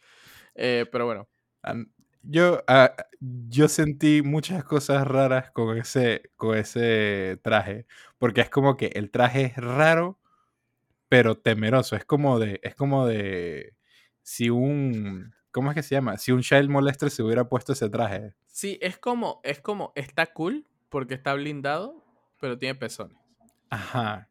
Eh, 0.55 0.87
pero 0.91 1.05
bueno, 1.05 1.29
yo, 2.29 2.63
ah, 2.67 2.95
yo 3.21 3.69
sentí 3.69 4.23
muchas 4.23 4.65
cosas 4.65 5.07
raras 5.07 5.51
con 5.51 5.77
ese, 5.79 6.31
con 6.37 6.57
ese 6.57 7.39
traje. 7.43 7.87
Porque 8.19 8.41
es 8.41 8.51
como 8.51 8.77
que 8.77 8.87
el 8.95 9.11
traje 9.11 9.43
es 9.43 9.57
raro, 9.57 10.19
pero 11.09 11.37
temeroso. 11.39 11.97
Es 11.97 12.05
como 12.05 12.39
de. 12.39 12.61
Es 12.63 12.75
como 12.75 13.07
de. 13.07 13.75
Si 14.23 14.51
un. 14.51 15.35
¿Cómo 15.53 15.71
es 15.71 15.75
que 15.75 15.83
se 15.83 15.95
llama? 15.95 16.19
Si 16.19 16.33
un 16.33 16.43
child 16.43 16.69
molester 16.69 17.11
se 17.11 17.23
hubiera 17.23 17.49
puesto 17.49 17.73
ese 17.73 17.89
traje. 17.89 18.35
Sí, 18.47 18.79
es 18.83 18.99
como, 18.99 19.41
es 19.43 19.61
como, 19.61 19.93
está 19.95 20.27
cool 20.27 20.67
porque 20.89 21.15
está 21.15 21.35
blindado, 21.35 22.05
pero 22.41 22.59
tiene 22.59 22.75
pezones. 22.75 23.19
Ajá. 23.71 24.29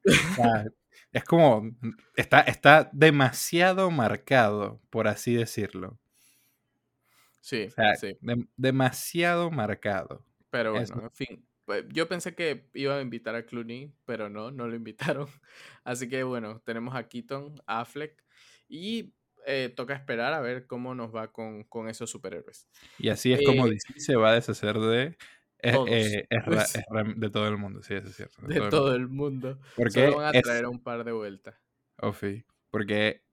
es 1.11 1.23
como. 1.23 1.71
Está, 2.15 2.41
está 2.41 2.89
demasiado 2.93 3.89
marcado, 3.89 4.81
por 4.89 5.07
así 5.07 5.33
decirlo. 5.33 5.97
Sí, 7.45 7.65
O 7.67 7.69
sea, 7.69 7.95
sí. 7.95 8.17
dem- 8.21 8.47
demasiado 8.57 9.51
marcado. 9.51 10.25
Pero 10.49 10.75
Eso. 10.77 10.93
bueno, 10.95 11.09
en 11.09 11.15
fin. 11.15 11.47
Pues, 11.65 11.85
Yo 11.89 12.07
pensé 12.07 12.33
que 12.33 12.69
iban 12.73 12.97
a 12.97 13.01
invitar 13.01 13.35
a 13.35 13.45
Clooney, 13.45 13.93
pero 14.05 14.29
no, 14.29 14.49
no 14.49 14.67
lo 14.67 14.75
invitaron. 14.75 15.27
Así 15.83 16.09
que 16.09 16.23
bueno, 16.23 16.61
tenemos 16.65 16.95
a 16.95 17.07
Keaton, 17.07 17.61
a 17.67 17.81
Affleck 17.81 18.23
y 18.67 19.13
eh, 19.45 19.71
toca 19.75 19.93
esperar 19.93 20.33
a 20.33 20.41
ver 20.41 20.65
cómo 20.65 20.95
nos 20.95 21.13
va 21.15 21.31
con, 21.31 21.63
con 21.65 21.87
esos 21.87 22.09
superhéroes. 22.09 22.67
Y 22.97 23.09
así 23.09 23.31
es 23.31 23.45
como 23.45 23.67
Eh, 23.67 23.71
DC 23.71 23.93
se 23.99 24.15
va 24.15 24.31
a 24.31 24.33
deshacer 24.33 24.79
de. 24.79 25.15
eh, 25.61 26.27
de 27.15 27.29
todo 27.29 27.47
el 27.47 27.57
mundo, 27.57 27.83
sí, 27.83 27.93
eso 27.93 28.07
es 28.07 28.15
cierto. 28.15 28.41
De 28.47 28.59
todo 28.71 28.95
el 28.95 29.07
mundo. 29.07 29.59
Porque 29.75 29.91
Solo 30.05 30.17
van 30.17 30.33
a 30.35 30.37
es- 30.39 30.43
traer 30.43 30.65
un 30.65 30.81
par 30.81 31.03
de 31.03 31.11
vueltas. 31.11 31.55
Ofi, 32.01 32.43
porque 32.71 33.23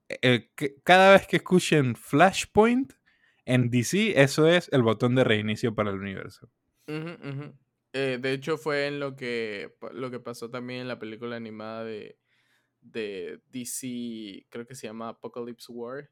que- 0.55 0.77
cada 0.85 1.13
vez 1.13 1.27
que 1.27 1.37
escuchen 1.37 1.97
Flashpoint 1.97 2.93
en 3.45 3.71
DC, 3.71 4.21
eso 4.21 4.47
es 4.47 4.69
el 4.73 4.83
botón 4.83 5.15
de 5.15 5.25
reinicio 5.25 5.75
para 5.75 5.91
el 5.91 5.99
universo. 5.99 6.51
Eh, 7.95 8.19
de 8.21 8.33
hecho, 8.33 8.57
fue 8.57 8.87
en 8.87 9.01
lo 9.01 9.17
que, 9.17 9.75
lo 9.93 10.11
que 10.11 10.21
pasó 10.21 10.51
también 10.51 10.81
en 10.83 10.89
la 10.89 10.99
película 10.99 11.37
animada 11.37 11.85
de, 11.85 12.19
de 12.81 13.41
DC, 13.51 14.47
creo 14.49 14.67
que 14.67 14.75
se 14.75 14.87
llama 14.87 15.11
Apocalypse 15.11 15.71
War, 15.71 16.11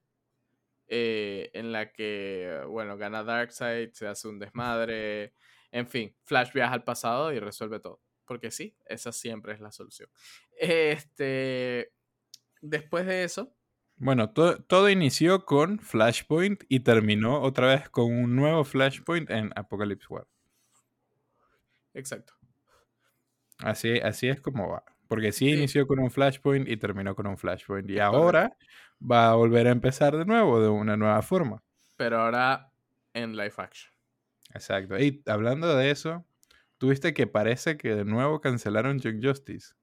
eh, 0.89 1.51
en 1.55 1.72
la 1.72 1.93
que, 1.93 2.62
bueno, 2.68 2.97
gana 2.97 3.22
Darkseid, 3.22 3.93
se 3.93 4.07
hace 4.09 4.28
un 4.28 4.39
desmadre, 4.39 5.35
en 5.70 5.87
fin, 5.87 6.16
Flash 6.24 6.53
viaja 6.53 6.74
al 6.74 6.85
pasado 6.85 7.33
y 7.33 7.39
resuelve 7.39 7.81
todo. 7.81 8.03
Porque 8.24 8.51
sí, 8.51 8.76
esa 8.87 9.12
siempre 9.12 9.53
es 9.55 9.61
la 9.61 9.72
solución. 9.72 10.09
Este, 10.59 11.93
después 12.61 13.07
de 13.07 13.24
eso, 13.24 13.57
Bueno, 14.03 14.31
to- 14.31 14.63
todo 14.65 14.89
inició 14.89 15.45
con 15.45 15.79
Flashpoint 15.79 16.65
y 16.69 16.81
terminó 16.81 17.41
otra 17.43 17.67
vez 17.69 17.89
con 17.91 18.07
un 18.13 18.35
nuevo 18.35 18.65
Flashpoint 18.65 19.31
en 19.31 19.51
Apocalypse 19.55 20.07
War. 20.09 20.27
exacto. 21.95 22.33
Así, 23.59 23.99
así 23.99 24.29
es 24.29 24.41
como 24.41 24.69
va. 24.71 24.85
Porque 25.07 25.33
sí 25.33 25.47
Sí. 25.47 25.53
inició 25.53 25.87
con 25.87 25.99
un 25.99 26.11
Flashpoint 26.11 26.69
y 26.69 26.77
terminó 26.77 27.15
con 27.15 27.27
un 27.27 27.37
Flashpoint. 27.37 27.91
Y 27.91 27.99
ahora 27.99 28.57
va 29.03 29.31
a 29.31 29.35
volver 29.35 29.67
a 29.67 29.71
empezar 29.71 30.17
de 30.17 30.25
nuevo, 30.25 30.63
de 30.63 30.69
una 30.69 30.97
nueva 30.97 31.21
forma. 31.21 31.63
Pero 31.97 32.21
ahora 32.21 32.73
en 33.13 33.33
live 33.37 33.53
action. 33.59 33.93
Exacto. 34.55 34.99
Y 34.99 35.23
hablando 35.27 35.77
de 35.77 35.91
eso, 35.91 36.25
tuviste 36.79 37.13
que 37.13 37.27
parece 37.27 37.77
que 37.77 37.95
de 37.95 38.05
nuevo 38.05 38.41
cancelaron 38.41 38.99
Young 38.99 39.21
Justice. 39.23 39.75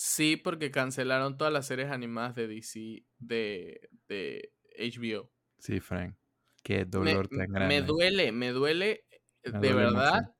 Sí, 0.00 0.36
porque 0.36 0.70
cancelaron 0.70 1.36
todas 1.36 1.52
las 1.52 1.66
series 1.66 1.90
animadas 1.90 2.36
de 2.36 2.46
DC 2.46 3.04
de, 3.18 3.90
de 4.06 4.52
HBO. 4.78 5.28
Sí, 5.58 5.80
Frank. 5.80 6.14
Qué 6.62 6.78
Me, 6.84 6.84
dolor 6.84 7.26
tan 7.26 7.48
grande. 7.52 7.66
me 7.80 7.82
duele, 7.84 8.30
me 8.30 8.50
duele 8.50 9.04
Me 9.42 9.50
de 9.58 9.58
duele 9.58 9.74
verdad. 9.74 10.36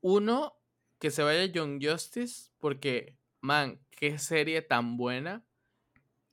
Uno, 0.00 0.54
que 0.98 1.12
se 1.12 1.22
vaya 1.22 1.44
Young 1.44 1.78
Justice, 1.80 2.50
porque, 2.58 3.16
man, 3.40 3.80
qué 3.90 4.18
serie 4.18 4.62
tan 4.62 4.96
buena. 4.96 5.46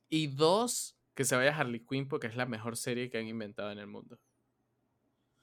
Y 0.08 0.26
dos, 0.26 0.98
que 1.14 1.22
se 1.24 1.36
vaya 1.36 1.56
Harley 1.56 1.86
Quinn, 1.86 2.08
porque 2.08 2.26
es 2.26 2.34
la 2.34 2.46
mejor 2.46 2.76
serie 2.76 3.10
que 3.10 3.18
han 3.18 3.28
inventado 3.28 3.70
en 3.70 3.78
el 3.78 3.86
mundo. 3.86 4.18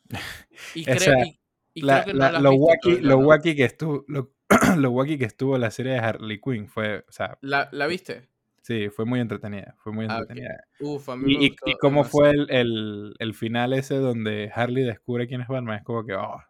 Y 0.75 0.83
creo, 0.83 0.99
sea, 0.99 1.25
y- 1.25 1.39
y 1.73 1.81
La- 1.83 2.03
creo 2.03 2.13
que 2.13 2.19
no 2.19 2.31
la- 2.31 2.39
lo, 2.41 2.51
wacky, 2.55 2.97
lo 2.99 3.17
wacky 3.19 3.55
que 3.55 3.63
estuvo, 3.63 4.03
lo, 4.09 4.33
lo 4.77 4.91
wacky 4.91 5.17
que 5.17 5.25
estuvo 5.25 5.57
la 5.57 5.71
serie 5.71 5.93
de 5.93 5.99
Harley 5.99 6.39
Quinn 6.41 6.67
fue, 6.67 7.05
o 7.07 7.11
sea, 7.11 7.39
¿La, 7.41 7.69
la 7.71 7.85
viste? 7.85 8.27
sí, 8.61 8.89
fue 8.89 9.05
muy 9.05 9.19
entretenida, 9.19 9.75
fue 9.79 9.91
muy 9.93 10.05
Ah, 10.07 10.19
entretenida. 10.19 10.63
Uf, 10.79 11.09
a 11.09 11.15
mí 11.15 11.27
me 11.29 11.39
Y, 11.39 11.47
y- 11.47 11.49
gustó 11.49 11.65
y 11.65 11.77
cómo 11.77 12.03
fue 12.05 12.31
el, 12.31 12.47
el- 12.51 13.15
el 13.19 13.33
final 13.35 13.73
ese 13.73 13.95
donde 13.97 14.51
Harley 14.53 14.83
descubre 14.85 15.27
quién 15.27 15.41
es 15.41 15.47
Batman, 15.47 15.77
es 15.79 15.83
como 15.83 16.05
que, 16.05 16.15
oh, 16.15 16.41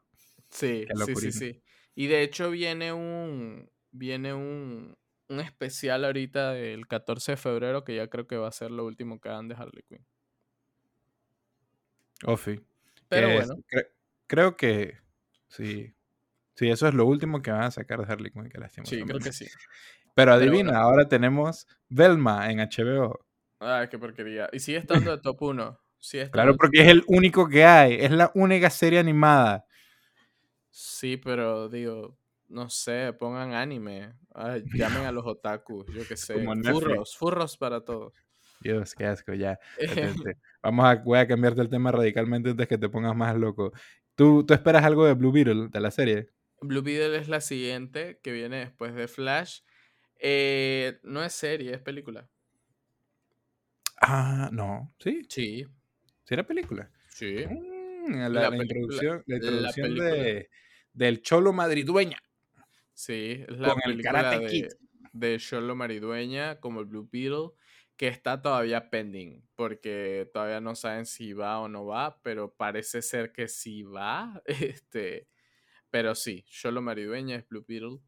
Sí, 0.49 0.91
sí, 0.95 1.15
sí, 1.15 1.31
sí. 1.31 1.63
Y 1.95 2.07
de 2.07 2.21
hecho 2.23 2.49
viene 2.51 2.93
un 2.93 3.69
viene 3.91 4.33
un, 4.33 4.95
un 5.29 5.39
especial 5.39 6.05
ahorita 6.05 6.53
del 6.53 6.87
14 6.87 7.33
de 7.33 7.37
febrero 7.37 7.83
que 7.83 7.95
ya 7.95 8.07
creo 8.09 8.27
que 8.27 8.37
va 8.37 8.47
a 8.47 8.51
ser 8.51 8.71
lo 8.71 8.85
último 8.85 9.19
que 9.19 9.29
hagan 9.29 9.47
de 9.47 9.55
Harley 9.55 9.83
Quinn. 9.87 10.05
Ofi. 12.25 12.59
Pero 13.11 13.29
que 13.29 13.37
es- 13.39 13.53
bueno, 13.53 13.55
cre- 13.69 13.89
creo 14.27 14.55
que 14.57 14.97
sí. 15.47 15.93
Sí, 16.55 16.69
eso 16.69 16.87
es 16.87 16.93
lo 16.93 17.05
último 17.05 17.41
que 17.41 17.51
van 17.51 17.63
a 17.63 17.71
sacar 17.71 18.05
de 18.05 18.11
Harley 18.11 18.31
Quinn, 18.31 18.43
que 18.45 18.57
sí, 18.57 18.61
lastimosamente. 18.61 19.11
creo 19.13 19.19
que 19.19 19.31
sí. 19.31 19.45
Pero 19.45 20.11
Pero 20.15 20.33
adivina, 20.33 20.71
bueno. 20.71 20.79
ahora 20.79 21.07
tenemos 21.07 21.67
Velma 21.89 22.51
en 22.51 22.59
HBO. 22.59 23.25
Ah, 23.59 23.87
qué 23.89 23.97
porquería. 23.97 24.49
Y 24.51 24.59
sigue 24.59 24.77
estando 24.77 25.11
de 25.15 25.21
top 25.21 25.41
1. 25.41 25.79
Sigue 25.99 26.23
estando 26.23 26.43
Claro, 26.43 26.57
porque 26.57 26.81
es 26.81 26.87
el 26.89 27.03
único 27.07 27.47
que 27.47 27.65
hay, 27.65 27.95
es 27.95 28.11
la 28.11 28.31
única 28.35 28.69
serie 28.69 28.99
animada. 28.99 29.65
Sí, 30.69 31.17
pero 31.17 31.69
digo, 31.69 32.17
no 32.49 32.69
sé, 32.69 33.13
pongan 33.13 33.53
anime. 33.53 34.13
Ay, 34.33 34.63
llamen 34.73 35.05
a 35.05 35.11
los 35.11 35.25
otakus, 35.25 35.85
yo 35.93 36.07
qué 36.07 36.15
sé. 36.15 36.35
Furros, 36.63 37.17
furros 37.17 37.57
para 37.57 37.81
todos. 37.81 38.13
Dios, 38.59 38.93
qué 38.95 39.05
asco, 39.05 39.33
ya. 39.33 39.59
Vamos 40.61 40.85
a, 40.85 40.95
voy 40.95 41.19
a 41.19 41.27
cambiarte 41.27 41.61
el 41.61 41.69
tema 41.69 41.91
radicalmente 41.91 42.51
antes 42.51 42.67
que 42.67 42.77
te 42.77 42.89
pongas 42.89 43.15
más 43.15 43.35
loco. 43.35 43.73
¿Tú, 44.15 44.45
¿Tú 44.45 44.53
esperas 44.53 44.85
algo 44.85 45.05
de 45.05 45.13
Blue 45.15 45.31
Beetle, 45.31 45.67
de 45.69 45.79
la 45.79 45.91
serie? 45.91 46.29
Blue 46.63 46.81
Beetle 46.81 47.17
es 47.17 47.27
la 47.27 47.41
siguiente 47.41 48.19
que 48.23 48.31
viene 48.31 48.57
después 48.59 48.93
de 48.95 49.07
Flash. 49.07 49.61
Eh, 50.19 50.99
no 51.03 51.23
es 51.23 51.33
serie, 51.33 51.73
es 51.73 51.81
película. 51.81 52.29
Ah, 54.01 54.49
no. 54.51 54.93
¿Sí? 54.99 55.21
Sí, 55.29 55.65
¿Sí 56.25 56.33
era 56.33 56.45
película? 56.45 56.89
sí. 57.09 57.45
Mm, 57.47 58.15
la, 58.15 58.29
La 58.29 58.41
la 58.41 58.49
película- 58.51 58.63
introducción, 58.63 59.23
la 59.27 59.39
de, 60.11 60.49
del 60.93 61.21
cholo 61.21 61.53
madridueña. 61.53 62.17
Sí, 62.93 63.43
es 63.47 63.57
la 63.59 63.69
Con 63.69 63.77
el 63.85 63.91
película 63.91 64.11
Karate 64.21 64.45
Kid. 64.47 64.65
de, 65.13 65.29
de 65.31 65.39
Xolo 65.39 65.75
Maridueña 65.75 66.59
como 66.59 66.81
el 66.81 66.85
Blue 66.85 67.07
Beetle, 67.11 67.51
que 67.97 68.07
está 68.07 68.41
todavía 68.41 68.89
pending, 68.89 69.41
porque 69.55 70.29
todavía 70.33 70.59
no 70.61 70.75
saben 70.75 71.05
si 71.05 71.33
va 71.33 71.59
o 71.59 71.67
no 71.69 71.85
va, 71.85 72.21
pero 72.21 72.53
parece 72.53 73.01
ser 73.01 73.31
que 73.31 73.47
sí 73.47 73.83
va. 73.83 74.41
Este, 74.83 75.27
pero 75.93 76.15
sí, 76.15 76.43
Xolo 76.49 76.81
Maridueña 76.81 77.35
es 77.35 77.47
Blue 77.47 77.63
Beetle. 77.67 77.99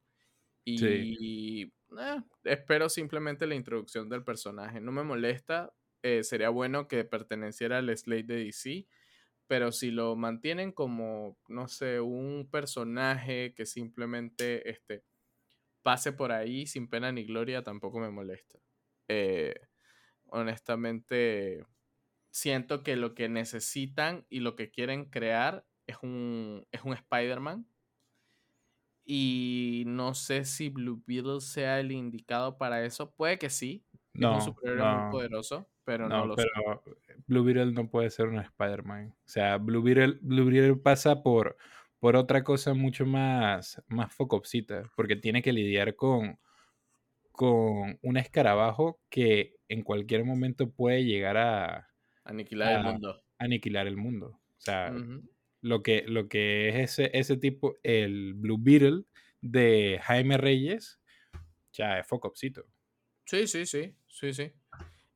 Y 0.64 1.66
eh, 1.66 2.22
espero 2.44 2.90
simplemente 2.90 3.46
la 3.46 3.54
introducción 3.54 4.10
del 4.10 4.24
personaje. 4.24 4.82
No 4.82 4.92
me 4.92 5.04
molesta, 5.04 5.72
eh, 6.02 6.24
sería 6.24 6.50
bueno 6.50 6.88
que 6.88 7.06
perteneciera 7.06 7.78
al 7.78 7.96
slate 7.96 8.24
de 8.24 8.46
DC, 8.46 8.88
pero 9.46 9.72
si 9.72 9.92
lo 9.92 10.16
mantienen 10.16 10.72
como, 10.72 11.38
no 11.48 11.68
sé, 11.68 12.00
un 12.02 12.50
personaje 12.50 13.54
que 13.54 13.68
simplemente 13.68 14.68
este, 14.68 15.04
pase 15.84 16.12
por 16.12 16.32
ahí 16.32 16.66
sin 16.66 16.90
pena 16.90 17.12
ni 17.12 17.24
gloria, 17.24 17.62
tampoco 17.62 18.00
me 18.00 18.10
molesta. 18.10 18.58
Eh, 19.10 19.54
honestamente, 20.26 21.64
siento 22.32 22.82
que 22.82 22.96
lo 22.96 23.14
que 23.14 23.30
necesitan 23.30 24.26
y 24.28 24.40
lo 24.40 24.56
que 24.56 24.72
quieren 24.72 25.06
crear 25.06 25.68
es 25.88 25.98
un, 26.02 26.68
es 26.72 26.84
un 26.84 26.94
Spider-Man. 26.94 27.68
Y 29.06 29.84
no 29.88 30.14
sé 30.16 30.46
si 30.46 30.70
Blue 30.70 31.04
Beetle 31.06 31.42
sea 31.42 31.80
el 31.80 31.92
indicado 31.92 32.58
para 32.58 32.84
eso. 32.86 33.14
Puede 33.16 33.38
que 33.38 33.50
sí. 33.50 33.86
es 34.20 34.22
No, 34.22 34.36
un 34.36 34.42
superhéroe 34.42 34.86
muy 34.88 35.04
poderoso, 35.12 35.70
pero 35.84 36.10
no, 36.10 36.20
no, 36.20 36.26
lo 36.26 36.38
sé. 36.38 36.48
pero 36.56 36.84
Blue 37.28 37.44
Beetle 37.44 37.72
no 37.74 37.90
puede 37.90 38.10
ser 38.10 38.28
un 38.28 38.40
Spider-Man. 38.40 39.10
O 39.16 39.28
sea, 39.28 39.58
Blue 39.58 39.82
Beetle, 39.84 40.18
Blue 40.22 40.46
Beetle 40.46 40.78
pasa 40.78 41.22
por, 41.24 41.58
por 42.00 42.16
otra 42.16 42.44
cosa 42.44 42.74
mucho 42.74 43.06
más, 43.06 43.82
más 43.88 44.14
focopsita, 44.14 44.92
porque 44.96 45.16
tiene 45.16 45.42
que 45.42 45.54
lidiar 45.54 45.96
con, 45.96 46.40
con 47.32 48.00
un 48.02 48.18
escarabajo 48.18 49.02
que 49.10 49.58
en 49.68 49.84
cualquier 49.84 50.26
momento 50.26 50.72
puede 50.72 51.06
llegar 51.06 51.38
a 51.38 51.90
Aniquilar 52.24 52.74
el 52.74 52.80
mundo. 52.82 53.24
aniquilar 53.38 53.88
el 53.88 53.98
mundo. 53.98 54.28
O 54.58 54.62
sea. 54.62 54.92
Lo 55.66 55.82
que, 55.82 56.04
lo 56.08 56.30
que 56.30 56.70
es 56.70 56.76
ese, 56.76 57.10
ese 57.18 57.38
tipo, 57.38 57.76
el 57.82 58.36
Blue 58.36 58.60
Beetle 58.60 59.06
de 59.42 60.00
Jaime 60.04 60.38
Reyes, 60.38 61.02
ya 61.74 61.98
es 61.98 62.08
focopsito. 62.08 62.68
Sí, 63.26 63.48
sí, 63.48 63.66
sí, 63.66 63.96
sí, 64.08 64.32
sí. 64.32 64.54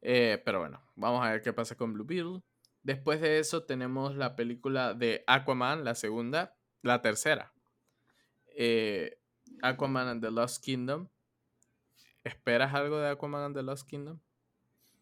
Eh, 0.01 0.41
pero 0.43 0.57
bueno, 0.57 0.81
vamos 0.95 1.23
a 1.23 1.31
ver 1.31 1.43
qué 1.43 1.53
pasa 1.53 1.77
con 1.77 1.93
Blue 1.93 2.03
Beetle. 2.03 2.41
Después 2.81 3.21
de 3.21 3.37
eso 3.37 3.63
tenemos 3.65 4.15
la 4.15 4.35
película 4.35 4.95
de 4.95 5.23
Aquaman, 5.27 5.83
la 5.83 5.93
segunda, 5.93 6.57
la 6.81 7.03
tercera. 7.03 7.53
Eh, 8.47 9.19
Aquaman 9.61 10.07
and 10.07 10.23
the 10.23 10.31
Lost 10.31 10.65
Kingdom. 10.65 11.09
¿Esperas 12.23 12.73
algo 12.73 12.97
de 12.97 13.09
Aquaman 13.09 13.43
and 13.43 13.55
the 13.55 13.61
Lost 13.61 13.87
Kingdom? 13.87 14.19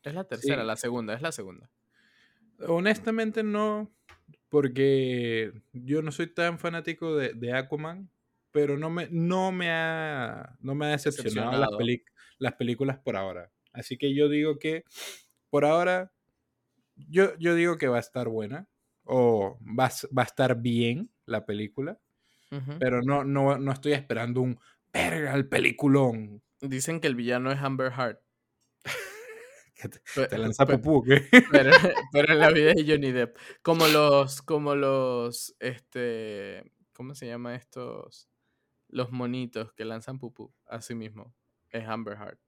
Es 0.03 0.13
la 0.13 0.25
tercera, 0.25 0.65
la 0.65 0.75
segunda, 0.75 1.13
es 1.13 1.21
la 1.21 1.31
segunda. 1.31 1.69
Honestamente 2.67 3.43
no, 3.43 3.89
porque 4.49 5.51
yo 5.73 6.01
no 6.01 6.11
soy 6.11 6.27
tan 6.27 6.59
fanático 6.59 7.15
de, 7.15 7.53
Aquaman, 7.53 8.09
pero 8.51 8.77
no 8.77 8.89
me, 8.89 9.07
no 9.11 9.51
me, 9.51 9.69
ha, 9.71 10.57
no 10.61 10.75
me 10.75 10.85
ha 10.85 10.89
decepcionado, 10.89 11.51
Las, 11.51 11.69
las, 12.39 12.53
películas 12.53 12.97
por 12.99 13.15
ahora. 13.15 13.51
Así 13.73 13.97
que 13.97 14.13
yo 14.13 14.29
digo 14.29 14.57
que 14.57 14.83
por 15.49 15.65
ahora, 15.65 16.11
yo, 16.95 17.37
yo 17.37 17.55
digo 17.55 17.77
que 17.77 17.87
va 17.87 17.97
a 17.97 18.01
estar 18.01 18.27
buena, 18.29 18.67
o 19.03 19.57
va, 19.61 19.89
va 20.17 20.23
a 20.23 20.25
estar 20.25 20.61
bien 20.61 21.09
la 21.25 21.45
película, 21.45 21.99
pero 22.79 23.01
no, 23.01 23.25
no, 23.25 23.57
no 23.57 23.71
estoy 23.73 23.91
esperando 23.91 24.41
un 24.41 24.57
verga 24.93 25.35
el 25.35 25.47
peliculón. 25.47 26.41
Dicen 26.61 27.01
que 27.01 27.07
el 27.07 27.15
villano 27.15 27.51
es 27.51 27.59
Amber 27.59 27.91
Te, 30.29 30.37
lanza 30.37 30.65
pupú, 30.65 31.03
¿qué? 31.03 31.27
Pero, 32.11 32.33
en 32.33 32.39
la 32.39 32.49
vida 32.49 32.73
de 32.73 32.85
Johnny 32.87 33.11
Depp. 33.11 33.37
Como 33.61 33.87
los, 33.87 34.41
como 34.41 34.75
los, 34.75 35.55
este, 35.59 36.63
¿cómo 36.93 37.15
se 37.15 37.27
llama 37.27 37.55
estos? 37.55 38.29
Los 38.89 39.11
monitos 39.11 39.73
que 39.73 39.85
lanzan 39.85 40.17
pupú, 40.17 40.53
así 40.65 40.95
mismo. 40.95 41.35
Es 41.69 41.87
Amber 41.87 42.17
Heart. 42.17 42.39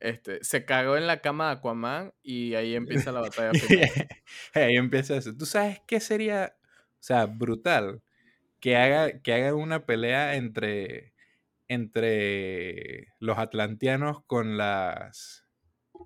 Este, 0.00 0.44
se 0.44 0.66
cagó 0.66 0.96
en 0.96 1.06
la 1.06 1.20
cama 1.20 1.46
de 1.46 1.52
Aquaman 1.54 2.12
y 2.22 2.54
ahí 2.54 2.74
empieza 2.74 3.10
la 3.10 3.20
batalla 3.20 3.52
ahí 4.54 4.76
empieza 4.76 5.16
eso. 5.16 5.34
¿Tú 5.34 5.46
sabes 5.46 5.80
qué 5.86 5.98
sería, 5.98 6.54
o 6.60 7.02
sea, 7.02 7.24
brutal? 7.24 8.02
Que 8.60 8.76
haga, 8.76 9.20
que 9.20 9.32
haga 9.32 9.54
una 9.54 9.86
pelea 9.86 10.36
entre, 10.36 11.14
entre 11.68 13.08
los 13.18 13.38
atlanteanos 13.38 14.22
con 14.26 14.58
las 14.58 15.43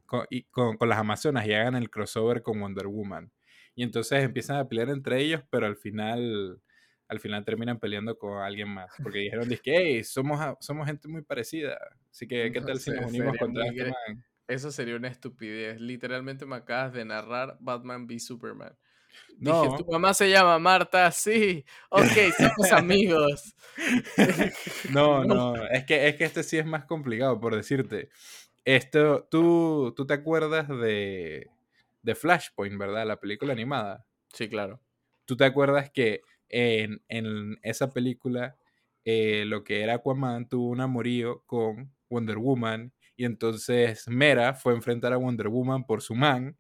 con, 0.07 0.27
y, 0.31 0.45
con, 0.45 0.77
con, 0.77 0.89
las 0.89 0.99
Amazonas 0.99 1.47
y 1.47 1.53
hagan 1.53 1.75
el 1.75 1.91
crossover 1.91 2.43
con 2.43 2.61
Wonder 2.61 2.87
Woman. 2.87 3.33
Y 3.75 3.83
entonces 3.83 4.25
empiezan 4.25 4.57
a 4.57 4.69
pelear 4.69 4.89
entre 4.89 5.21
ellos, 5.21 5.43
pero 5.51 5.67
al 5.67 5.77
final, 5.77 6.61
al 7.07 7.21
final 7.21 7.45
terminan 7.45 7.79
peleando 7.79 8.19
con 8.19 8.43
alguien 8.43 8.69
más. 8.69 8.91
Porque 9.03 9.21
dijeron, 9.21 9.49
que 9.49 9.77
hey, 9.77 10.05
somos, 10.05 10.57
somos 10.61 10.87
gente 10.87 11.09
muy 11.09 11.23
parecida. 11.23 11.79
Así 12.11 12.27
que, 12.27 12.51
¿qué 12.53 12.61
tal 12.61 12.81
si 12.81 12.91
nos 12.91 13.07
unimos 13.07 13.37
contra 13.39 13.67
este 13.67 13.85
man? 13.85 14.25
Eso 14.49 14.73
sería 14.73 14.97
una 14.97 15.09
estupidez. 15.09 15.81
Literalmente 15.81 16.47
me 16.47 16.57
acabas 16.57 16.93
de 16.93 17.05
narrar 17.05 17.57
Batman 17.61 18.07
v 18.07 18.19
Superman. 18.19 18.77
No. 19.39 19.63
Dije, 19.63 19.77
tu 19.85 19.93
mamá 19.93 20.15
se 20.15 20.29
llama 20.29 20.59
Marta, 20.59 21.11
sí. 21.13 21.65
Ok, 21.91 22.33
somos 22.37 22.73
amigos. 22.73 23.55
no, 24.91 25.25
no, 25.25 25.55
es 25.69 25.85
que, 25.85 26.09
es 26.09 26.17
que 26.17 26.25
este 26.25 26.43
sí 26.43 26.59
es 26.59 26.67
más 26.67 26.85
complicado, 26.85 27.39
por 27.39 27.55
decirte. 27.55 28.11
Esto, 28.69 29.27
¿tú, 29.31 29.95
tú 29.97 30.07
te 30.07 30.13
acuerdas 30.13 30.69
de, 30.69 31.49
de 32.03 32.15
Flashpoint, 32.15 32.79
¿verdad? 32.79 33.07
La 33.07 33.19
película 33.19 33.55
animada. 33.55 34.05
Sí, 34.35 34.47
claro. 34.51 34.83
¿Tú 35.25 35.39
te 35.39 35.47
acuerdas 35.47 35.91
que 35.91 36.21
en, 36.51 37.03
en 37.09 37.59
esa 37.63 37.95
película 37.95 38.59
eh, 39.07 39.47
lo 39.47 39.65
que 39.65 39.81
era 39.81 39.95
Aquaman 39.95 40.51
tuvo 40.51 40.69
un 40.69 40.83
amorío 40.83 41.43
con 41.47 41.95
Wonder 42.11 42.37
Woman 42.37 42.93
y 43.17 43.25
entonces 43.25 44.07
Mera 44.07 44.53
fue 44.53 44.75
a 44.75 44.77
enfrentar 44.77 45.15
a 45.15 45.17
Wonder 45.17 45.49
Woman 45.49 45.87
por 45.87 46.03
su 46.03 46.15
man. 46.15 46.59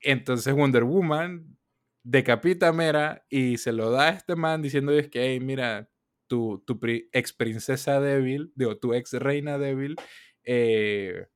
Entonces 0.00 0.54
Wonder 0.54 0.84
Woman 0.84 1.58
decapita 2.02 2.68
a 2.68 2.72
Mera 2.72 3.24
y 3.28 3.58
se 3.58 3.72
lo 3.72 3.90
da 3.90 4.08
a 4.08 4.10
este 4.10 4.36
man 4.36 4.62
diciendo 4.62 4.92
que, 5.10 5.22
hey, 5.32 5.40
mira, 5.40 5.88
tu, 6.26 6.62
tu 6.66 6.80
ex 7.12 7.32
princesa 7.32 8.00
débil, 8.00 8.52
digo, 8.56 8.78
tu 8.78 8.94
ex 8.94 9.12
reina 9.12 9.58
débil 9.58 9.96
eh, 10.44 11.26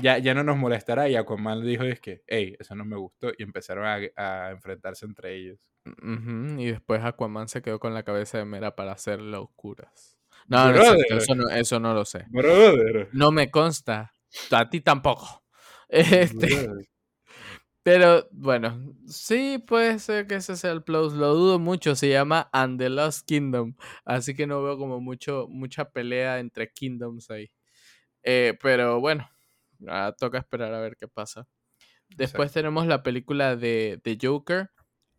ya, 0.00 0.18
ya 0.18 0.34
no 0.34 0.44
nos 0.44 0.56
molestará. 0.56 1.08
Y 1.08 1.16
Aquaman 1.16 1.60
le 1.60 1.66
dijo, 1.66 1.84
es 1.84 2.00
que, 2.00 2.22
hey, 2.26 2.56
eso 2.58 2.74
no 2.74 2.84
me 2.84 2.96
gustó. 2.96 3.30
Y 3.36 3.42
empezaron 3.42 3.84
a, 3.84 4.50
enfrentarse 4.50 5.06
entre 5.06 5.36
ellos. 5.36 5.58
Y 6.58 6.66
después 6.70 7.02
Aquaman 7.02 7.48
se 7.48 7.60
quedó 7.60 7.80
con 7.80 7.92
la 7.92 8.04
cabeza 8.04 8.38
de 8.38 8.44
Mera 8.44 8.76
para 8.76 8.92
hacer 8.92 9.20
locuras. 9.20 10.16
No, 10.46 10.70
eso, 10.70 11.34
no, 11.34 11.48
eso 11.50 11.80
no 11.80 11.94
lo 11.94 12.04
sé. 12.04 12.26
No 13.12 13.30
me 13.32 13.50
consta. 13.50 14.14
A 14.50 14.70
ti 14.70 14.80
tampoco. 14.80 15.40
Este, 15.94 16.70
pero 17.82 18.26
bueno, 18.30 18.94
sí 19.06 19.62
puede 19.66 19.98
ser 19.98 20.26
que 20.26 20.36
ese 20.36 20.56
sea 20.56 20.72
el 20.72 20.82
plus. 20.82 21.12
Lo 21.12 21.34
dudo 21.34 21.58
mucho. 21.58 21.96
Se 21.96 22.08
llama 22.08 22.48
And 22.50 22.78
the 22.78 22.88
Lost 22.88 23.26
Kingdom. 23.26 23.74
Así 24.06 24.34
que 24.34 24.46
no 24.46 24.62
veo 24.62 24.78
como 24.78 25.00
mucho, 25.00 25.48
mucha 25.50 25.90
pelea 25.90 26.38
entre 26.38 26.72
kingdoms 26.72 27.30
ahí. 27.30 27.50
Eh, 28.22 28.56
pero 28.60 29.00
bueno, 29.00 29.28
toca 30.18 30.38
esperar 30.38 30.72
a 30.74 30.80
ver 30.80 30.96
qué 30.96 31.08
pasa. 31.08 31.46
Después 32.08 32.52
tenemos 32.52 32.86
la 32.86 33.02
película 33.02 33.56
de, 33.56 34.00
de 34.04 34.18
Joker, 34.20 34.70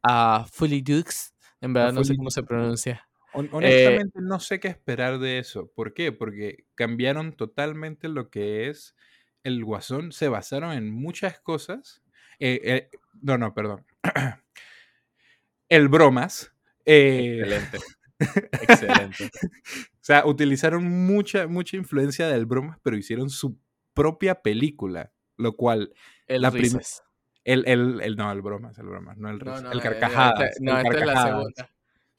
a 0.04 0.46
Fully 0.52 0.82
Dukes. 0.82 1.34
En 1.62 1.74
verdad 1.74 1.94
no 1.94 2.04
sé 2.04 2.16
cómo 2.16 2.30
se 2.30 2.44
pronuncia. 2.44 3.08
Eh, 3.34 3.50
honestamente 3.52 4.20
no 4.22 4.40
sé 4.40 4.60
qué 4.60 4.68
esperar 4.68 5.20
de 5.20 5.40
eso. 5.40 5.72
¿Por 5.74 5.94
qué? 5.94 6.12
Porque 6.12 6.66
cambiaron 6.76 7.34
totalmente 7.34 8.10
lo 8.10 8.30
que 8.30 8.70
es 8.70 8.96
el 9.44 9.64
Guasón. 9.64 10.12
Se 10.12 10.28
basaron 10.28 10.74
en 10.74 10.92
muchas 10.92 11.40
cosas. 11.40 12.04
Eh, 12.40 12.90
no, 13.22 13.38
no, 13.38 13.54
perdón. 13.54 13.86
el 15.70 15.88
Bromas. 15.88 16.54
Excelente. 16.86 17.80
Excelente. 18.20 19.30
O 20.04 20.06
sea, 20.06 20.26
utilizaron 20.26 20.84
mucha, 20.84 21.48
mucha 21.48 21.78
influencia 21.78 22.28
del 22.28 22.46
bromas, 22.46 22.78
pero 22.84 22.98
hicieron 22.98 23.30
su 23.30 23.58
propia 23.94 24.42
película, 24.42 25.14
lo 25.38 25.56
cual... 25.56 25.94
El 26.28 26.42
la 26.42 26.52
el, 27.46 27.66
el, 27.68 28.02
el, 28.02 28.18
no, 28.18 28.30
el 28.30 28.42
bromas, 28.42 28.78
el 28.80 28.86
bromas, 28.86 29.18
no 29.18 29.30
el 29.30 29.36
el 29.36 29.82
carcajadas. 29.82 30.58
no, 30.60 30.78
esta 30.78 30.98
es 30.98 31.06
la 31.06 31.24
segunda. 31.24 31.70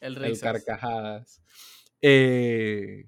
El. 0.01 0.25
El 0.25 0.41
carcajadas. 0.41 1.43
Eh, 2.01 3.05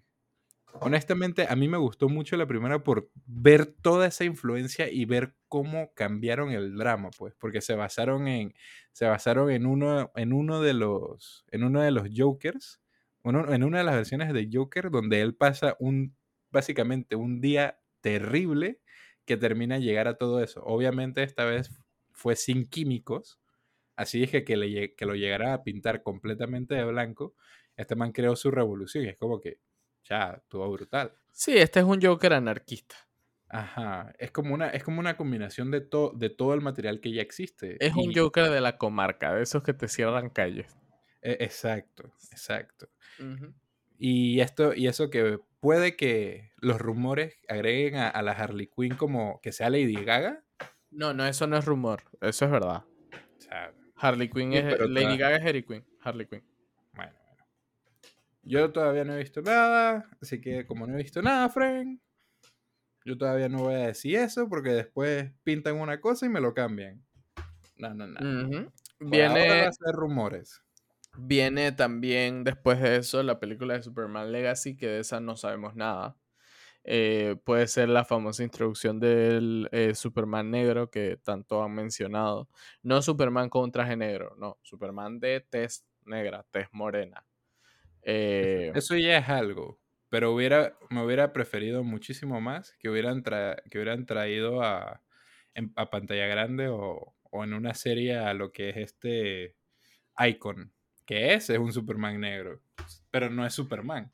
honestamente, 0.81 1.47
a 1.49 1.57
mí 1.57 1.69
me 1.69 1.79
gustó 1.79 2.11
mucho 2.11 2.37
la 2.37 2.47
primera 2.47 2.83
por 2.83 3.11
ver 3.25 3.65
toda 3.67 4.07
esa 4.07 4.25
influencia 4.25 4.91
y 4.91 5.07
ver 5.07 5.35
cómo 5.49 5.95
cambiaron 5.95 6.53
el 6.53 6.77
drama, 6.77 7.09
pues, 7.17 7.35
porque 7.35 7.63
se 7.63 7.75
basaron 7.77 8.29
en, 8.29 8.55
se 8.93 9.07
basaron 9.07 9.51
en 9.51 9.65
uno, 9.65 10.13
en 10.17 10.35
uno 10.35 10.61
de 10.61 10.75
los, 10.75 11.47
en 11.51 11.65
uno 11.65 11.81
de 11.81 11.93
los 11.93 12.09
Jokers 12.15 12.81
en 13.31 13.65
una 13.65 13.79
de 13.79 13.85
las 13.85 13.95
versiones 13.95 14.33
de 14.33 14.49
Joker 14.53 14.91
donde 14.91 15.21
él 15.21 15.35
pasa 15.35 15.77
un, 15.79 16.17
básicamente 16.51 17.17
un 17.17 17.41
día 17.41 17.81
terrible 18.01 18.81
que 19.25 19.37
termina 19.37 19.79
llegar 19.79 20.09
a 20.09 20.17
todo 20.17 20.43
eso. 20.43 20.63
Obviamente 20.65 21.23
esta 21.23 21.45
vez 21.45 21.71
fue 22.13 22.37
sin 22.37 22.67
químicos, 22.67 23.41
así 23.97 24.21
dije 24.21 24.45
que, 24.45 24.57
le, 24.57 24.95
que 24.95 25.07
lo 25.07 25.15
llegara 25.15 25.55
a 25.55 25.63
pintar 25.63 26.03
completamente 26.03 26.75
de 26.75 26.85
blanco. 26.85 27.35
Este 27.77 27.97
man 27.97 28.13
creó 28.13 28.37
su 28.37 28.51
revolución 28.51 29.05
y 29.05 29.09
es 29.09 29.19
como 29.19 29.41
que 29.41 29.59
ya, 30.05 30.41
estuvo 30.43 30.71
brutal. 30.71 31.13
Sí, 31.33 31.59
este 31.59 31.81
es 31.81 31.85
un 31.85 32.01
Joker 32.01 32.33
anarquista. 32.33 32.97
Ajá, 33.49 34.15
es 34.19 34.31
como 34.33 34.55
una, 34.55 34.71
es 34.71 34.83
como 34.83 35.01
una 35.01 35.17
combinación 35.17 35.71
de, 35.71 35.81
de 35.81 36.31
todo 36.31 36.55
el 36.55 36.61
material 36.61 37.01
que 37.01 37.13
ya 37.13 37.23
existe. 37.23 37.77
Es 37.85 37.95
un 37.95 38.13
Joker 38.15 38.51
de 38.51 38.61
la 38.61 38.77
comarca, 38.77 39.35
de 39.35 39.43
esos 39.43 39.63
que 39.63 39.73
te 39.73 39.89
cierran 39.89 40.31
calles. 40.31 40.77
E, 41.27 41.39
exacto, 41.41 42.05
exacto. 42.31 42.89
Y 43.99 44.39
esto, 44.41 44.75
y 44.75 44.87
eso 44.87 45.11
que 45.11 45.41
puede 45.59 45.97
que 45.97 46.53
los 46.59 46.81
rumores 46.81 47.35
agreguen 47.49 47.97
a, 47.97 48.23
la 48.23 48.31
Harley 48.31 48.69
Quinn 48.69 48.95
como 48.95 49.41
que 49.43 49.51
sea 49.51 49.69
Lady 49.69 50.05
Gaga. 50.05 50.45
No, 50.93 51.15
no, 51.15 51.27
eso 51.27 51.49
no 51.49 51.57
es 51.57 51.65
rumor, 51.65 52.05
eso 52.21 52.45
es 52.45 52.51
verdad. 52.51 52.85
Harley 53.97 54.31
Quinn 54.31 54.53
es. 54.53 54.79
Lady 54.89 55.17
Gaga 55.17 55.39
es 55.39 55.45
Harley 55.45 55.63
Quinn. 55.65 55.85
Harley 56.01 56.27
Quinn. 56.27 56.45
Bueno, 56.95 57.13
bueno. 57.27 57.45
Yo 58.45 58.71
todavía 58.71 59.05
no 59.05 59.15
he 59.15 59.19
visto 59.19 59.43
nada, 59.43 60.09
así 60.23 60.41
que 60.41 60.65
como 60.65 60.87
no 60.87 60.95
he 60.95 61.03
visto 61.03 61.23
nada, 61.23 61.49
Frank, 61.49 61.99
yo 63.05 63.19
todavía 63.19 63.49
no 63.49 63.65
voy 63.65 63.75
a 63.75 63.89
decir 63.89 64.15
eso 64.17 64.49
porque 64.49 64.71
después 64.71 65.33
pintan 65.43 65.81
una 65.81 66.01
cosa 66.01 66.27
y 66.27 66.29
me 66.29 66.41
lo 66.41 66.55
cambian. 66.55 67.05
No, 67.79 67.93
no, 67.95 68.07
no. 68.07 68.73
Viene. 69.01 69.63
a 69.63 69.73
ser 69.73 69.93
rumores. 69.93 70.63
Viene 71.19 71.73
también 71.73 72.45
después 72.45 72.81
de 72.81 72.97
eso 72.97 73.23
la 73.23 73.41
película 73.41 73.75
de 73.75 73.83
Superman 73.83 74.33
Legacy, 74.33 74.77
que 74.77 74.87
de 74.87 75.01
esa 75.01 75.21
no 75.21 75.37
sabemos 75.37 75.75
nada. 75.75 76.17
Eh, 76.89 77.37
puede 77.45 77.67
ser 77.67 77.89
la 77.89 78.05
famosa 78.05 78.45
introducción 78.45 79.01
del 79.01 79.69
eh, 79.73 79.95
Superman 79.97 80.53
negro 80.53 80.89
que 80.89 81.17
tanto 81.17 81.65
han 81.65 81.75
mencionado. 81.75 82.49
No 82.83 83.03
Superman 83.03 83.49
con 83.49 83.65
un 83.65 83.73
traje 83.73 83.97
negro, 83.97 84.37
no, 84.39 84.59
Superman 84.63 85.19
de 85.19 85.41
tez 85.41 85.85
negra, 86.05 86.47
tez 86.53 86.69
morena. 86.71 87.27
Eh, 88.03 88.71
eso 88.75 88.97
ya 88.97 89.19
es 89.19 89.29
algo, 89.29 89.81
pero 90.09 90.33
hubiera, 90.33 90.79
me 90.91 91.05
hubiera 91.05 91.33
preferido 91.33 91.83
muchísimo 91.83 92.41
más 92.41 92.77
que 92.79 92.89
hubieran, 92.89 93.25
que 93.25 93.79
hubieran 93.79 94.07
traído 94.07 94.63
a, 94.63 95.03
a 95.75 95.91
pantalla 95.91 96.27
grande 96.29 96.69
o, 96.69 97.17
o 97.23 97.45
en 97.45 97.53
una 97.53 97.75
serie 97.75 98.17
a 98.17 98.33
lo 98.33 98.53
que 98.53 98.71
es 98.71 98.77
este 98.77 99.57
Icon, 100.19 100.73
que 101.07 101.35
ese 101.35 101.55
es 101.55 101.59
un 101.59 101.73
Superman 101.73 102.21
negro, 102.21 102.61
pero 103.11 103.31
no 103.31 103.47
es 103.47 103.55
Superman. 103.55 104.13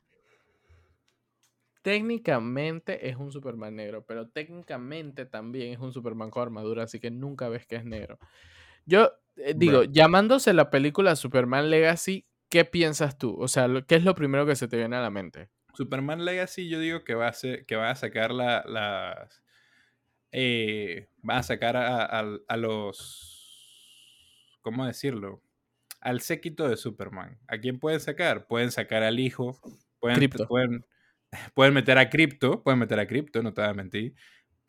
Técnicamente 1.81 3.09
es 3.09 3.17
un 3.17 3.31
Superman 3.31 3.75
negro, 3.75 4.05
pero 4.05 4.29
técnicamente 4.29 5.25
también 5.25 5.73
es 5.73 5.79
un 5.79 5.91
Superman 5.91 6.29
con 6.29 6.43
armadura, 6.43 6.83
así 6.83 6.99
que 6.99 7.11
nunca 7.11 7.49
ves 7.49 7.67
que 7.67 7.75
es 7.75 7.83
negro. 7.83 8.17
Yo 8.85 9.11
eh, 9.35 9.53
digo, 9.55 9.83
llamándose 9.83 10.53
la 10.53 10.69
película 10.69 11.15
Superman 11.15 11.69
Legacy, 11.69 12.25
¿qué 12.49 12.65
piensas 12.65 13.17
tú? 13.17 13.35
O 13.39 13.47
sea, 13.47 13.67
¿qué 13.87 13.95
es 13.95 14.03
lo 14.03 14.15
primero 14.15 14.45
que 14.45 14.55
se 14.55 14.67
te 14.67 14.77
viene 14.77 14.95
a 14.95 15.01
la 15.01 15.09
mente? 15.09 15.49
Superman 15.73 16.23
Legacy, 16.23 16.69
yo 16.69 16.79
digo 16.79 17.03
que 17.03 17.15
va 17.15 17.27
a, 17.27 17.33
ser, 17.33 17.65
que 17.65 17.75
va 17.75 17.89
a 17.89 17.95
sacar 17.95 18.31
la, 18.31 18.63
las. 18.67 19.41
Eh, 20.31 21.09
va 21.27 21.37
a 21.37 21.43
sacar 21.43 21.75
a, 21.75 22.57
los. 22.57 24.59
¿Cómo 24.61 24.85
decirlo? 24.85 25.41
Al 26.03 26.21
séquito 26.21 26.67
de 26.67 26.77
Superman. 26.77 27.39
¿A 27.47 27.57
quién 27.57 27.79
pueden 27.79 27.99
sacar? 27.99 28.45
Pueden 28.47 28.71
sacar 28.71 29.03
al 29.03 29.19
hijo. 29.19 29.59
Pueden, 29.99 30.29
pueden, 30.47 30.85
pueden 31.55 31.73
meter 31.73 31.97
a 31.97 32.09
Crypto. 32.09 32.61
Pueden 32.61 32.79
meter 32.79 32.99
a 32.99 33.07
Crypto, 33.07 33.41
no 33.41 33.53
te 33.53 33.61
voy 33.61 33.69
a 33.69 33.73
mentir. 33.73 34.13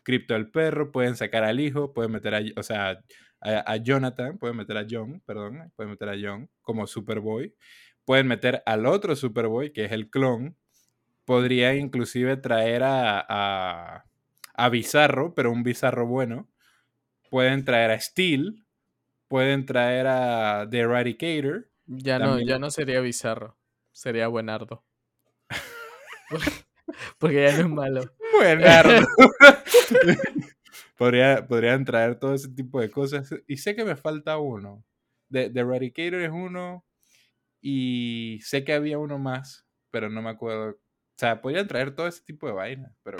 Crypto 0.02 0.34
al 0.34 0.50
perro. 0.50 0.92
Pueden 0.92 1.16
sacar 1.16 1.44
al 1.44 1.60
hijo. 1.60 1.92
Pueden 1.92 2.12
meter 2.12 2.34
a. 2.34 2.40
O 2.56 2.62
sea, 2.62 3.00
a, 3.44 3.76
Jonathan, 3.76 4.38
pueden 4.38 4.56
meter 4.56 4.76
a 4.78 4.86
John, 4.88 5.22
perdón, 5.26 5.70
pueden 5.76 5.90
meter 5.90 6.08
a 6.08 6.16
John 6.20 6.48
como 6.62 6.86
Superboy, 6.86 7.54
pueden 8.04 8.26
meter 8.26 8.62
al 8.64 8.86
otro 8.86 9.14
Superboy, 9.14 9.72
que 9.72 9.84
es 9.84 9.92
el 9.92 10.08
clon, 10.08 10.56
podría 11.24 11.74
inclusive 11.74 12.36
traer 12.38 12.82
a, 12.82 14.04
a, 14.54 14.68
Bizarro, 14.70 15.34
pero 15.34 15.52
un 15.52 15.62
Bizarro 15.62 16.06
bueno, 16.06 16.48
pueden 17.30 17.64
traer 17.64 17.90
a 17.90 18.00
Steel, 18.00 18.63
pueden 19.34 19.66
traer 19.66 20.06
a 20.06 20.64
The 20.70 20.78
Eradicator. 20.78 21.68
Ya 21.86 22.20
no, 22.20 22.38
ya 22.38 22.60
no 22.60 22.70
sería 22.70 23.00
Bizarro, 23.00 23.58
sería 23.90 24.28
Buenardo. 24.28 24.84
Porque 27.18 27.42
ya 27.42 27.56
no 27.56 27.62
es 27.62 27.68
malo. 27.68 28.04
Buenardo. 28.32 29.04
podrían 31.48 31.84
traer 31.84 32.16
todo 32.20 32.34
ese 32.34 32.48
tipo 32.48 32.80
de 32.80 32.92
cosas. 32.92 33.28
Y 33.48 33.56
sé 33.56 33.74
que 33.74 33.84
me 33.84 33.96
falta 33.96 34.38
uno. 34.38 34.84
The, 35.32 35.50
The 35.50 35.60
Eradicator 35.62 36.20
es 36.20 36.30
uno. 36.30 36.86
Y 37.60 38.38
sé 38.40 38.62
que 38.62 38.72
había 38.72 38.98
uno 38.98 39.18
más, 39.18 39.66
pero 39.90 40.08
no 40.10 40.22
me 40.22 40.30
acuerdo. 40.30 40.76
O 40.76 40.78
sea, 41.18 41.42
podrían 41.42 41.66
traer 41.66 41.92
todo 41.92 42.06
ese 42.06 42.22
tipo 42.22 42.46
de 42.46 42.52
vainas, 42.52 42.92
pero 43.02 43.18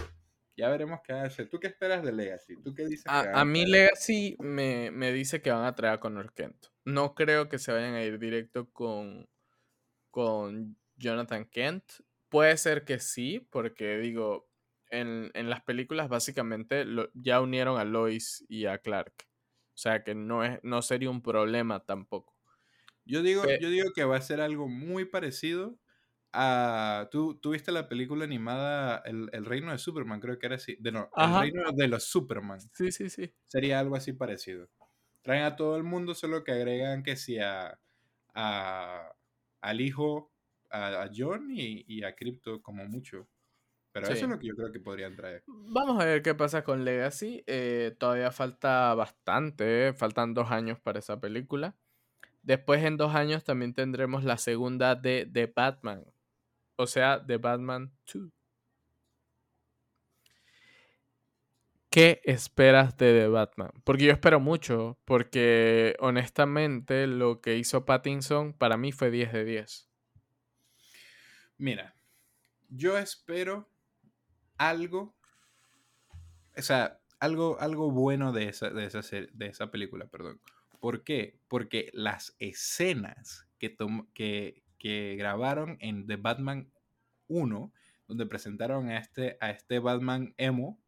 ya 0.57 0.69
veremos 0.69 1.01
qué 1.05 1.13
hace. 1.13 1.47
¿Tú 1.47 1.59
qué 1.59 1.67
esperas 1.67 2.03
de 2.03 2.13
Legacy? 2.13 2.57
¿Tú 2.63 2.75
qué 2.75 2.87
dices? 2.87 3.07
A, 3.07 3.41
a 3.41 3.45
mí 3.45 3.67
Legacy 3.67 4.37
me, 4.39 4.91
me, 4.91 5.13
dice 5.13 5.43
que 5.43 5.51
van 5.51 5.65
a 5.65 5.75
traer 5.75 5.95
a 5.95 6.01
Connor 6.01 6.33
Kent. 6.33 6.67
No 6.85 7.15
creo 7.15 7.49
que 7.49 7.59
se 7.59 7.73
vayan 7.73 7.95
a 7.95 8.03
ir 8.03 8.19
directo 8.19 8.71
con, 8.71 9.29
con 10.11 10.77
Jonathan 10.97 11.45
Kent. 11.47 11.85
Puede 12.29 12.57
ser 12.57 12.85
que 12.85 12.99
sí, 12.99 13.47
porque 13.51 13.99
digo, 13.99 14.49
en, 14.91 15.51
las 15.51 15.63
películas 15.63 16.09
básicamente 16.09 16.85
ya 17.15 17.41
unieron 17.41 17.79
a 17.79 17.85
Lois 17.85 18.45
y 18.49 18.67
a 18.67 18.79
Clark. 18.79 19.15
O 19.75 19.77
sea 19.77 20.05
que 20.05 20.15
no, 20.15 20.45
es, 20.45 20.61
no 20.63 20.83
sería 20.83 21.11
un 21.11 21.23
problema 21.23 21.85
tampoco. 21.85 22.35
Yo 23.05 23.23
digo, 23.23 23.43
yo 23.61 23.69
digo 23.69 23.93
que 23.95 24.05
va 24.05 24.17
a 24.17 24.23
ser 24.23 24.41
algo 24.41 24.69
muy 24.69 25.05
parecido 25.05 25.79
a... 26.35 27.09
¿Tú, 27.11 27.39
viste 27.45 27.73
la 27.73 27.89
película 27.89 28.25
animada 28.25 28.99
el, 29.07 29.45
Reino 29.45 29.73
de 29.73 29.79
Superman? 29.79 30.21
Creo 30.21 30.39
que 30.39 30.47
era 30.47 30.57
así. 30.57 30.77
De 30.81 30.93
no, 30.93 31.09
el 31.17 31.41
Reino 31.41 31.73
de 31.73 31.89
los 31.89 32.05
Superman. 32.05 32.61
Sí, 32.73 32.93
sí, 32.93 33.09
sí. 33.09 33.33
Sería 33.47 33.79
algo 33.79 33.97
así 33.97 34.13
parecido. 34.13 34.69
Traen 35.23 35.45
a 35.45 35.57
todo 35.57 35.77
el 35.77 35.85
mundo, 35.85 36.15
solo 36.15 36.45
que 36.45 36.53
agregan 36.53 37.03
que 37.03 37.17
si 37.17 37.39
a, 37.39 37.79
al 38.35 39.81
hijo, 39.81 40.33
a, 40.71 41.09
John 41.17 41.51
y, 41.51 41.85
y 41.87 42.05
a 42.05 42.15
Crypto 42.15 42.61
como 42.61 42.85
mucho. 42.87 43.29
Pero 43.95 44.09
eso 44.09 44.25
es 44.25 44.29
lo 44.29 44.39
que 44.41 44.49
yo 44.49 44.57
creo 44.57 44.73
que 44.73 44.81
podrían 44.81 45.15
traer. 45.15 45.45
Vamos 45.47 46.03
a 46.03 46.05
ver 46.05 46.21
qué 46.21 46.35
pasa 46.35 46.65
con 46.65 46.85
Legacy. 46.85 47.45
Eh, 47.47 47.95
todavía 47.97 48.33
falta 48.33 48.93
bastante, 48.95 49.93
faltan 49.93 50.35
dos 50.35 50.51
años 50.51 50.81
para 50.81 50.99
esa 50.99 51.21
película. 51.21 51.77
Después 52.43 52.83
en 52.83 52.97
dos 52.97 53.15
años 53.15 53.45
también 53.45 53.73
tendremos 53.73 54.25
la 54.25 54.37
segunda 54.37 54.97
de 54.97 55.31
The 55.33 55.47
Batman. 55.55 56.05
O 56.77 56.87
sea, 56.87 57.25
The 57.25 57.39
Batman 57.39 57.93
2. 58.13 58.31
¿Qué 61.95 62.21
esperas 62.25 62.97
de 62.97 63.13
The 63.13 63.29
Batman? 63.29 63.71
Porque 63.85 64.07
yo 64.07 64.13
espero 64.13 64.41
mucho, 64.41 64.99
porque 65.05 65.95
honestamente 66.01 67.07
lo 67.07 67.41
que 67.41 67.57
hizo 67.57 67.85
Pattinson 67.85 68.53
para 68.53 68.77
mí 68.77 68.91
fue 68.91 69.13
10 69.13 69.33
de 69.33 69.45
10. 69.45 69.89
Mira, 71.57 71.95
yo 72.69 72.99
espero 72.99 73.69
algo, 74.59 75.15
o 76.57 76.63
sea, 76.63 77.01
algo, 77.21 77.59
algo 77.61 77.93
bueno 77.93 78.33
de 78.33 78.49
esa, 78.49 78.71
de 78.71 78.87
esa, 78.87 79.01
de 79.01 79.47
esa 79.47 79.71
película, 79.71 80.07
perdón. 80.07 80.41
¿Por 80.81 81.05
qué? 81.05 81.39
Porque 81.47 81.91
las 81.93 82.35
escenas 82.41 83.47
que, 83.61 83.77
que, 84.15 84.64
que 84.85 85.17
grabaron 85.17 85.79
en 85.81 86.07
The 86.07 86.17
Batman 86.17 86.71
1, 87.29 87.73
donde 88.07 88.27
presentaron 88.27 88.91
a 88.91 88.99
este, 88.99 89.39
a 89.41 89.49
este 89.49 89.79
Batman 89.79 90.35
emo, 90.37 90.79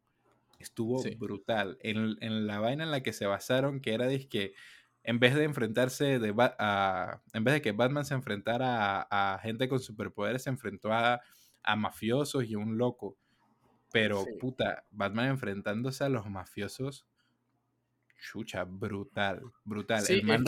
estuvo 0.59 1.01
brutal. 1.17 1.79
En, 1.81 2.15
en, 2.21 2.45
la 2.45 2.59
vaina 2.59 2.83
en 2.83 2.91
la 2.91 3.01
que 3.01 3.11
se 3.11 3.25
basaron, 3.25 3.81
que 3.81 3.95
era 3.95 4.07
que 4.29 4.53
en 5.01 5.17
vez 5.17 5.33
de 5.33 5.45
enfrentarse 5.45 6.19
de 6.19 6.31
a, 6.37 7.23
en 7.33 7.43
vez 7.43 7.55
de 7.55 7.61
que 7.63 7.71
Batman 7.71 8.05
se 8.05 8.13
enfrentara 8.13 9.01
a, 9.01 9.33
a 9.33 9.39
gente 9.39 9.67
con 9.67 9.79
superpoderes, 9.79 10.43
se 10.43 10.51
enfrentó 10.51 10.93
a, 10.93 11.19
a, 11.63 11.75
mafiosos 11.75 12.45
y 12.45 12.53
a 12.53 12.59
un 12.59 12.77
loco. 12.77 13.17
Pero, 13.91 14.23
puta, 14.39 14.85
Batman 14.91 15.29
enfrentándose 15.29 16.03
a 16.03 16.09
los 16.09 16.29
mafiosos. 16.29 17.07
Chucha, 18.19 18.63
brutal, 18.63 19.41
brutal. 19.63 20.03
el, 20.09 20.23
man 20.23 20.43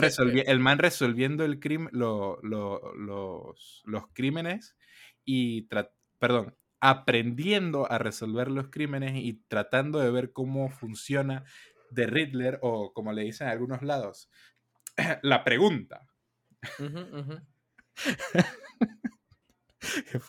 el, 0.46 0.58
man 0.60 0.78
resolviendo 0.78 1.44
el 1.44 1.60
crimen, 1.60 1.90
los, 1.92 2.38
los, 2.42 4.06
crímenes 4.12 4.76
y, 5.24 5.68
perdón, 6.18 6.56
aprendiendo 6.80 7.90
a 7.90 7.98
resolver 7.98 8.50
los 8.50 8.68
crímenes 8.70 9.12
y 9.16 9.42
tratando 9.48 10.00
de 10.00 10.10
ver 10.10 10.32
cómo 10.32 10.68
funciona 10.70 11.44
de 11.90 12.06
Riddler 12.06 12.58
o 12.62 12.92
como 12.92 13.12
le 13.12 13.22
dicen 13.22 13.48
a 13.48 13.52
algunos 13.52 13.82
lados, 13.82 14.28
la 15.22 15.44
pregunta. 15.44 16.06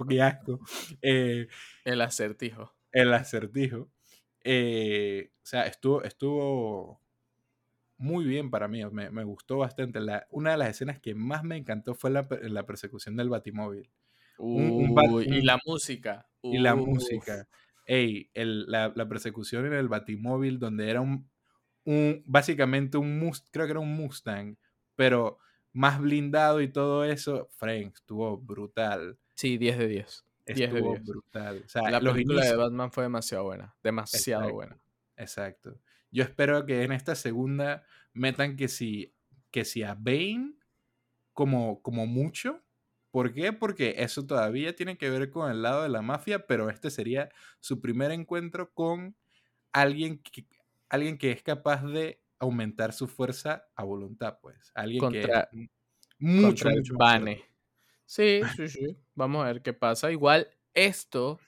Qué 0.09 0.21
asco. 0.21 0.59
Eh, 1.01 1.47
el 1.83 2.01
acertijo 2.01 2.75
el 2.91 3.13
acertijo. 3.13 3.91
Eh, 4.43 5.31
o 5.35 5.45
sea, 5.45 5.63
estuvo, 5.63 6.03
estuvo 6.03 7.00
muy 8.01 8.25
bien 8.25 8.49
para 8.49 8.67
mí, 8.67 8.83
me, 8.85 9.23
gustó 9.23 9.57
bastante. 9.57 9.99
La, 9.99 10.27
una 10.29 10.51
de 10.51 10.57
las 10.57 10.69
escenas 10.69 10.99
que 10.99 11.15
más 11.15 11.43
me 11.43 11.57
encantó 11.57 11.93
fue 11.93 12.09
la, 12.09 12.27
la 12.41 12.65
persecución 12.65 13.15
del 13.15 13.29
Batimóvil. 13.29 13.89
y 14.39 15.41
la 15.41 15.59
música. 15.65 16.27
Y 16.41 16.57
la 16.57 16.75
música. 16.75 17.47
Ey, 17.85 18.29
la, 18.33 18.93
persecución 19.07 19.65
en 19.65 19.73
el 19.73 19.87
Batimóvil, 19.87 20.59
donde 20.59 20.89
era 20.89 21.01
un, 21.01 21.29
un 21.85 22.23
básicamente 22.25 22.97
un 22.97 23.19
Mustang, 23.19 23.51
creo 23.51 23.65
que 23.65 23.71
era 23.71 23.79
un 23.79 23.95
Mustang, 23.95 24.57
pero 24.95 25.37
más 25.73 25.99
blindado 25.99 26.61
y 26.61 26.67
todo 26.67 27.05
eso, 27.05 27.47
Frank, 27.55 27.93
estuvo 27.95 28.37
brutal. 28.37 29.17
Sí, 29.35 29.57
10 29.57 29.77
de 29.77 29.87
10 29.87 30.25
estuvo 30.45 30.97
brutal. 30.99 31.65
la 31.89 31.99
película 31.99 32.45
de 32.45 32.55
Batman 32.55 32.91
fue 32.91 33.03
demasiado 33.03 33.45
buena. 33.45 33.75
Demasiado 33.83 34.51
buena. 34.51 34.77
Exacto. 35.17 35.79
Yo 36.12 36.24
espero 36.24 36.66
que 36.66 36.84
en 36.84 36.91
esta 36.91 37.16
segunda 37.16 37.84
metan 38.14 38.55
que 38.55 38.68
si, 38.68 39.16
que 39.49 39.66
si 39.66 39.84
a 39.84 39.95
Bane 39.95 40.53
como, 41.34 41.82
como 41.82 42.05
mucho. 42.05 42.62
¿Por 43.12 43.34
qué? 43.34 43.51
Porque 43.51 43.95
eso 43.97 44.26
todavía 44.26 44.76
tiene 44.76 44.97
que 44.97 45.09
ver 45.09 45.30
con 45.30 45.51
el 45.51 45.62
lado 45.62 45.84
de 45.84 45.89
la 45.89 46.01
mafia, 46.01 46.47
pero 46.47 46.70
este 46.70 46.89
sería 46.89 47.30
su 47.59 47.82
primer 47.82 48.12
encuentro 48.12 48.74
con 48.74 49.18
alguien 49.74 50.20
que, 50.20 50.47
alguien 50.89 51.18
que 51.18 51.32
es 51.32 51.43
capaz 51.43 51.84
de 51.84 52.22
aumentar 52.39 52.93
su 52.93 53.07
fuerza 53.07 53.66
a 53.76 53.84
voluntad, 53.84 54.39
pues. 54.41 54.72
Alguien 54.76 55.09
que 55.09 55.30
mucho, 56.20 56.70
mucho, 56.70 56.95
Bane. 56.97 57.43
Sí, 58.05 58.41
sí, 58.55 58.68
sí. 58.68 58.97
Vamos 59.16 59.43
a 59.43 59.47
ver 59.47 59.62
qué 59.62 59.74
pasa. 59.74 60.12
Igual 60.12 60.47
esto, 60.74 61.39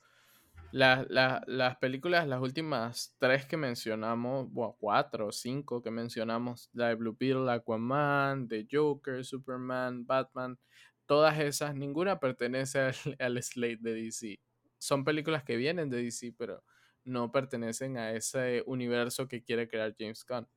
las 0.73 1.77
películas, 1.77 2.27
las 2.27 2.41
últimas 2.41 3.15
tres 3.19 3.45
que 3.45 3.57
mencionamos, 3.57 4.51
bueno, 4.51 4.75
cuatro 4.79 5.27
o 5.27 5.31
cinco 5.31 5.83
que 5.83 5.91
mencionamos, 5.91 6.69
la 6.73 6.87
de 6.89 6.95
Blue 6.95 7.15
Beetle, 7.17 7.51
Aquaman, 7.51 8.47
The 8.47 8.67
Joker, 8.71 9.23
Superman, 9.23 10.05
Batman, 10.07 10.57
todas 11.05 11.39
esas, 11.39 11.75
ninguna 11.75 12.19
pertenece 12.19 12.79
al, 12.79 12.95
al 13.19 13.43
slate 13.43 13.79
de 13.81 13.93
DC. 13.93 14.39
Son 14.79 15.05
películas 15.05 15.43
que 15.43 15.57
vienen 15.57 15.91
de 15.91 16.01
DC, 16.01 16.33
pero 16.37 16.63
no 17.03 17.31
pertenecen 17.31 17.97
a 17.97 18.11
ese 18.11 18.63
universo 18.65 19.27
que 19.27 19.43
quiere 19.43 19.67
crear 19.67 19.95
James 19.97 20.25
Gunn. 20.27 20.47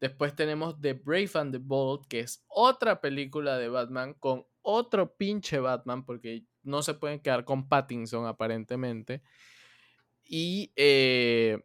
Después 0.00 0.34
tenemos 0.34 0.80
The 0.80 0.94
Brave 0.94 1.30
and 1.34 1.52
the 1.52 1.60
Bold, 1.62 2.08
que 2.08 2.20
es 2.20 2.44
otra 2.48 3.00
película 3.00 3.56
de 3.56 3.68
Batman 3.68 4.14
con 4.14 4.44
otro 4.62 5.14
pinche 5.14 5.60
Batman, 5.60 6.04
porque 6.04 6.44
no 6.62 6.82
se 6.82 6.94
pueden 6.94 7.20
quedar 7.20 7.44
con 7.44 7.68
Pattinson 7.68 8.26
aparentemente. 8.26 9.22
Y 10.24 10.72
eh, 10.76 11.60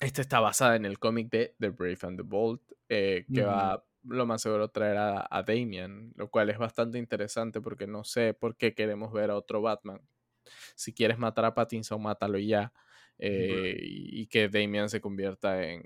esta 0.00 0.22
está 0.22 0.40
basada 0.40 0.76
en 0.76 0.84
el 0.84 0.98
cómic 0.98 1.30
de 1.30 1.54
The 1.58 1.70
Brave 1.70 1.98
and 2.02 2.16
the 2.18 2.22
Bold, 2.22 2.60
eh, 2.88 3.26
que 3.32 3.42
va 3.42 3.84
lo 4.04 4.26
más 4.26 4.42
seguro 4.42 4.68
traer 4.68 4.96
a, 4.96 5.26
a 5.30 5.42
Damian, 5.42 6.12
lo 6.16 6.30
cual 6.30 6.48
es 6.48 6.58
bastante 6.58 6.98
interesante 6.98 7.60
porque 7.60 7.86
no 7.86 8.02
sé 8.02 8.32
por 8.32 8.56
qué 8.56 8.74
queremos 8.74 9.12
ver 9.12 9.30
a 9.30 9.36
otro 9.36 9.60
Batman. 9.60 10.00
Si 10.74 10.92
quieres 10.92 11.18
matar 11.18 11.44
a 11.44 11.54
Pattinson, 11.54 12.02
mátalo 12.02 12.38
ya. 12.38 12.72
Eh, 13.18 13.76
y, 13.82 14.26
que 14.28 14.48
Damian 14.48 14.88
se 14.88 15.02
convierta 15.02 15.62
en, 15.62 15.84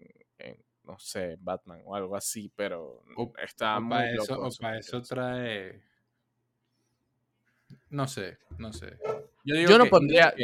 no 0.85 0.99
sé, 0.99 1.37
Batman 1.41 1.83
o 1.85 1.97
algo 1.97 2.15
así, 2.15 2.51
pero 2.55 3.03
está 3.43 3.81
muy 3.81 3.91
para 3.91 4.13
eso, 4.13 4.41
o 4.41 4.51
para 4.61 4.79
eso 4.79 5.03
trae. 5.03 5.83
No 7.95 8.09
sé, 8.09 8.39
no 8.59 8.73
sé. 8.73 8.99
Yo, 9.45 9.79
no 9.79 9.87
pondría. 9.87 10.35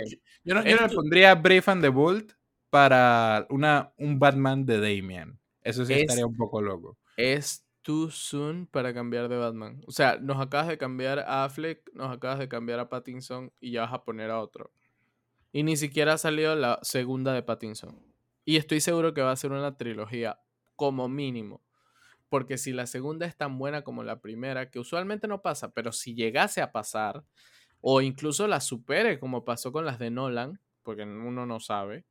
yo 0.44 0.54
no, 0.54 0.62
le 0.62 0.88
pondría 0.94 1.34
Brave 1.34 1.64
and 1.66 1.82
the 1.82 1.88
Bold 1.88 2.32
para 2.70 3.44
una, 3.50 3.92
un 3.96 4.20
Batman 4.20 4.64
de 4.64 4.78
Damian. 4.78 5.36
Eso 5.62 5.84
sí 5.84 5.94
estaría 5.94 6.24
un 6.24 6.36
poco 6.36 6.62
loco. 6.62 6.96
Es 7.16 7.66
too 7.82 8.08
soon 8.10 8.66
para 8.66 8.94
cambiar 8.94 9.28
de 9.28 9.36
Batman. 9.36 9.82
O 9.88 9.90
sea, 9.90 10.16
nos 10.20 10.40
acabas 10.40 10.68
de 10.68 10.78
cambiar 10.78 11.18
a 11.18 11.44
Affleck, 11.44 11.90
nos 11.92 12.14
acabas 12.14 12.38
de 12.38 12.48
cambiar 12.48 12.78
a 12.78 12.88
Pattinson 12.88 13.52
y 13.58 13.72
ya 13.72 13.80
vas 13.80 13.94
a 13.94 14.04
poner 14.04 14.30
a 14.30 14.40
otro. 14.40 14.70
Y 15.52 15.64
ni 15.64 15.76
siquiera 15.76 16.12
ha 16.12 16.18
salido 16.18 16.54
la 16.54 16.78
segunda 16.82 17.32
de 17.32 17.42
Pattinson. 17.42 18.00
Y 18.44 18.58
estoy 18.58 18.80
seguro 18.80 19.12
que 19.12 19.22
va 19.22 19.32
a 19.32 19.36
ser 19.36 19.50
una 19.50 19.76
trilogía, 19.76 20.38
como 20.76 21.08
mínimo. 21.08 21.62
Porque 22.30 22.56
si 22.56 22.72
la 22.72 22.86
segunda 22.86 23.26
es 23.26 23.36
tan 23.36 23.58
buena 23.58 23.82
como 23.82 24.02
la 24.02 24.20
primera, 24.22 24.70
que 24.70 24.78
usualmente 24.78 25.28
no 25.28 25.42
pasa, 25.42 25.72
pero 25.72 25.92
si 25.92 26.14
llegase 26.14 26.62
a 26.62 26.72
pasar, 26.72 27.24
o 27.82 28.00
incluso 28.00 28.46
la 28.46 28.60
supere, 28.60 29.20
como 29.20 29.44
pasó 29.44 29.72
con 29.72 29.84
las 29.84 29.98
de 29.98 30.10
Nolan, 30.10 30.58
porque 30.82 31.02
uno 31.02 31.44
no 31.44 31.60
sabe, 31.60 32.06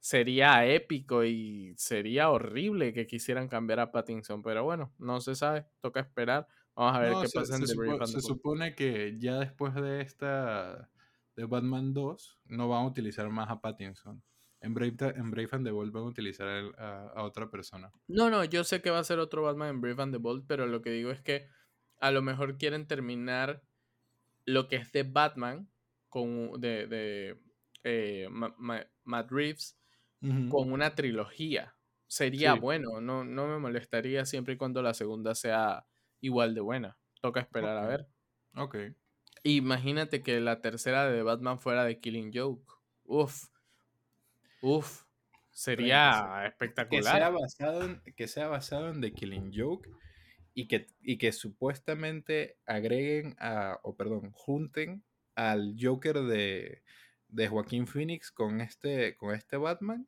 sería 0.00 0.64
épico 0.66 1.24
y 1.24 1.74
sería 1.76 2.30
horrible 2.30 2.92
que 2.92 3.06
quisieran 3.06 3.48
cambiar 3.48 3.80
a 3.80 3.90
Pattinson, 3.90 4.42
pero 4.42 4.64
bueno, 4.64 4.92
no 4.98 5.20
se 5.20 5.34
sabe, 5.34 5.66
toca 5.80 6.00
esperar. 6.00 6.46
Vamos 6.74 6.96
a 6.96 7.00
ver 7.00 7.12
qué 7.22 7.28
pasa 7.34 7.56
en 7.56 7.66
se, 7.66 7.74
The 7.74 8.06
se 8.06 8.20
supone 8.20 8.74
que 8.76 9.16
ya 9.18 9.40
después 9.40 9.74
de 9.74 10.00
esta 10.00 10.88
de 11.34 11.44
Batman 11.44 11.92
2 11.92 12.40
no 12.46 12.68
van 12.68 12.82
a 12.82 12.86
utilizar 12.86 13.28
más 13.30 13.50
a 13.50 13.60
Pattinson. 13.60 14.22
En 14.60 14.74
Brave, 14.74 14.96
en 15.14 15.30
Brave 15.30 15.48
and 15.52 15.64
the 15.64 15.70
Bold 15.70 15.92
van 15.92 16.02
a 16.02 16.06
utilizar 16.06 16.48
a, 16.78 17.22
otra 17.22 17.48
persona. 17.48 17.92
No, 18.08 18.28
no, 18.28 18.44
yo 18.44 18.64
sé 18.64 18.82
que 18.82 18.90
va 18.90 18.98
a 18.98 19.04
ser 19.04 19.18
otro 19.20 19.42
Batman 19.42 19.68
en 19.68 19.80
Brave 19.80 20.02
and 20.02 20.12
the 20.12 20.18
Bold, 20.18 20.44
pero 20.46 20.66
lo 20.66 20.82
que 20.82 20.90
digo 20.90 21.10
es 21.10 21.20
que 21.20 21.48
a 22.00 22.10
lo 22.10 22.22
mejor 22.22 22.58
quieren 22.58 22.86
terminar 22.86 23.62
lo 24.44 24.66
que 24.68 24.76
es 24.76 24.90
de 24.92 25.04
Batman 25.04 25.68
con 26.08 26.60
de, 26.60 26.86
de 26.86 27.40
eh, 27.84 28.28
Matt 28.30 29.30
Reeves 29.30 29.78
con 30.50 30.72
una 30.72 30.94
trilogía. 30.94 31.74
Sería 32.06 32.54
bueno, 32.54 33.00
no, 33.00 33.24
no 33.24 33.46
me 33.46 33.58
molestaría 33.58 34.24
siempre 34.24 34.54
y 34.54 34.56
cuando 34.56 34.82
la 34.82 34.94
segunda 34.94 35.34
sea 35.34 35.86
igual 36.20 36.54
de 36.54 36.60
buena. 36.62 36.98
Toca 37.20 37.40
esperar 37.40 37.76
a 37.76 37.86
ver. 37.86 38.08
Ok. 38.54 38.76
Imagínate 39.42 40.22
que 40.22 40.40
la 40.40 40.60
tercera 40.60 41.08
de 41.08 41.22
Batman 41.22 41.58
fuera 41.58 41.84
de 41.84 42.00
Killing 42.00 42.32
Joke. 42.34 42.72
Uf. 43.04 43.48
Uf. 44.62 45.04
Sería 45.50 46.44
espectacular. 46.46 47.14
Que 47.14 47.18
sea, 47.18 47.30
basado 47.30 47.82
en, 47.82 48.00
que 48.14 48.28
sea 48.28 48.48
basado 48.48 48.90
en 48.90 49.00
The 49.00 49.12
Killing 49.12 49.52
Joke 49.52 49.90
y 50.54 50.68
que, 50.68 50.86
y 51.00 51.18
que 51.18 51.32
supuestamente 51.32 52.58
agreguen 52.64 53.34
a, 53.40 53.80
o 53.82 53.96
perdón, 53.96 54.30
junten 54.30 55.02
al 55.34 55.74
Joker 55.80 56.20
de, 56.22 56.82
de 57.26 57.48
Joaquín 57.48 57.86
Phoenix 57.86 58.30
con 58.30 58.60
este, 58.60 59.16
con 59.16 59.34
este 59.34 59.56
Batman. 59.56 60.06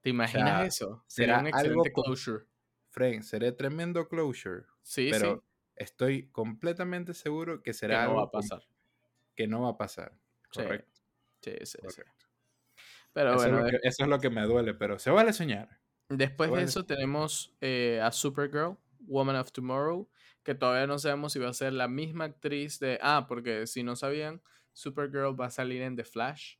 ¿Te 0.00 0.10
imaginas 0.10 0.66
eso? 0.66 1.04
Será 1.06 1.40
un 1.40 1.48
excelente 1.48 1.92
closure. 1.92 2.44
Frank, 2.90 3.22
será 3.22 3.54
tremendo 3.54 4.08
closure. 4.08 4.64
Sí, 4.82 5.08
pero 5.10 5.44
estoy 5.74 6.28
completamente 6.28 7.12
seguro 7.12 7.62
que 7.62 7.74
será 7.74 8.02
que 8.02 8.08
no 8.08 8.14
va 8.14 8.22
a 8.22 8.30
pasar. 8.30 8.62
Que 9.34 9.46
no 9.46 9.62
va 9.62 9.70
a 9.70 9.76
pasar. 9.76 10.16
Correcto. 10.50 11.02
Sí, 11.42 11.52
sí, 11.64 11.78
sí. 11.88 12.02
Pero 13.16 13.30
eso 13.30 13.38
bueno, 13.38 13.66
es 13.66 13.70
que, 13.70 13.88
eso 13.88 14.02
es 14.02 14.10
lo 14.10 14.20
que 14.20 14.28
me 14.28 14.42
duele, 14.42 14.74
pero 14.74 14.98
se 14.98 15.10
vale 15.10 15.32
soñar. 15.32 15.80
Después 16.10 16.52
de 16.52 16.62
eso 16.64 16.84
tenemos 16.84 17.56
eh, 17.62 17.98
a 18.02 18.12
Supergirl, 18.12 18.76
Woman 19.06 19.36
of 19.36 19.52
Tomorrow, 19.52 20.06
que 20.42 20.54
todavía 20.54 20.86
no 20.86 20.98
sabemos 20.98 21.32
si 21.32 21.38
va 21.38 21.48
a 21.48 21.54
ser 21.54 21.72
la 21.72 21.88
misma 21.88 22.24
actriz 22.24 22.78
de... 22.78 22.98
Ah, 23.00 23.24
porque 23.26 23.66
si 23.66 23.82
no 23.82 23.96
sabían, 23.96 24.42
Supergirl 24.74 25.34
va 25.40 25.46
a 25.46 25.50
salir 25.50 25.80
en 25.80 25.96
The 25.96 26.04
Flash. 26.04 26.56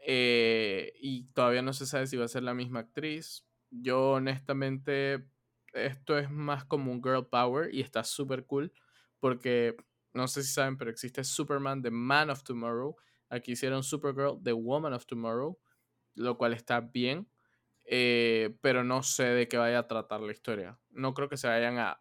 Eh, 0.00 0.92
y 1.00 1.26
todavía 1.34 1.62
no 1.62 1.72
se 1.72 1.86
sabe 1.86 2.08
si 2.08 2.16
va 2.16 2.24
a 2.24 2.28
ser 2.28 2.42
la 2.42 2.54
misma 2.54 2.80
actriz. 2.80 3.46
Yo 3.70 4.14
honestamente, 4.14 5.24
esto 5.72 6.18
es 6.18 6.32
más 6.32 6.64
como 6.64 6.90
un 6.90 7.00
girl 7.00 7.28
power 7.28 7.72
y 7.72 7.80
está 7.80 8.02
súper 8.02 8.44
cool 8.44 8.72
porque, 9.20 9.76
no 10.14 10.26
sé 10.26 10.42
si 10.42 10.52
saben, 10.52 10.76
pero 10.76 10.90
existe 10.90 11.22
Superman, 11.22 11.80
The 11.80 11.92
Man 11.92 12.28
of 12.28 12.42
Tomorrow. 12.42 12.96
Aquí 13.32 13.52
hicieron 13.52 13.82
Supergirl, 13.82 14.42
The 14.42 14.52
Woman 14.52 14.92
of 14.92 15.06
Tomorrow, 15.06 15.58
lo 16.14 16.36
cual 16.36 16.52
está 16.52 16.80
bien. 16.80 17.28
Eh, 17.84 18.56
pero 18.60 18.84
no 18.84 19.02
sé 19.02 19.24
de 19.24 19.48
qué 19.48 19.56
vaya 19.56 19.80
a 19.80 19.88
tratar 19.88 20.20
la 20.20 20.32
historia. 20.32 20.78
No 20.90 21.14
creo 21.14 21.28
que 21.28 21.36
se 21.36 21.48
vayan 21.48 21.78
a, 21.78 21.98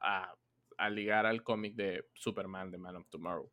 a 0.82 0.90
ligar 0.90 1.26
al 1.26 1.44
cómic 1.44 1.76
de 1.76 2.08
Superman, 2.14 2.72
The 2.72 2.78
Man 2.78 2.96
of 2.96 3.08
Tomorrow. 3.10 3.52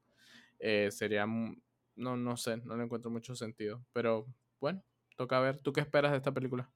Eh, 0.58 0.90
sería, 0.90 1.26
no, 1.26 2.16
no 2.16 2.36
sé, 2.36 2.56
no 2.58 2.76
le 2.76 2.84
encuentro 2.84 3.10
mucho 3.10 3.36
sentido. 3.36 3.84
Pero 3.92 4.26
bueno, 4.60 4.82
toca 5.16 5.38
ver. 5.40 5.58
¿Tú 5.58 5.72
qué 5.72 5.80
esperas 5.80 6.10
de 6.10 6.16
esta 6.18 6.32
película? 6.32 6.70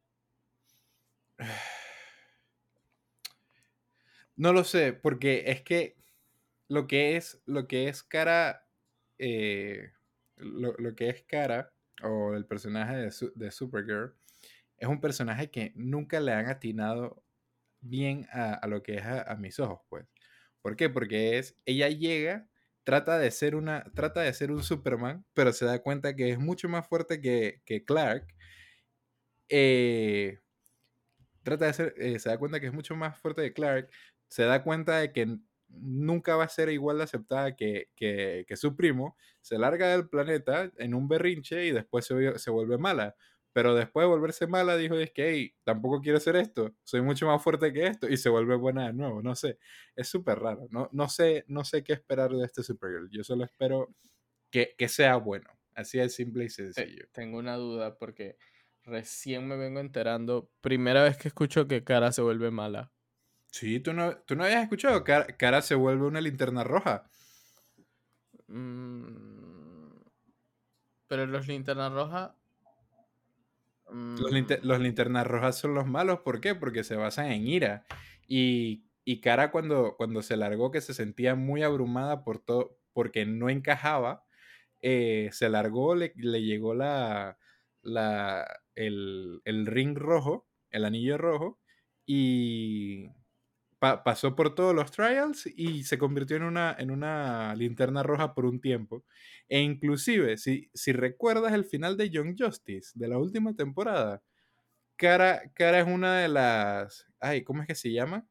No 4.34 4.54
lo 4.54 4.64
sé, 4.64 4.94
porque 4.94 5.44
es 5.48 5.60
que 5.60 5.94
lo 6.66 6.86
que 6.86 7.16
es, 7.16 7.42
lo 7.44 7.68
que 7.68 7.88
es 7.88 8.02
cara, 8.02 8.66
eh, 9.18 9.92
lo, 10.36 10.94
que 10.94 11.08
es 11.08 11.22
cara, 11.24 11.72
o 12.02 12.34
el 12.34 12.46
personaje 12.46 12.96
de, 12.96 13.12
de, 13.34 13.50
Supergirl, 13.50 14.14
es 14.76 14.88
un 14.88 15.00
personaje 15.00 15.50
que 15.50 15.72
nunca 15.74 16.20
le 16.20 16.32
han 16.32 16.48
atinado 16.48 17.22
bien 17.80 18.26
a, 18.32 18.66
lo 18.66 18.82
que 18.82 18.96
es 18.96 19.04
a, 19.04 19.36
mis 19.36 19.58
ojos, 19.60 19.80
pues. 19.88 20.06
¿Por 20.62 20.76
qué? 20.76 20.88
Porque 20.88 21.38
es, 21.38 21.58
ella 21.64 21.88
llega 21.88 22.48
trata 22.84 23.18
de 23.18 23.30
ser 23.30 23.54
una, 23.54 23.84
trata 23.94 24.22
de 24.22 24.32
ser 24.32 24.50
un 24.50 24.62
Superman, 24.62 25.24
pero 25.34 25.52
se 25.52 25.64
da 25.64 25.80
cuenta 25.82 26.16
que 26.16 26.30
es 26.30 26.38
mucho 26.38 26.68
más 26.68 26.86
fuerte 26.86 27.20
que, 27.20 27.84
Clark. 27.86 28.26
Eh, 29.48 30.40
trata 31.42 31.66
de 31.66 31.72
ser, 31.72 31.94
eh, 31.98 32.18
se 32.18 32.28
da 32.28 32.38
cuenta 32.38 32.60
que 32.60 32.66
es 32.66 32.72
mucho 32.72 32.96
más 32.96 33.18
fuerte 33.18 33.42
que 33.42 33.52
Clark. 33.52 33.90
Se 34.28 34.44
da 34.44 34.62
cuenta 34.64 34.98
de 34.98 35.12
que 35.12 35.38
nunca 35.80 36.36
va 36.36 36.44
a 36.44 36.48
ser 36.48 36.68
igual 36.70 36.98
de 36.98 37.04
aceptada 37.04 37.56
que, 37.56 38.46
su 38.56 38.76
primo. 38.76 39.16
Se 39.40 39.58
larga 39.58 39.88
del 39.88 40.08
planeta 40.08 40.70
en 40.76 40.94
un 40.94 41.08
berrinche 41.08 41.66
y 41.66 41.72
después 41.72 42.06
se, 42.06 42.38
se 42.38 42.50
vuelve 42.50 42.78
mala. 42.78 43.16
Pero 43.52 43.74
después 43.74 44.04
de 44.04 44.08
volverse 44.08 44.46
mala, 44.46 44.76
dijo, 44.76 44.96
es 44.96 45.10
que, 45.10 45.30
hey, 45.30 45.54
tampoco 45.62 46.00
quiero 46.00 46.18
hacer 46.18 46.36
esto, 46.36 46.74
soy 46.84 47.02
mucho 47.02 47.26
más 47.26 47.42
fuerte 47.42 47.72
que 47.72 47.86
esto, 47.86 48.08
y 48.08 48.16
se 48.16 48.30
vuelve 48.30 48.56
buena 48.56 48.86
de 48.86 48.94
nuevo, 48.94 49.22
no 49.22 49.34
sé, 49.34 49.58
es 49.94 50.08
súper 50.08 50.38
raro, 50.38 50.68
no, 50.70 50.88
no, 50.92 51.08
sé, 51.08 51.44
no 51.48 51.62
sé 51.62 51.84
qué 51.84 51.92
esperar 51.92 52.30
de 52.30 52.46
este 52.46 52.62
Supergirl, 52.62 53.10
yo 53.10 53.22
solo 53.22 53.44
espero 53.44 53.94
que, 54.50 54.74
sea 54.88 55.16
bueno, 55.16 55.50
así 55.74 55.98
es 55.98 56.14
simple 56.14 56.44
y 56.44 56.48
sencillo. 56.48 57.04
tengo 57.12 57.38
una 57.38 57.56
duda 57.56 57.98
porque 57.98 58.36
recién 58.84 59.46
me 59.46 59.56
vengo 59.56 59.80
enterando, 59.80 60.50
primera 60.62 61.02
vez 61.02 61.18
que 61.18 61.28
escucho 61.28 61.68
que 61.68 61.84
Cara 61.84 62.10
se 62.12 62.22
vuelve 62.22 62.50
mala. 62.50 62.90
Sí, 63.52 63.78
tú 63.80 63.92
no, 63.92 64.16
tú 64.16 64.34
no 64.34 64.44
habías 64.44 64.62
escuchado, 64.62 65.04
Cara, 65.04 65.26
Cara 65.36 65.62
se 65.62 65.74
vuelve 65.74 66.06
una 66.06 66.20
linterna 66.20 66.64
roja. 66.64 67.04
Mm, 68.48 69.92
pero 71.06 71.26
los 71.26 71.46
linternas 71.46 71.92
rojas 71.92 72.32
los, 73.92 74.32
mm. 74.32 74.82
linternas 74.82 75.26
rojas 75.26 75.58
son 75.58 75.74
los 75.74 75.86
malos, 75.86 76.20
¿por 76.20 76.40
qué? 76.40 76.54
Porque 76.54 76.84
se 76.84 76.96
basan 76.96 77.30
en 77.30 77.46
ira. 77.46 77.84
Y, 78.26 78.84
y 79.04 79.20
Cara 79.20 79.50
cuando, 79.50 79.96
cuando 79.96 80.22
se 80.22 80.36
largó, 80.36 80.70
que 80.70 80.80
se 80.80 80.94
sentía 80.94 81.34
muy 81.34 81.62
abrumada 81.62 82.24
por 82.24 82.38
todo, 82.38 82.78
porque 82.92 83.26
no 83.26 83.50
encajaba, 83.50 84.24
eh, 84.80 85.28
se 85.32 85.48
largó, 85.48 85.94
le, 85.94 86.12
llegó 86.16 86.74
la, 86.74 87.38
la, 87.82 88.46
el, 88.74 89.42
el 89.44 89.66
ring 89.66 89.96
rojo, 89.96 90.46
el 90.70 90.84
anillo 90.84 91.18
rojo, 91.18 91.58
y 92.06 93.10
pasó 94.04 94.36
por 94.36 94.54
todos 94.54 94.74
los 94.74 94.90
trials 94.92 95.46
y 95.46 95.84
se 95.84 95.98
convirtió 95.98 96.36
en 96.36 96.44
una, 96.44 96.74
en 96.78 96.90
una 96.90 97.54
linterna 97.56 98.02
roja 98.02 98.34
por 98.34 98.46
un 98.46 98.60
tiempo. 98.60 99.04
E 99.48 99.60
inclusive, 99.60 100.38
si, 100.38 100.70
si 100.74 100.92
recuerdas 100.92 101.52
el 101.52 101.64
final 101.64 101.96
de 101.96 102.10
Young 102.10 102.36
Justice, 102.38 102.92
de 102.94 103.08
la 103.08 103.18
última 103.18 103.54
temporada, 103.54 104.22
Cara, 104.96 105.50
Cara 105.54 105.80
es 105.80 105.88
una 105.88 106.18
de 106.20 106.28
las. 106.28 107.06
Ay, 107.20 107.44
¿cómo 107.44 107.62
es 107.62 107.68
que 107.68 107.74
se 107.76 107.92
llama? 107.92 108.26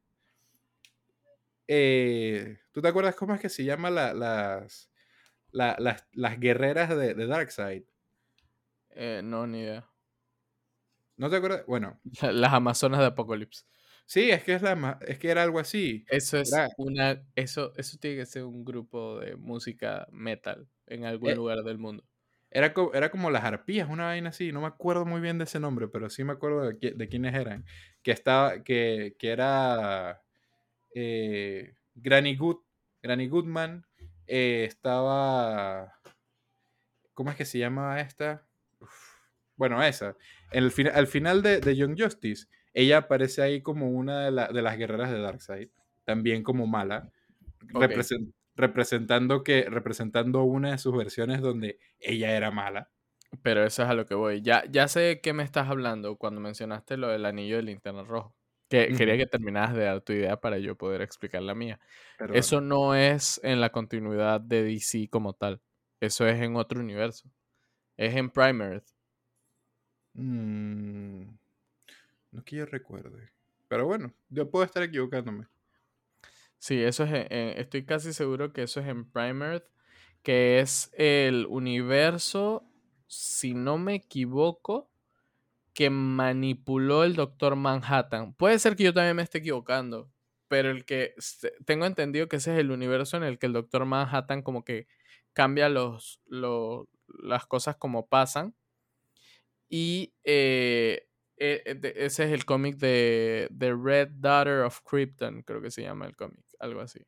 Eh, 1.68 2.58
¿Tú 2.72 2.80
te 2.82 2.88
acuerdas 2.88 3.14
cómo 3.14 3.34
es 3.34 3.40
que 3.40 3.48
se 3.48 3.64
llama 3.64 3.90
la- 3.90 4.14
las, 4.14 4.90
la- 5.52 5.76
las, 5.78 6.06
las 6.12 6.40
guerreras 6.40 6.90
de, 6.90 7.14
de 7.14 7.26
Darkseid? 7.26 7.84
Eh, 8.90 9.20
no, 9.24 9.46
ni 9.46 9.60
idea. 9.60 9.88
¿No 11.16 11.30
te 11.30 11.36
acuerdas? 11.36 11.64
Bueno, 11.66 12.00
Las 12.32 12.52
Amazonas 12.52 13.00
de 13.00 13.06
Apocalipsis. 13.06 13.66
Sí, 14.06 14.30
es 14.30 14.42
que, 14.44 14.54
es 14.54 14.62
la, 14.62 14.98
es 15.06 15.18
que 15.18 15.30
era 15.30 15.42
algo 15.42 15.58
así. 15.58 16.04
Eso 16.08 16.38
es 16.38 16.52
Era- 16.52 16.68
una. 16.76 17.22
Eso, 17.34 17.72
eso 17.76 17.96
tiene 17.98 18.16
que 18.18 18.26
ser 18.26 18.44
un 18.44 18.64
grupo 18.64 19.20
de 19.20 19.36
música 19.36 20.06
metal 20.10 20.66
en 20.86 21.04
algún 21.04 21.30
Eh, 21.30 21.34
lugar 21.36 21.62
del 21.62 21.78
mundo. 21.78 22.04
Era, 22.50 22.74
co- 22.74 22.92
era 22.92 23.10
como 23.10 23.30
las 23.30 23.44
arpías, 23.44 23.88
una 23.88 24.04
vaina 24.06 24.28
así. 24.28 24.52
No 24.52 24.60
me 24.60 24.66
acuerdo 24.66 25.06
muy 25.06 25.20
bien 25.22 25.38
de 25.38 25.44
ese 25.44 25.58
nombre, 25.58 25.88
pero 25.88 26.10
sí 26.10 26.22
me 26.24 26.32
acuerdo 26.32 26.62
de, 26.68 26.78
qui- 26.78 26.94
de 26.94 27.08
quiénes 27.08 27.34
eran. 27.34 27.64
Que 28.02 28.10
estaba, 28.12 28.62
que, 28.62 29.16
que 29.18 29.30
era 29.30 30.22
eh, 30.94 31.74
Granny, 31.94 32.36
Good, 32.36 32.58
Granny 33.02 33.28
Goodman. 33.28 33.86
eh, 34.26 34.64
estaba. 34.68 35.94
¿Cómo 37.14 37.30
es 37.30 37.36
que 37.36 37.44
se 37.44 37.58
llama 37.58 38.00
esta? 38.00 38.46
Uf, 38.80 38.90
Bueno, 39.56 39.82
esa. 39.82 40.16
En 40.50 40.64
el 40.64 40.70
fin- 40.70 40.88
al 40.92 41.06
final 41.06 41.42
de, 41.42 41.60
de 41.60 41.76
Young 41.76 41.96
Justice, 41.98 42.46
ella 42.74 42.98
aparece 42.98 43.42
ahí 43.42 43.62
como 43.62 43.90
una 43.90 44.24
de, 44.24 44.30
la- 44.30 44.48
de 44.48 44.62
las 44.62 44.76
guerreras 44.78 45.10
de 45.10 45.20
Darkseid. 45.20 45.68
También 46.04 46.42
como 46.42 46.66
mala. 46.66 47.10
Representando, 48.54 49.42
que, 49.44 49.64
representando 49.70 50.42
una 50.42 50.72
de 50.72 50.78
sus 50.78 50.94
versiones 50.96 51.40
donde 51.40 51.78
ella 51.98 52.36
era 52.36 52.50
mala. 52.50 52.90
Pero 53.42 53.64
eso 53.64 53.82
es 53.82 53.88
a 53.88 53.94
lo 53.94 54.04
que 54.04 54.14
voy. 54.14 54.42
Ya, 54.42 54.62
ya 54.70 54.88
sé 54.88 55.00
de 55.00 55.20
qué 55.20 55.32
me 55.32 55.42
estás 55.42 55.68
hablando 55.68 56.16
cuando 56.16 56.40
mencionaste 56.40 56.98
lo 56.98 57.08
del 57.08 57.24
anillo 57.24 57.56
de 57.56 57.62
linterna 57.62 58.02
rojo. 58.04 58.34
Que 58.68 58.88
quería 58.94 59.16
que 59.16 59.26
terminaras 59.26 59.74
de 59.74 59.84
dar 59.84 60.00
tu 60.02 60.12
idea 60.12 60.38
para 60.38 60.58
yo 60.58 60.76
poder 60.76 61.00
explicar 61.02 61.42
la 61.42 61.54
mía. 61.54 61.78
Pero 62.18 62.34
Eso 62.34 62.60
no 62.60 62.94
es 62.94 63.40
en 63.42 63.60
la 63.60 63.70
continuidad 63.70 64.40
de 64.40 64.62
DC 64.64 65.08
como 65.10 65.32
tal. 65.34 65.60
Eso 66.00 66.26
es 66.26 66.40
en 66.40 66.56
otro 66.56 66.80
universo. 66.80 67.30
Es 67.96 68.14
en 68.16 68.30
Prime 68.30 68.64
Earth. 68.64 68.88
mm, 70.14 71.22
no 72.32 72.40
es 72.40 72.44
que 72.44 72.56
yo 72.56 72.66
recuerde. 72.66 73.30
Pero 73.68 73.86
bueno, 73.86 74.12
yo 74.28 74.50
puedo 74.50 74.64
estar 74.64 74.82
equivocándome. 74.82 75.46
Sí, 76.58 76.82
eso 76.82 77.04
es. 77.04 77.12
en- 77.12 77.26
en- 77.32 77.58
estoy 77.58 77.84
casi 77.84 78.12
seguro 78.12 78.52
que 78.52 78.62
eso 78.64 78.80
es 78.80 78.88
en 78.88 79.10
Prime 79.10 79.44
Earth. 79.44 79.66
Que 80.22 80.60
es 80.60 80.90
el 80.96 81.46
universo, 81.48 82.64
si 83.08 83.54
no 83.54 83.76
me 83.78 83.94
equivoco, 83.96 84.90
que 85.74 85.90
manipuló 85.90 87.04
el 87.04 87.16
Doctor 87.16 87.56
Manhattan. 87.56 88.34
Puede 88.34 88.58
ser 88.60 88.76
que 88.76 88.84
yo 88.84 88.94
también 88.94 89.16
me 89.16 89.22
esté 89.22 89.38
equivocando. 89.38 90.10
Pero 90.48 90.70
el 90.70 90.84
que 90.86 91.14
tengo 91.66 91.86
entendido 91.86 92.28
que 92.28 92.36
ese 92.36 92.54
es 92.54 92.60
el 92.60 92.70
universo 92.72 93.16
en 93.18 93.24
el 93.24 93.38
que 93.38 93.46
el 93.46 93.54
Doctor 93.54 93.86
Manhattan 93.86 94.42
como 94.42 94.64
que 94.64 94.88
cambia 95.34 95.68
los, 95.70 96.20
lo- 96.26 96.88
las 97.08 97.46
cosas 97.46 97.76
como 97.76 98.08
pasan. 98.08 98.54
Y 99.68 100.14
eh, 100.24 101.08
ese 101.42 102.24
es 102.24 102.32
el 102.32 102.44
cómic 102.44 102.76
de 102.76 103.48
The 103.56 103.74
Red 103.74 104.08
Daughter 104.14 104.60
of 104.60 104.80
Krypton, 104.84 105.42
creo 105.42 105.60
que 105.60 105.70
se 105.70 105.82
llama 105.82 106.06
el 106.06 106.16
cómic, 106.16 106.44
algo 106.58 106.80
así. 106.80 107.00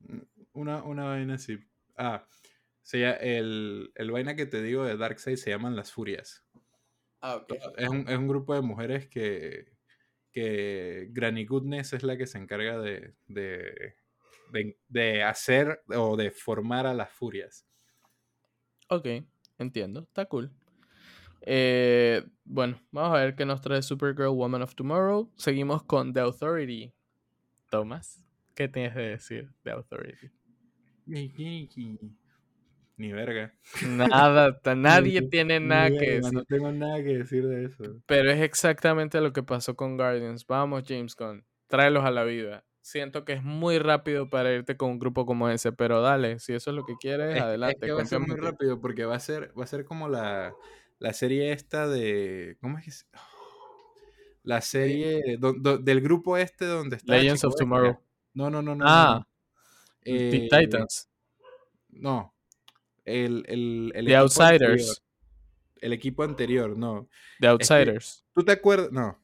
Mm, 0.00 0.20
Una, 0.52 0.82
una 0.82 1.04
vaina 1.04 1.34
así. 1.34 1.58
Ah, 1.96 2.26
lla- 2.84 3.18
el, 3.20 3.92
el 3.94 4.10
vaina 4.10 4.36
que 4.36 4.46
te 4.46 4.62
digo 4.62 4.84
de 4.84 4.96
Darkseid 4.96 5.36
se 5.36 5.50
llaman 5.50 5.76
las 5.76 5.92
Furias. 5.92 6.44
Ah, 7.20 7.36
ok. 7.36 7.52
Es 7.76 7.88
un, 7.88 8.08
es 8.08 8.16
un 8.18 8.28
grupo 8.28 8.54
de 8.54 8.60
mujeres 8.62 9.08
que, 9.08 9.72
que 10.32 11.08
Granny 11.10 11.46
Goodness 11.46 11.92
es 11.94 12.02
la 12.02 12.16
que 12.16 12.26
se 12.26 12.38
encarga 12.38 12.78
de, 12.78 13.14
de, 13.26 13.96
de- 14.52 14.78
de 14.88 15.22
hacer 15.22 15.82
o 15.88 16.16
de 16.16 16.30
formar 16.30 16.86
a 16.86 16.94
las 16.94 17.10
Furias. 17.10 17.66
Ok, 18.88 19.06
entiendo, 19.58 20.00
está 20.04 20.26
cool. 20.26 20.50
Eh, 21.46 22.24
bueno, 22.44 22.80
vamos 22.90 23.16
a 23.16 23.20
ver 23.22 23.34
qué 23.34 23.44
nos 23.44 23.60
trae 23.60 23.82
Supergirl 23.82 24.28
Woman 24.30 24.62
of 24.62 24.74
Tomorrow. 24.74 25.30
Seguimos 25.36 25.82
con 25.82 26.12
The 26.12 26.20
Authority. 26.20 26.92
Thomas, 27.70 28.22
¿qué 28.54 28.68
tienes 28.68 28.94
de 28.94 29.02
decir 29.10 29.50
de 29.64 29.72
Authority? 29.72 30.30
Ni 32.96 33.12
verga. 33.12 33.52
Nada, 33.86 34.60
nadie 34.76 35.22
tiene 35.22 35.60
nada 35.60 35.90
que 35.90 36.10
decir. 36.12 36.32
No 36.32 36.44
tengo 36.44 36.72
nada 36.72 36.96
que 37.02 37.18
decir 37.18 37.46
de 37.46 37.64
eso. 37.64 37.84
Pero 38.06 38.30
es 38.30 38.40
exactamente 38.40 39.20
lo 39.20 39.32
que 39.32 39.42
pasó 39.42 39.74
con 39.74 39.96
Guardians. 39.96 40.46
Vamos, 40.46 40.84
James 40.86 41.16
Gunn, 41.16 41.44
tráelos 41.66 42.04
a 42.04 42.10
la 42.10 42.24
vida. 42.24 42.64
Siento 42.80 43.24
que 43.24 43.32
es 43.32 43.42
muy 43.42 43.78
rápido 43.78 44.28
para 44.28 44.52
irte 44.52 44.76
con 44.76 44.90
un 44.90 44.98
grupo 44.98 45.24
como 45.26 45.48
ese, 45.48 45.72
pero 45.72 46.02
dale, 46.02 46.38
si 46.38 46.52
eso 46.52 46.70
es 46.70 46.76
lo 46.76 46.84
que 46.84 46.94
quieres, 47.00 47.30
Es- 47.30 47.36
es 47.36 47.42
adelante. 47.42 47.80
que 47.80 47.92
va 47.92 48.02
a 48.02 48.06
ser 48.06 48.20
muy 48.20 48.36
rápido 48.36 48.80
porque 48.80 49.04
va 49.06 49.16
a 49.16 49.20
ser, 49.20 49.52
va 49.58 49.64
a 49.64 49.66
ser 49.66 49.84
como 49.86 50.08
la, 50.08 50.54
la 51.04 51.12
serie 51.12 51.52
esta 51.52 51.86
de. 51.86 52.56
¿Cómo 52.60 52.78
es 52.78 52.84
que 52.84 52.90
se- 52.90 53.04
La 54.42 54.60
serie 54.60 55.36
do- 55.38 55.52
do- 55.54 55.78
del 55.78 56.00
grupo 56.00 56.36
este 56.36 56.66
donde 56.66 56.96
está. 56.96 57.14
Legends 57.14 57.40
Chico 57.40 57.48
of 57.48 57.52
Bestia. 57.54 57.64
Tomorrow. 57.64 58.00
No, 58.34 58.50
no, 58.50 58.60
no, 58.62 58.74
no. 58.74 58.84
Ah, 58.86 59.18
no. 59.20 59.26
Teen 60.02 60.42
Eh, 60.44 60.48
Titans. 60.50 61.08
No. 61.88 62.34
El, 63.04 63.44
el, 63.48 63.92
el 63.94 64.06
The 64.06 64.16
Outsiders. 64.16 64.62
anterior. 64.62 64.96
El 65.80 65.92
equipo 65.92 66.22
anterior, 66.24 66.76
no. 66.76 67.08
The 67.40 67.48
Outsiders. 67.48 68.24
¿Tú 68.34 68.44
te 68.44 68.52
acuerdas? 68.52 68.90
No. 68.92 69.18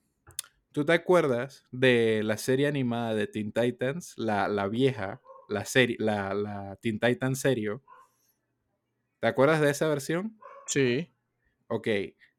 ¿Tú 0.73 0.85
te 0.85 0.93
acuerdas 0.93 1.65
de 1.71 2.23
la 2.23 2.37
serie 2.37 2.67
animada 2.69 3.15
de 3.15 3.27
Teen 3.27 3.53
Titans? 3.53 4.15
La, 4.17 4.47
la 4.49 4.69
vieja, 4.69 5.21
la 5.49 5.65
serie, 5.65 5.97
la, 5.99 6.33
la 6.35 6.77
Teen 6.77 7.01
Titans 7.01 7.41
serio. 7.41 7.83
¿Te 9.21 9.27
acuerdas 9.27 9.61
de 9.61 9.71
esa 9.71 9.89
versión? 9.89 10.39
Sí. 10.67 11.13
Ok. 11.71 11.89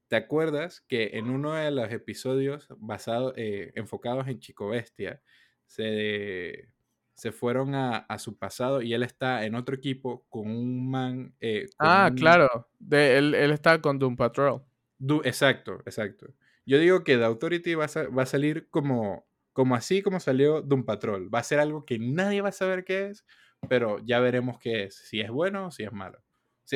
¿Te 0.07 0.15
acuerdas 0.17 0.81
que 0.81 1.11
en 1.13 1.29
uno 1.29 1.53
de 1.53 1.71
los 1.71 1.89
episodios 1.91 2.67
basados, 2.77 3.33
eh, 3.37 3.71
enfocados 3.75 4.27
en 4.27 4.39
Chico 4.39 4.67
Bestia, 4.67 5.21
se, 5.65 6.67
se 7.13 7.31
fueron 7.31 7.75
a, 7.75 7.95
a 7.97 8.19
su 8.19 8.37
pasado 8.37 8.81
y 8.81 8.93
él 8.93 9.03
está 9.03 9.45
en 9.45 9.55
otro 9.55 9.73
equipo 9.75 10.25
con 10.29 10.49
un 10.51 10.89
man. 10.91 11.33
eh, 11.39 11.67
con 11.77 11.89
Ah, 11.89 12.09
un- 12.11 12.15
claro. 12.17 12.67
De, 12.77 13.17
él, 13.17 13.33
él 13.35 13.51
está 13.51 13.79
con 13.81 13.97
Doom 13.99 14.17
Patrol. 14.17 14.61
Du- 14.99 15.21
exacto, 15.23 15.79
exacto. 15.85 16.27
Yo 16.65 16.77
digo 16.77 17.03
que 17.05 17.15
The 17.17 17.23
Authority 17.23 17.75
va 17.75 17.85
a, 17.85 18.07
va 18.09 18.23
a 18.23 18.25
salir 18.25 18.67
como, 18.69 19.25
como 19.53 19.75
así 19.75 20.01
como 20.01 20.19
salió 20.19 20.61
Doom 20.61 20.83
Patrol. 20.83 21.33
Va 21.33 21.39
a 21.39 21.43
ser 21.43 21.59
algo 21.59 21.85
que 21.85 21.99
nadie 21.99 22.41
va 22.41 22.49
a 22.49 22.51
saber 22.51 22.83
qué 22.83 23.07
es, 23.07 23.25
pero 23.69 23.99
ya 24.03 24.19
veremos 24.19 24.59
qué 24.59 24.83
es. 24.83 24.95
Si 24.95 25.21
es 25.21 25.31
bueno 25.31 25.67
o 25.67 25.71
si 25.71 25.83
es 25.83 25.93
malo. 25.93 26.21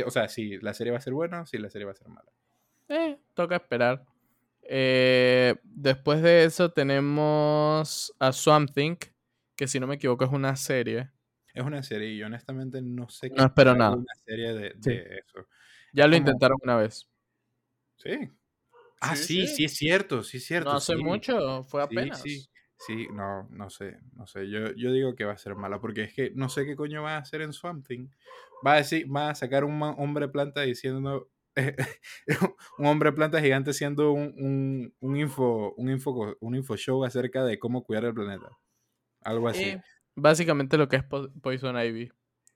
O 0.05 0.11
sea, 0.11 0.27
si 0.29 0.57
la 0.57 0.73
serie 0.73 0.91
va 0.91 0.97
a 0.99 1.01
ser 1.01 1.13
buena 1.13 1.41
o 1.41 1.45
si 1.45 1.57
la 1.57 1.69
serie 1.69 1.85
va 1.85 1.91
a 1.91 1.95
ser 1.95 2.07
mala. 2.07 2.31
Eh, 2.89 3.17
toca 3.33 3.55
esperar. 3.57 4.05
Eh, 4.67 5.55
después 5.63 6.21
de 6.21 6.43
eso 6.45 6.71
tenemos 6.71 8.13
a 8.19 8.31
Swamp 8.31 8.71
Thing, 8.73 8.95
que 9.55 9.67
si 9.67 9.79
no 9.79 9.87
me 9.87 9.95
equivoco 9.95 10.25
es 10.25 10.31
una 10.31 10.55
serie. 10.55 11.11
Es 11.53 11.63
una 11.63 11.83
serie 11.83 12.09
y 12.09 12.17
yo 12.17 12.25
honestamente 12.25 12.81
no 12.81 13.07
sé 13.09 13.29
qué 13.29 13.35
No 13.37 13.45
espero 13.45 13.75
nada. 13.75 13.95
una 13.95 14.13
serie 14.25 14.53
de, 14.53 14.75
Sí. 14.81 14.91
eso. 14.91 15.47
Ya 15.93 16.05
lo 16.07 16.11
como- 16.11 16.17
intentaron 16.17 16.57
una 16.63 16.75
vez. 16.77 17.07
Sí. 17.97 18.29
Ah, 18.99 19.15
Sí, 19.15 19.47
sí, 19.47 19.65
es 19.65 19.75
cierto, 19.77 20.23
sí 20.23 20.37
es 20.37 20.45
cierto. 20.45 20.71
no 20.71 20.77
hace 20.77 20.95
sí. 20.95 21.03
mucho, 21.03 21.63
fue 21.63 21.83
apenas. 21.83 22.21
Sí, 22.21 22.45
sí, 22.79 23.07
no, 23.13 23.47
no 23.51 23.69
sé, 23.69 23.97
no 24.13 24.25
sé. 24.27 24.49
Yo, 24.49 24.73
yo 24.73 24.91
digo 24.91 25.15
que 25.15 25.25
va 25.25 25.33
a 25.33 25.37
ser 25.37 25.55
mala, 25.55 25.79
porque 25.79 26.03
es 26.03 26.13
que 26.13 26.31
no 26.35 26.49
sé 26.49 26.65
qué 26.65 26.75
coño 26.75 27.03
va 27.03 27.15
a 27.15 27.19
hacer 27.19 27.41
en 27.41 27.53
Swamp 27.53 27.85
Thing. 27.87 28.09
Va 28.65 28.73
a 28.73 28.77
decir, 28.77 29.05
va 29.13 29.29
a 29.29 29.35
sacar 29.35 29.63
un 29.63 29.81
hombre 29.81 30.27
planta 30.27 30.61
diciendo 30.61 31.29
un 32.77 32.85
hombre 32.85 33.11
planta 33.13 33.41
gigante 33.41 33.73
siendo 33.73 34.11
un, 34.11 34.33
un, 34.37 34.93
un 34.99 35.17
info, 35.17 35.73
un 35.77 35.89
info, 35.89 36.35
un 36.39 36.55
info 36.55 36.75
show 36.77 37.03
acerca 37.05 37.43
de 37.43 37.59
cómo 37.59 37.83
cuidar 37.83 38.05
el 38.05 38.13
planeta. 38.13 38.49
Algo 39.21 39.47
así. 39.47 39.63
Eh, 39.69 39.81
básicamente 40.15 40.77
lo 40.77 40.87
que 40.87 40.97
es 40.97 41.03
Po- 41.03 41.31
Poison 41.41 41.77
Ivy. 41.77 42.11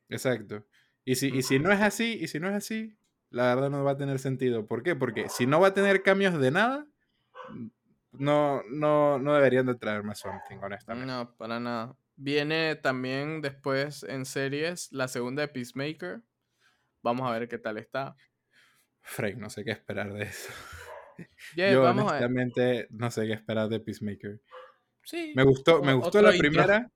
Exacto. 0.09 0.65
Y 1.05 1.15
si, 1.15 1.27
y 1.29 1.41
si 1.43 1.59
no 1.59 1.71
es 1.71 1.81
así, 1.81 2.17
y 2.21 2.27
si 2.27 2.39
no 2.39 2.49
es 2.49 2.55
así, 2.55 2.97
la 3.29 3.53
verdad 3.55 3.69
no 3.69 3.83
va 3.83 3.91
a 3.91 3.97
tener 3.97 4.19
sentido. 4.19 4.65
¿Por 4.67 4.83
qué? 4.83 4.95
Porque 4.95 5.29
si 5.29 5.45
no 5.47 5.59
va 5.59 5.69
a 5.69 5.73
tener 5.73 6.03
cambios 6.03 6.39
de 6.39 6.51
nada, 6.51 6.87
no, 8.11 8.61
no, 8.69 9.19
no 9.19 9.33
deberían 9.33 9.65
de 9.67 9.75
traer 9.75 10.03
más 10.03 10.19
something, 10.19 10.57
honestamente. 10.61 11.07
No, 11.07 11.35
para 11.37 11.59
nada. 11.59 11.95
Viene 12.15 12.75
también 12.75 13.41
después 13.41 14.03
en 14.03 14.25
series 14.25 14.91
la 14.91 15.07
segunda 15.07 15.41
de 15.41 15.47
Peacemaker. 15.47 16.21
Vamos 17.01 17.29
a 17.29 17.37
ver 17.37 17.47
qué 17.47 17.57
tal 17.57 17.77
está. 17.77 18.15
Frank, 19.09 19.35
no 19.37 19.49
sé 19.49 19.63
qué 19.63 19.71
esperar 19.71 20.13
de 20.13 20.23
eso. 20.23 20.51
Yeah, 21.53 21.73
Yo 21.73 21.81
vamos 21.81 22.09
a 22.09 22.13
ver. 22.13 22.23
honestamente 22.23 22.87
no 22.91 23.11
sé 23.11 23.27
qué 23.27 23.33
esperar 23.33 23.67
de 23.67 23.81
Peacemaker. 23.81 24.41
Sí, 25.03 25.33
Me 25.35 25.43
gustó, 25.43 25.83
me 25.83 25.91
gustó 25.93 26.21
la 26.21 26.33
intro. 26.33 26.49
primera, 26.49 26.89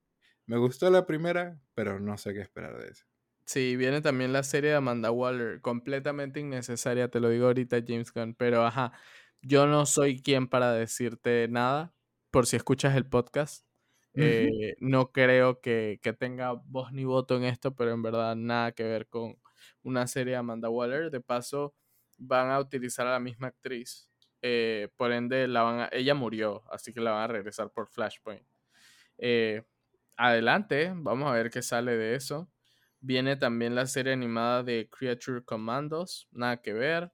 me 0.46 0.56
gustó 0.56 0.90
la 0.90 1.06
primera, 1.06 1.60
pero 1.74 2.00
no 2.00 2.18
sé 2.18 2.34
qué 2.34 2.40
esperar 2.40 2.78
de 2.78 2.88
eso. 2.88 3.06
Sí, 3.46 3.76
viene 3.76 4.00
también 4.00 4.32
la 4.32 4.44
serie 4.44 4.70
de 4.70 4.78
Amanda 4.78 5.12
Waller, 5.12 5.60
completamente 5.60 6.40
innecesaria, 6.40 7.10
te 7.10 7.20
lo 7.20 7.28
digo 7.28 7.48
ahorita, 7.48 7.84
James 7.86 8.14
Gunn, 8.14 8.34
pero 8.36 8.66
ajá. 8.66 8.94
yo 9.42 9.68
no 9.68 9.86
soy 9.86 10.22
quien 10.22 10.48
para 10.48 10.72
decirte 10.72 11.50
nada, 11.50 11.94
por 12.32 12.48
si 12.48 12.56
escuchas 12.56 12.96
el 12.96 13.06
podcast. 13.06 13.66
Eh, 14.16 14.76
no 14.80 15.12
creo 15.12 15.60
que, 15.60 16.00
tenga 16.20 16.54
voz 16.54 16.92
ni 16.94 17.04
voto 17.04 17.36
en 17.36 17.44
esto, 17.44 17.76
pero 17.76 17.92
en 17.92 18.04
verdad 18.04 18.36
nada 18.36 18.72
que 18.72 18.84
ver 18.84 19.08
con 19.08 19.38
una 19.82 20.08
serie 20.08 20.34
de 20.34 20.38
Amanda 20.38 20.70
Waller. 20.70 21.10
De 21.12 21.20
paso, 21.20 21.76
van 22.18 22.50
a 22.50 22.60
utilizar 22.60 23.08
a 23.08 23.12
la 23.12 23.20
misma 23.20 23.48
actriz. 23.48 24.10
Eh, 24.42 24.90
por 24.98 25.12
ende, 25.12 25.48
la 25.48 25.62
van 25.64 25.90
ella 25.92 26.14
murió, 26.16 26.64
así 26.72 26.94
que 26.94 27.00
la 27.00 27.12
van 27.12 27.24
a 27.24 27.28
regresar 27.28 27.72
por 27.72 27.88
Flashpoint. 27.88 28.46
Eh, 29.18 29.64
adelante, 30.18 30.94
vamos 30.96 31.30
a 31.30 31.34
ver 31.34 31.50
qué 31.50 31.62
sale 31.62 31.96
de 31.96 32.16
eso. 32.16 32.52
Viene 33.00 33.36
también 33.36 33.76
la 33.76 33.86
serie 33.86 34.14
animada 34.14 34.64
de 34.64 34.90
Creature 34.90 35.44
Commandos, 35.44 36.28
nada 36.32 36.62
que 36.62 36.74
ver. 36.74 37.12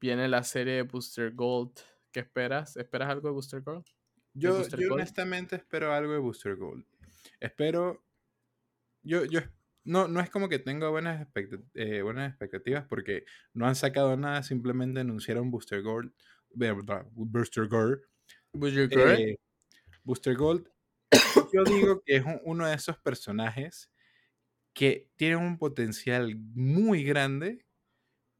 viene 0.00 0.28
la 0.28 0.42
serie 0.42 0.74
de 0.74 0.82
Booster 0.82 1.34
Gold. 1.34 1.78
¿Qué 2.12 2.20
esperas? 2.20 2.76
¿Esperas 2.76 3.10
algo 3.10 3.28
de 3.28 3.34
Booster 3.34 3.62
Gold? 3.62 3.84
Yo, 4.32 4.62
honestamente 4.90 5.56
espero 5.56 5.92
algo 5.92 6.12
de 6.12 6.18
Booster 6.18 6.56
Gold. 6.56 6.84
Espero. 7.40 8.04
Yo, 9.02 9.24
yo 9.24 9.40
no, 9.86 10.08
no 10.08 10.20
es 10.20 10.30
como 10.30 10.48
que 10.48 10.58
tengo 10.58 10.90
buenas, 10.90 11.26
eh, 11.74 12.02
buenas 12.02 12.30
expectativas 12.30 12.84
porque 12.86 13.24
no 13.54 13.66
han 13.66 13.74
sacado 13.74 14.16
nada, 14.16 14.42
simplemente 14.42 15.00
anunciaron 15.00 15.50
Booster 15.50 15.82
Gold. 15.82 16.12
Booster 16.50 17.68
Gold. 17.68 18.02
Booster 18.52 18.88
Gold. 18.88 19.20
Eh, 19.20 19.38
Booster 20.04 20.36
Gold. 20.36 20.68
Yo 21.52 21.64
digo 21.64 22.02
que 22.04 22.16
es 22.16 22.24
uno 22.44 22.66
de 22.66 22.74
esos 22.74 22.98
personajes 22.98 23.90
que 24.74 25.10
tienen 25.16 25.38
un 25.38 25.58
potencial 25.58 26.36
muy 26.54 27.02
grande 27.04 27.66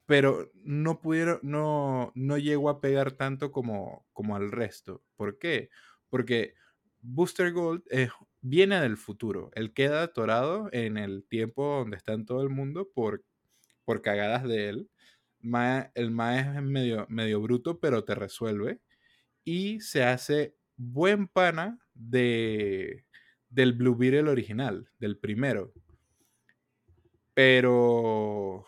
pero 0.07 0.53
no 0.55 1.01
pudieron, 1.01 1.41
no, 1.43 2.13
no 2.15 2.39
llegó 2.39 2.71
a 2.71 2.81
pegar 2.81 3.13
tanto 3.13 3.51
como, 3.51 4.07
como 4.13 4.37
al 4.37 4.53
resto. 4.53 5.03
¿Por 5.17 5.39
qué? 5.39 5.69
Porque 6.09 6.55
Booster 7.01 7.53
Gold 7.53 7.83
viene 8.41 8.81
del 8.81 8.97
futuro. 8.97 9.51
Él 9.55 9.73
queda 9.73 10.03
atorado 10.03 10.69
en 10.73 10.97
el 10.97 11.25
tiempo 11.25 11.79
donde 11.79 11.97
está 11.97 12.13
en 12.13 12.27
todo 12.27 12.43
el 12.43 12.51
mundo 12.51 12.91
por, 12.95 13.25
por 13.85 14.03
cagadas 14.03 14.45
de 14.45 14.69
él. 14.69 14.91
el 15.95 16.11
Mae 16.11 16.41
es 16.41 16.63
medio, 16.63 17.07
medio 17.09 17.41
bruto, 17.41 17.81
pero 17.81 18.05
te 18.05 18.15
resuelve. 18.15 18.81
Y 19.45 19.81
se 19.81 20.05
hace 20.05 20.57
buen 20.77 21.29
pana 21.29 21.79
de, 21.95 23.05
del 23.49 23.73
Blue 23.75 23.97
Beetle 23.97 24.31
original, 24.31 24.91
del 24.99 25.19
primero. 25.19 25.73
Pero 27.35 28.67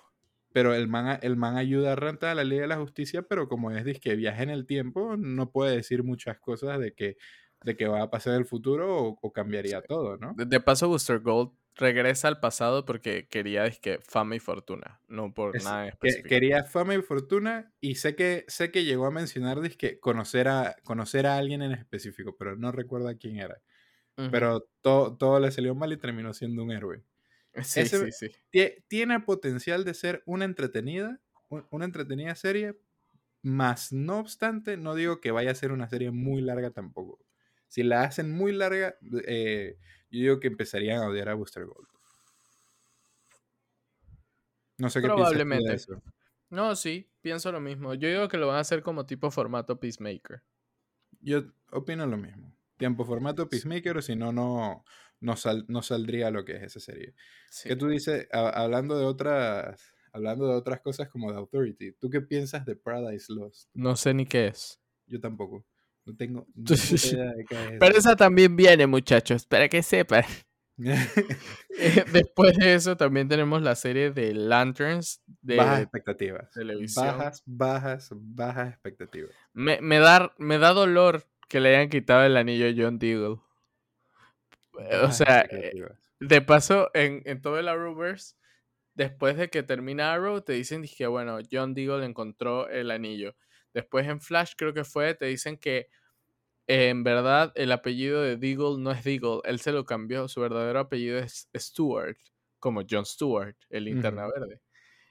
pero 0.52 0.74
el 0.74 0.88
man, 0.88 1.18
el 1.22 1.36
man 1.36 1.56
ayuda 1.56 1.92
a 1.92 1.96
rentar 1.96 2.30
a 2.30 2.34
la 2.34 2.42
Liga 2.42 2.62
de 2.62 2.68
la 2.68 2.78
Justicia, 2.78 3.22
pero 3.22 3.48
como 3.48 3.70
es 3.70 4.00
que 4.00 4.16
viaja 4.16 4.42
en 4.42 4.50
el 4.50 4.66
tiempo, 4.66 5.16
no 5.16 5.52
puede 5.52 5.76
decir 5.76 6.02
muchas 6.02 6.38
cosas 6.40 6.80
de 6.80 6.94
que, 6.94 7.16
de 7.64 7.76
que 7.76 7.88
va 7.88 8.02
a 8.02 8.10
pasar 8.10 8.34
el 8.34 8.44
futuro 8.44 9.18
o, 9.20 9.32
cambiaría 9.32 9.82
todo, 9.82 10.16
¿no? 10.16 10.34
De, 10.36 10.60
paso, 10.60 10.88
Booster 10.88 11.20
Gold 11.20 11.50
regresa 11.74 12.28
al 12.28 12.40
pasado 12.40 12.84
porque 12.84 13.28
quería 13.28 13.70
que 13.70 13.98
fama 14.00 14.36
y 14.36 14.40
fortuna, 14.40 15.00
no 15.08 15.32
por 15.32 15.60
nada 15.62 15.88
específico. 15.88 16.28
quería 16.28 16.64
fama 16.64 16.94
y 16.94 17.02
fortuna 17.02 17.72
y 17.80 17.96
sé 17.96 18.16
que, 18.16 18.44
sé 18.48 18.70
que 18.70 18.84
llegó 18.84 19.06
a 19.06 19.10
mencionar 19.10 19.60
que 19.76 20.00
conocer 20.00 20.48
a, 20.48 20.76
conocer 20.84 21.26
a 21.26 21.36
alguien 21.36 21.62
en 21.62 21.72
específico, 21.72 22.36
pero 22.36 22.56
no 22.56 22.72
recuerda 22.72 23.16
quién 23.16 23.36
era. 23.36 23.60
Pero 24.32 24.68
todo, 24.80 25.16
todo 25.16 25.38
le 25.38 25.52
salió 25.52 25.76
mal 25.76 25.92
y 25.92 25.96
terminó 25.96 26.34
siendo 26.34 26.64
un 26.64 26.72
héroe. 26.72 27.04
Sí, 27.62 27.86
sí, 27.86 28.12
sí. 28.12 28.30
Tiene 28.88 29.20
potencial 29.20 29.84
de 29.84 29.94
ser 29.94 30.22
una 30.26 30.44
entretenida, 30.44 31.20
una 31.48 31.84
entretenida 31.84 32.34
serie, 32.34 32.78
más 33.42 33.92
no 33.92 34.18
obstante, 34.18 34.76
no 34.76 34.94
digo 34.94 35.20
que 35.20 35.30
vaya 35.30 35.50
a 35.50 35.56
ser 35.56 35.72
una 35.72 35.88
serie 35.88 36.10
muy 36.10 36.42
larga 36.42 36.70
tampoco. 36.70 37.18
Si 37.68 37.82
la 37.82 38.02
hacen 38.02 38.32
muy 38.32 38.52
larga, 38.52 38.96
eh, 39.26 39.76
yo 40.10 40.20
digo 40.20 40.40
que 40.40 40.48
empezarían 40.48 41.02
a 41.02 41.08
odiar 41.08 41.28
a 41.28 41.34
Booster 41.34 41.64
Gold. 41.66 41.88
No 44.78 44.90
sé 44.90 45.00
qué 45.00 45.08
Probablemente. 45.08 45.64
piensas 45.64 45.88
eso. 45.88 46.02
No, 46.50 46.76
sí, 46.76 47.10
pienso 47.20 47.52
lo 47.52 47.60
mismo. 47.60 47.94
Yo 47.94 48.08
digo 48.08 48.28
que 48.28 48.38
lo 48.38 48.46
van 48.46 48.56
a 48.56 48.60
hacer 48.60 48.82
como 48.82 49.06
tipo 49.06 49.30
formato 49.30 49.78
Peacemaker. 49.78 50.42
Yo 51.20 51.42
opino 51.72 52.06
lo 52.06 52.16
mismo. 52.16 52.56
Tiempo 52.76 53.04
formato 53.04 53.48
Peacemaker, 53.48 53.98
o 53.98 54.02
si 54.02 54.14
no, 54.16 54.32
no, 54.32 54.84
no, 55.20 55.34
no 55.66 55.82
saldría 55.82 56.30
lo 56.30 56.44
que 56.44 56.56
es 56.56 56.62
esa 56.62 56.80
serie. 56.80 57.14
¿Qué 57.64 57.76
tú 57.76 57.88
dices, 57.88 58.28
hablando 58.32 58.98
de 58.98 59.04
otras 59.04 59.92
hablando 60.12 60.48
de 60.48 60.54
otras 60.54 60.80
cosas 60.80 61.08
como 61.08 61.30
The 61.30 61.38
Authority, 61.38 61.92
¿tú 61.92 62.10
qué 62.10 62.20
piensas 62.20 62.64
de 62.64 62.76
Paradise 62.76 63.32
Lost? 63.32 63.68
No 63.74 63.96
sé 63.96 64.14
ni 64.14 64.26
qué 64.26 64.48
es. 64.48 64.80
Yo 65.06 65.20
tampoco. 65.20 65.64
No 66.08 66.16
tengo 66.16 66.46
ni 66.54 66.64
idea 66.64 67.34
de 67.34 67.44
qué 67.44 67.54
es. 67.54 67.78
Pero 67.78 67.98
esa 67.98 68.16
también 68.16 68.56
viene, 68.56 68.86
muchachos, 68.86 69.44
para 69.44 69.68
que 69.68 69.82
sepan. 69.82 70.24
Después 70.78 72.56
de 72.56 72.74
eso 72.74 72.96
también 72.96 73.28
tenemos 73.28 73.60
la 73.60 73.74
serie 73.74 74.10
de 74.10 74.32
Lanterns 74.32 75.20
de 75.42 75.56
bajas 75.56 75.82
expectativas. 75.82 76.48
Bajas, 76.96 77.42
bajas, 77.44 78.08
bajas 78.12 78.70
expectativas. 78.70 79.32
Me, 79.52 79.80
me, 79.82 79.98
da, 79.98 80.32
me 80.38 80.58
da 80.58 80.72
dolor 80.72 81.24
que 81.48 81.60
le 81.60 81.76
hayan 81.76 81.90
quitado 81.90 82.24
el 82.24 82.36
anillo 82.38 82.68
a 82.68 82.72
John 82.74 82.98
Deagle. 82.98 83.36
O 85.02 85.12
sea, 85.12 85.40
eh, 85.50 85.72
de 86.20 86.40
paso, 86.40 86.90
en, 86.94 87.22
en 87.26 87.42
todo 87.42 87.58
el 87.58 87.68
Arrowverse, 87.68 88.36
después 88.94 89.36
de 89.36 89.50
que 89.50 89.62
termina 89.62 90.14
Arrow, 90.14 90.40
te 90.40 90.54
dicen 90.54 90.86
que, 90.96 91.06
bueno, 91.06 91.38
John 91.50 91.74
Deagle 91.74 92.06
encontró 92.06 92.68
el 92.68 92.92
anillo. 92.92 93.34
Después 93.74 94.06
en 94.08 94.20
Flash, 94.20 94.54
creo 94.56 94.72
que 94.72 94.84
fue, 94.84 95.14
te 95.14 95.26
dicen 95.26 95.56
que 95.58 95.88
en 96.68 97.02
verdad 97.02 97.50
el 97.54 97.72
apellido 97.72 98.22
de 98.22 98.36
Deagle 98.36 98.78
no 98.78 98.92
es 98.92 99.02
Deagle, 99.02 99.40
él 99.44 99.58
se 99.58 99.72
lo 99.72 99.84
cambió, 99.84 100.28
su 100.28 100.40
verdadero 100.40 100.78
apellido 100.78 101.18
es 101.18 101.48
Stewart, 101.56 102.18
como 102.60 102.82
John 102.88 103.06
Stewart, 103.06 103.56
el 103.70 103.84
linterna 103.84 104.26
verde. 104.26 104.60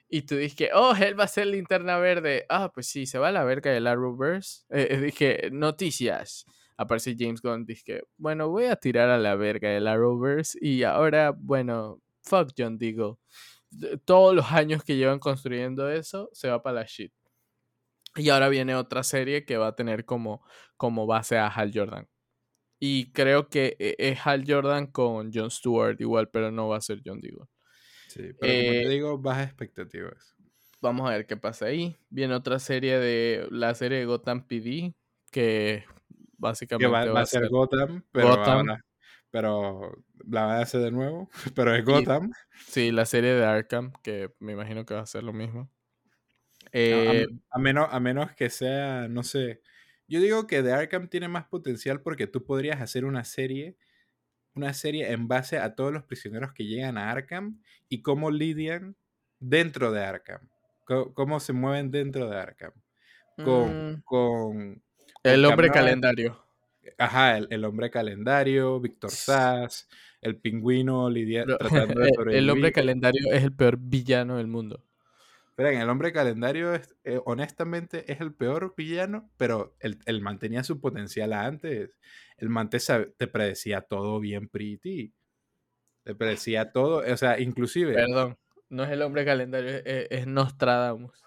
Y 0.08 0.22
tú 0.22 0.36
dije, 0.36 0.70
oh, 0.74 0.95
él 0.95 1.20
va 1.20 1.26
a 1.26 1.28
ser 1.28 1.47
linterna 1.47 1.97
verde. 1.97 2.45
Ah, 2.47 2.72
pues 2.74 2.88
sí, 2.88 3.05
se 3.05 3.20
va 3.20 3.28
a 3.30 3.32
la 3.32 3.43
verga 3.43 3.72
del 3.72 3.88
Arrowverse. 3.88 4.64
Eh, 4.70 4.88
eh, 4.91 4.97
dije, 5.01 5.49
noticias 5.51 6.45
aparece 6.78 7.16
James 7.18 7.41
Gunn, 7.41 7.66
dije, 7.66 8.03
bueno, 8.18 8.49
voy 8.49 8.66
a 8.66 8.76
tirar 8.76 9.10
a 9.10 9.18
la 9.18 9.36
verga 9.36 9.76
el 9.76 9.88
Arrowverse 9.88 10.58
y 10.62 10.84
ahora, 10.84 11.32
bueno, 11.36 11.99
fuck 12.22 12.51
John 12.58 12.78
Deagle. 12.78 13.16
Todos 14.05 14.36
los 14.36 14.51
años 14.51 14.84
que 14.84 14.95
llevan 14.95 15.20
construyendo 15.20 15.89
eso, 15.89 16.30
se 16.34 16.49
va 16.49 16.62
para 16.62 16.82
la 16.82 16.86
shit. 16.86 17.12
Y 18.18 18.30
ahora 18.30 18.49
viene 18.49 18.76
otra 18.76 19.03
serie 19.03 19.45
que 19.45 19.57
va 19.57 19.68
a 19.68 19.76
tener 19.76 20.05
como, 20.05 20.43
como 20.76 21.05
base 21.05 21.38
a 21.38 21.47
Hal 21.47 21.72
Jordan. 21.74 22.07
Y 22.80 23.11
creo 23.11 23.49
que 23.49 23.76
e, 23.80 23.95
es 23.97 24.26
Hal 24.26 24.43
Jordan 24.47 24.88
con 24.88 25.32
John 25.34 25.51
Stewart 25.51 25.99
igual, 25.99 26.30
pero 26.30 26.51
no 26.51 26.68
va 26.68 26.78
a 26.78 26.82
ser 26.82 27.01
John 27.05 27.22
Deagle. 27.22 27.45
Sí, 28.07 28.22
pero 28.39 28.53
como 28.53 28.72
te 28.72 28.84
eh, 28.84 28.89
digo, 28.89 29.18
bajas 29.18 29.47
expectativas. 29.47 30.36
Vamos 30.82 31.07
a 31.09 31.13
ver 31.13 31.26
qué 31.26 31.38
pasa 31.38 31.65
ahí. 31.65 31.97
Viene 32.09 32.36
otra 32.36 32.59
serie 32.59 32.99
de 32.99 33.47
la 33.49 33.74
serie 33.74 33.97
de 33.99 34.05
Gotham 34.05 34.45
PD, 34.47 34.93
que 35.32 35.86
básicamente. 36.38 37.09
va, 37.09 37.22
a 37.22 37.26
ser 37.26 37.49
Gotham, 37.49 38.03
pero, 38.11 38.63
pero 39.32 39.91
la 40.28 40.45
va 40.45 40.57
a 40.57 40.61
hacer 40.61 40.82
de 40.82 40.91
nuevo, 40.91 41.30
pero 41.55 41.76
es 41.76 41.84
Gotham. 41.84 42.32
sí, 42.68 42.91
la 42.91 43.05
serie 43.05 43.34
de 43.34 43.43
Arkham, 43.43 43.91
que 44.03 44.32
me 44.39 44.53
imagino 44.53 44.86
que 44.86 44.93
va 44.93 45.01
a 45.01 45.07
ser 45.07 45.24
lo 45.24 45.34
mismo. 45.34 45.72
Eh, 46.72 47.26
a, 47.49 47.59
menos, 47.59 47.88
a 47.91 47.99
menos 47.99 48.32
que 48.34 48.49
sea, 48.49 49.07
no 49.07 49.24
sé. 49.24 49.61
Yo 50.07 50.22
digo 50.22 50.47
que 50.47 50.61
de 50.61 50.74
Arkham 50.74 51.07
tiene 51.07 51.28
más 51.28 51.45
potencial 51.45 52.01
porque 52.01 52.28
tú 52.28 52.43
podrías 52.43 52.82
hacer 52.82 53.05
una 53.05 53.24
serie, 53.24 53.76
una 54.53 54.74
serie 54.74 55.11
en 55.11 55.28
base 55.28 55.57
a 55.57 55.76
todos 55.76 55.91
los 55.91 56.03
prisioneros 56.03 56.53
que 56.53 56.65
llegan 56.65 56.97
a 56.97 57.11
Arkham 57.11 57.61
y 57.89 58.01
cómo 58.01 58.32
lidian 58.32 58.95
dentro 59.39 59.91
de 59.91 60.03
Arkham. 60.03 60.49
Cómo, 60.86 61.41
se 61.41 61.51
mueven 61.51 61.91
dentro 61.91 62.30
de 62.30 62.38
Arkham. 62.38 62.72
Con, 63.36 63.91
mm. 63.91 64.01
con 64.03 64.82
el 65.24 65.45
hombre 65.45 65.70
calendario. 65.70 66.41
Ajá, 66.97 67.38
el, 67.38 67.65
hombre 67.65 67.89
calendario, 67.89 68.80
Víctor 68.80 69.11
Sass, 69.11 69.88
el 70.22 70.38
pingüino 70.38 71.09
Lidia, 71.09 71.45
tratando 71.45 72.01
de 72.01 72.09
sobrevivir. 72.13 72.38
El 72.43 72.49
hombre 72.49 72.72
calendario 72.72 73.32
es 73.32 73.43
el 73.43 73.53
peor 73.53 73.78
villano 73.78 74.38
del 74.38 74.47
mundo. 74.47 74.84
Esperen, 75.58 75.82
el 75.82 75.89
hombre 75.89 76.14
calendario, 76.14 76.76
es, 76.76 76.95
eh, 77.03 77.20
honestamente, 77.26 78.12
es 78.12 78.22
el 78.22 78.32
peor 78.32 78.76
villano, 78.78 79.28
pero 79.38 79.76
él, 79.80 80.22
mantenía 80.22 80.64
su 80.64 80.80
potencial 80.80 81.34
antes. 81.34 81.97
El 82.38 82.49
man 82.49 82.70
te, 82.70 82.78
predecía 83.28 83.82
todo 83.82 84.20
bien 84.20 84.49
pretty. 84.49 85.16
Te 86.03 86.14
predecía 86.14 86.72
todo, 86.72 86.97
o 87.12 87.18
sea, 87.18 87.39
inclusive... 87.39 87.95
Perdón, 87.95 88.38
no 88.70 88.84
es 88.84 88.91
el 88.91 89.01
hombre 89.01 89.26
calendario, 89.26 89.82
es, 89.84 90.08
es 90.12 90.28
Nostradamus. 90.28 91.24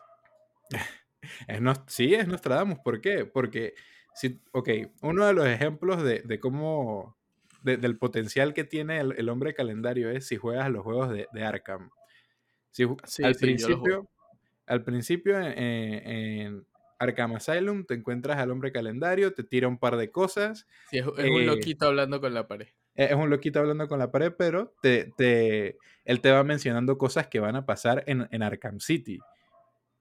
Es 1.49 1.61
sí, 1.89 2.14
es 2.14 2.28
Nostradamus. 2.28 2.78
¿Por 2.78 3.01
qué? 3.01 3.26
Porque, 3.26 3.74
si, 4.14 4.41
ok, 4.53 4.68
uno 5.03 5.26
de 5.26 5.33
los 5.33 5.47
ejemplos 5.47 6.05
de, 6.05 6.41
cómo, 6.41 7.16
del 7.62 7.99
potencial 7.99 8.55
que 8.55 8.62
tiene 8.62 9.01
el, 9.01 9.28
hombre 9.28 9.55
calendario 9.55 10.09
es 10.09 10.28
si 10.28 10.37
juegas 10.37 10.70
los 10.70 10.85
juegos 10.85 11.11
de, 11.11 11.45
Arkham. 11.45 11.91
Si, 12.70 12.85
al, 13.22 13.35
principio, 13.35 14.09
al 14.70 14.84
principio 14.84 15.38
en, 15.38 15.58
en 15.58 16.66
Arkham 17.00 17.34
Asylum 17.34 17.84
te 17.84 17.94
encuentras 17.94 18.38
al 18.38 18.50
hombre 18.52 18.70
calendario, 18.70 19.32
te 19.32 19.42
tira 19.42 19.66
un 19.66 19.78
par 19.78 19.96
de 19.96 20.12
cosas. 20.12 20.68
Sí, 20.90 20.98
es, 20.98 21.04
es 21.04 21.30
un 21.30 21.40
eh, 21.40 21.46
loquito 21.46 21.86
hablando 21.86 22.20
con 22.20 22.34
la 22.34 22.46
pared. 22.46 22.68
es 22.94 23.14
un 23.14 23.30
loquito 23.30 23.58
hablando 23.58 23.88
con 23.88 23.98
la 23.98 24.12
pared, 24.12 24.32
pero 24.38 24.72
te, 24.80 25.12
te, 25.16 25.76
él 26.04 26.20
te 26.20 26.30
va 26.30 26.44
mencionando 26.44 26.98
cosas 26.98 27.26
que 27.26 27.40
van 27.40 27.56
a 27.56 27.66
pasar 27.66 28.04
en, 28.06 28.28
en 28.30 28.42
Arkham 28.42 28.78
City. 28.78 29.18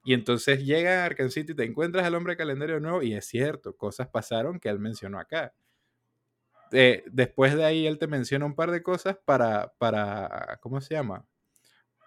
Y 0.04 0.14
entonces 0.14 0.64
llega 0.64 1.02
a 1.02 1.06
Arkham 1.06 1.30
City, 1.30 1.54
te 1.54 1.64
encuentras 1.64 2.04
al 2.04 2.14
hombre 2.14 2.36
calendario 2.36 2.76
de 2.76 2.80
nuevo 2.80 3.02
y 3.02 3.14
es 3.14 3.26
cierto, 3.26 3.76
cosas 3.76 4.08
pasaron 4.08 4.60
que 4.60 4.68
él 4.68 4.78
mencionó 4.78 5.18
acá. 5.18 5.52
Eh, 6.70 7.02
después 7.10 7.56
de 7.56 7.64
ahí 7.64 7.86
él 7.86 7.98
te 7.98 8.06
menciona 8.06 8.46
un 8.46 8.54
par 8.54 8.70
de 8.70 8.84
cosas 8.84 9.16
para, 9.24 9.72
para 9.78 10.58
¿cómo 10.60 10.80
se 10.80 10.94
llama? 10.94 11.26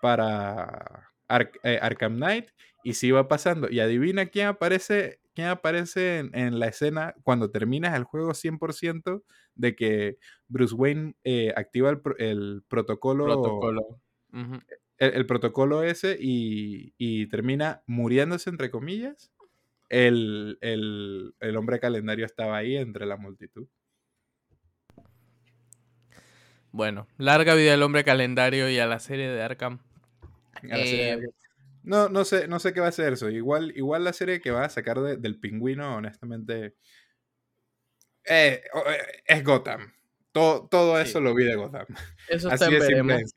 Para 0.02 1.13
Ar 1.28 1.52
eh, 1.64 1.80
Arkham 1.82 2.16
Knight 2.16 2.50
y 2.84 2.94
si 2.94 3.12
va 3.12 3.28
pasando. 3.28 3.70
Y 3.70 3.80
adivina 3.80 4.28
quién 4.28 4.48
aparece, 4.48 5.20
quién 5.34 5.48
aparece 5.48 6.20
en, 6.20 6.32
en 6.34 6.60
la 6.60 6.68
escena 6.68 7.16
cuando 7.24 7.50
terminas 7.50 7.96
el 7.96 8.04
juego 8.04 8.32
100% 8.32 9.24
de 9.56 9.76
que 9.76 10.18
Bruce 10.48 10.76
Wayne 10.76 11.16
eh, 11.24 11.54
activa 11.56 11.90
el, 11.90 12.02
pro 12.02 12.18
el 12.18 12.64
protocolo. 12.68 13.26
Protocolo. 13.26 13.82
Uh 14.34 14.38
-huh. 14.38 14.64
el, 14.98 15.14
el, 15.14 15.26
protocolo 15.26 15.84
ese 15.84 16.18
y, 16.20 16.94
y, 16.98 17.28
termina 17.28 17.84
muriéndose, 17.88 18.50
entre 18.50 18.70
comillas. 18.70 19.32
El, 19.90 20.58
el, 20.62 21.36
el 21.40 21.56
hombre 21.56 21.80
calendario 21.80 22.26
estaba 22.26 22.58
ahí 22.58 22.76
entre 22.78 23.06
la 23.06 23.16
multitud. 23.16 23.68
Bueno, 26.72 27.08
larga 27.20 27.54
vida 27.54 27.70
del 27.72 27.84
hombre 27.84 28.04
calendario 28.04 28.68
y 28.68 28.80
a 28.80 28.88
la 28.88 28.98
serie 28.98 29.28
de 29.28 29.44
Arkham. 29.44 29.80
Eh, 30.72 31.20
no, 31.84 32.08
no 32.08 32.24
sé, 32.24 32.48
no 32.48 32.60
sé 32.60 32.74
qué 32.74 32.80
va 32.80 32.88
a 32.88 32.92
ser 32.92 33.14
eso. 33.14 33.30
Igual, 33.30 33.74
igual 33.76 34.04
la 34.04 34.14
serie 34.14 34.40
que 34.40 34.52
va 34.52 34.64
a 34.66 34.70
sacar 34.70 35.02
de, 35.02 35.18
del 35.18 35.40
pingüino, 35.40 35.98
honestamente. 35.98 36.76
Eh, 38.26 38.64
es 39.26 39.44
Gotham. 39.44 39.92
Todo, 40.32 40.68
todo 40.68 41.00
eso 41.00 41.20
sí. 41.20 41.24
lo 41.24 41.36
vi 41.36 41.44
de 41.44 41.56
Gotham. 41.56 41.86
Eso 42.30 42.50
está 42.50 42.66
Así 42.66 42.76
en 42.76 42.80
veremos. 42.80 43.34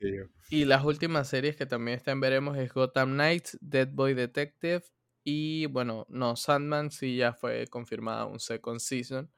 Y 0.49 0.65
las 0.65 0.83
últimas 0.83 1.27
series 1.27 1.55
que 1.55 1.65
también 1.65 1.97
están 1.97 2.13
en 2.13 2.21
veremos 2.21 2.57
es 2.57 2.73
Gotham 2.73 3.13
Knights, 3.13 3.57
Dead 3.61 3.87
Boy 3.87 4.15
Detective 4.15 4.83
y 5.23 5.65
bueno, 5.65 6.07
no, 6.09 6.37
Sandman 6.37 6.89
sí 6.89 7.17
ya 7.17 7.33
fue 7.33 7.67
confirmada 7.67 8.25
un 8.25 8.39
second 8.39 8.79
season. 8.79 9.29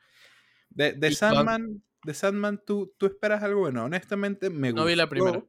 De, 0.69 0.93
de 0.93 1.11
Sandman, 1.11 1.83
de 2.03 2.13
Sandman 2.13 2.63
¿tú, 2.63 2.93
¿tú 2.97 3.07
esperas 3.07 3.41
algo 3.41 3.61
bueno. 3.61 3.85
Honestamente 3.85 4.51
me 4.51 4.69
gustó. 4.69 4.83
No 4.83 4.87
vi 4.87 4.95
la 4.95 5.09
primera. 5.09 5.43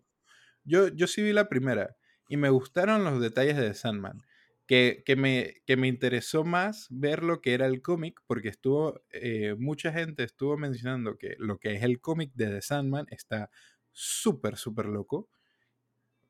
Yo, 0.64 0.88
yo 0.88 1.06
sí 1.06 1.22
vi 1.22 1.34
la 1.34 1.48
primera 1.48 1.94
y 2.30 2.36
me 2.36 2.48
gustaron 2.48 3.02
los 3.02 3.20
detalles 3.20 3.56
de 3.56 3.74
Sandman. 3.74 4.22
Que, 4.68 5.02
que, 5.04 5.16
me, 5.16 5.62
que 5.66 5.76
me 5.76 5.88
interesó 5.88 6.44
más 6.44 6.86
ver 6.88 7.24
lo 7.24 7.40
que 7.40 7.54
era 7.54 7.66
el 7.66 7.82
cómic, 7.82 8.20
porque 8.28 8.48
estuvo, 8.48 9.02
eh, 9.10 9.56
mucha 9.58 9.92
gente 9.92 10.22
estuvo 10.22 10.56
mencionando 10.56 11.18
que 11.18 11.34
lo 11.38 11.58
que 11.58 11.74
es 11.74 11.82
el 11.82 12.00
cómic 12.00 12.30
de 12.34 12.46
The 12.46 12.62
Sandman 12.62 13.06
está 13.10 13.50
súper, 13.90 14.56
súper 14.56 14.86
loco. 14.86 15.28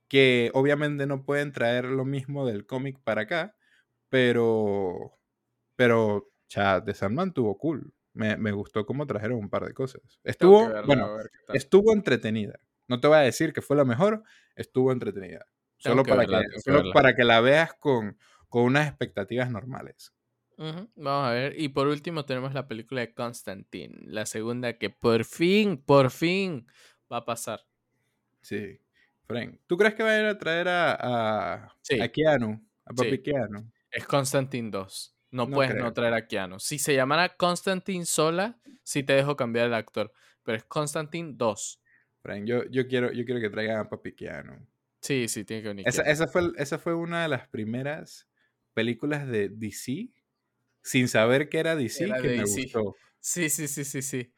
Que 0.09 0.51
obviamente 0.55 1.07
no 1.07 1.23
pueden 1.27 1.53
traer 1.53 1.85
lo 1.85 2.07
mismo 2.07 2.47
del 2.47 2.65
cómic 2.65 2.99
para 3.05 3.23
acá, 3.23 3.55
pero, 4.09 5.19
pero, 5.77 6.33
cha, 6.49 6.83
The 6.83 6.95
Sandman 6.95 7.35
tuvo 7.35 7.59
cool. 7.59 7.93
Me, 8.15 8.39
me, 8.39 8.53
gustó 8.53 8.87
cómo 8.87 9.07
trajeron 9.07 9.39
un 9.39 9.51
par 9.51 9.67
de 9.67 9.75
cosas. 9.75 10.19
Estuvo, 10.25 10.67
verla, 10.67 10.87
bueno, 10.87 11.19
estuvo 11.53 11.93
entretenida. 11.93 12.59
No 12.89 13.01
te 13.01 13.07
voy 13.07 13.19
a 13.19 13.21
decir 13.21 13.53
que 13.53 13.61
fue 13.61 13.77
la 13.77 13.85
mejor, 13.85 14.23
estuvo 14.57 14.93
entretenida. 14.93 15.45
Solo, 15.81 16.05
para 16.05 16.27
que, 16.27 16.33
que, 16.53 16.61
solo 16.61 16.93
para 16.93 17.17
que, 17.17 17.25
la 17.25 17.41
veas 17.41 17.73
con, 17.75 18.19
con 18.49 18.65
unas 18.65 18.87
expectativas 18.87 19.51
normales. 19.51 20.13
Uh 20.59 20.65
-huh. 20.65 20.89
Vamos 20.95 21.29
a 21.29 21.33
ver. 21.33 21.59
Y 21.59 21.71
por 21.71 21.89
último 21.89 22.27
tenemos 22.27 22.53
la 22.53 22.69
película 22.69 23.01
de 23.01 23.15
Constantine, 23.15 23.99
la 24.03 24.27
segunda 24.27 24.75
que 24.75 24.91
por 24.91 25.25
fin, 25.25 25.79
por 25.79 26.11
fin 26.11 26.67
va 27.11 27.19
a 27.19 27.25
pasar. 27.25 27.61
Sí. 28.43 28.79
Frank, 29.27 29.59
¿tú 29.67 29.77
crees 29.77 29.95
que 29.95 30.03
va 30.03 30.11
a 30.11 30.19
ir 30.19 30.27
a 30.27 30.39
traer 30.39 30.69
a, 30.69 30.97
a, 31.01 31.77
sí. 31.81 32.01
a 32.01 32.09
Keanu? 32.09 32.61
A 32.85 32.93
Papi 32.93 33.11
sí. 33.11 33.23
Keanu. 33.23 33.71
Es 33.91 34.07
Constantine 34.07 34.71
2. 34.71 35.17
No, 35.31 35.47
no 35.47 35.55
puedes 35.55 35.73
creo. 35.73 35.85
no 35.85 35.93
traer 35.93 36.15
a 36.15 36.27
Keanu. 36.27 36.59
Si 36.59 36.79
se 36.79 36.95
llamara 36.95 37.37
Constantine 37.37 38.05
sola, 38.05 38.59
sí 38.83 39.03
te 39.03 39.15
dejo 39.15 39.37
cambiar 39.37 39.67
el 39.67 39.75
actor. 39.75 40.13
Pero 40.43 40.59
es 40.59 40.65
Constantine 40.65 41.33
2. 41.37 41.81
Frank, 42.23 42.45
yo, 42.45 42.65
yo, 42.65 42.87
quiero, 42.87 43.13
yo 43.13 43.25
quiero 43.25 43.41
que 43.41 43.49
traigan 43.49 43.79
a 43.79 43.89
Papi 43.89 44.13
Keanu. 44.13 44.67
Sí, 45.01 45.29
sí, 45.29 45.45
tiene 45.45 45.63
que 45.63 45.69
venir. 45.69 45.89
Esa, 45.89 46.03
esa, 46.03 46.27
fue, 46.27 46.53
esa 46.57 46.79
fue 46.79 46.95
una 46.95 47.23
de 47.23 47.29
las 47.29 47.49
primeras 47.49 48.29
películas 48.75 49.27
de 49.27 49.49
DC 49.49 50.11
sin 50.83 51.09
saber 51.09 51.49
que 51.49 51.59
era 51.59 51.77
DC 51.77 52.05
era 52.05 52.21
que 52.21 52.29
de 52.29 52.37
me 52.37 52.43
DC. 52.43 52.63
gustó. 52.63 52.97
Sí, 53.19 53.51
sí, 53.51 53.69
sí, 53.69 53.85
sí, 53.85 54.03
sí. 54.03 54.33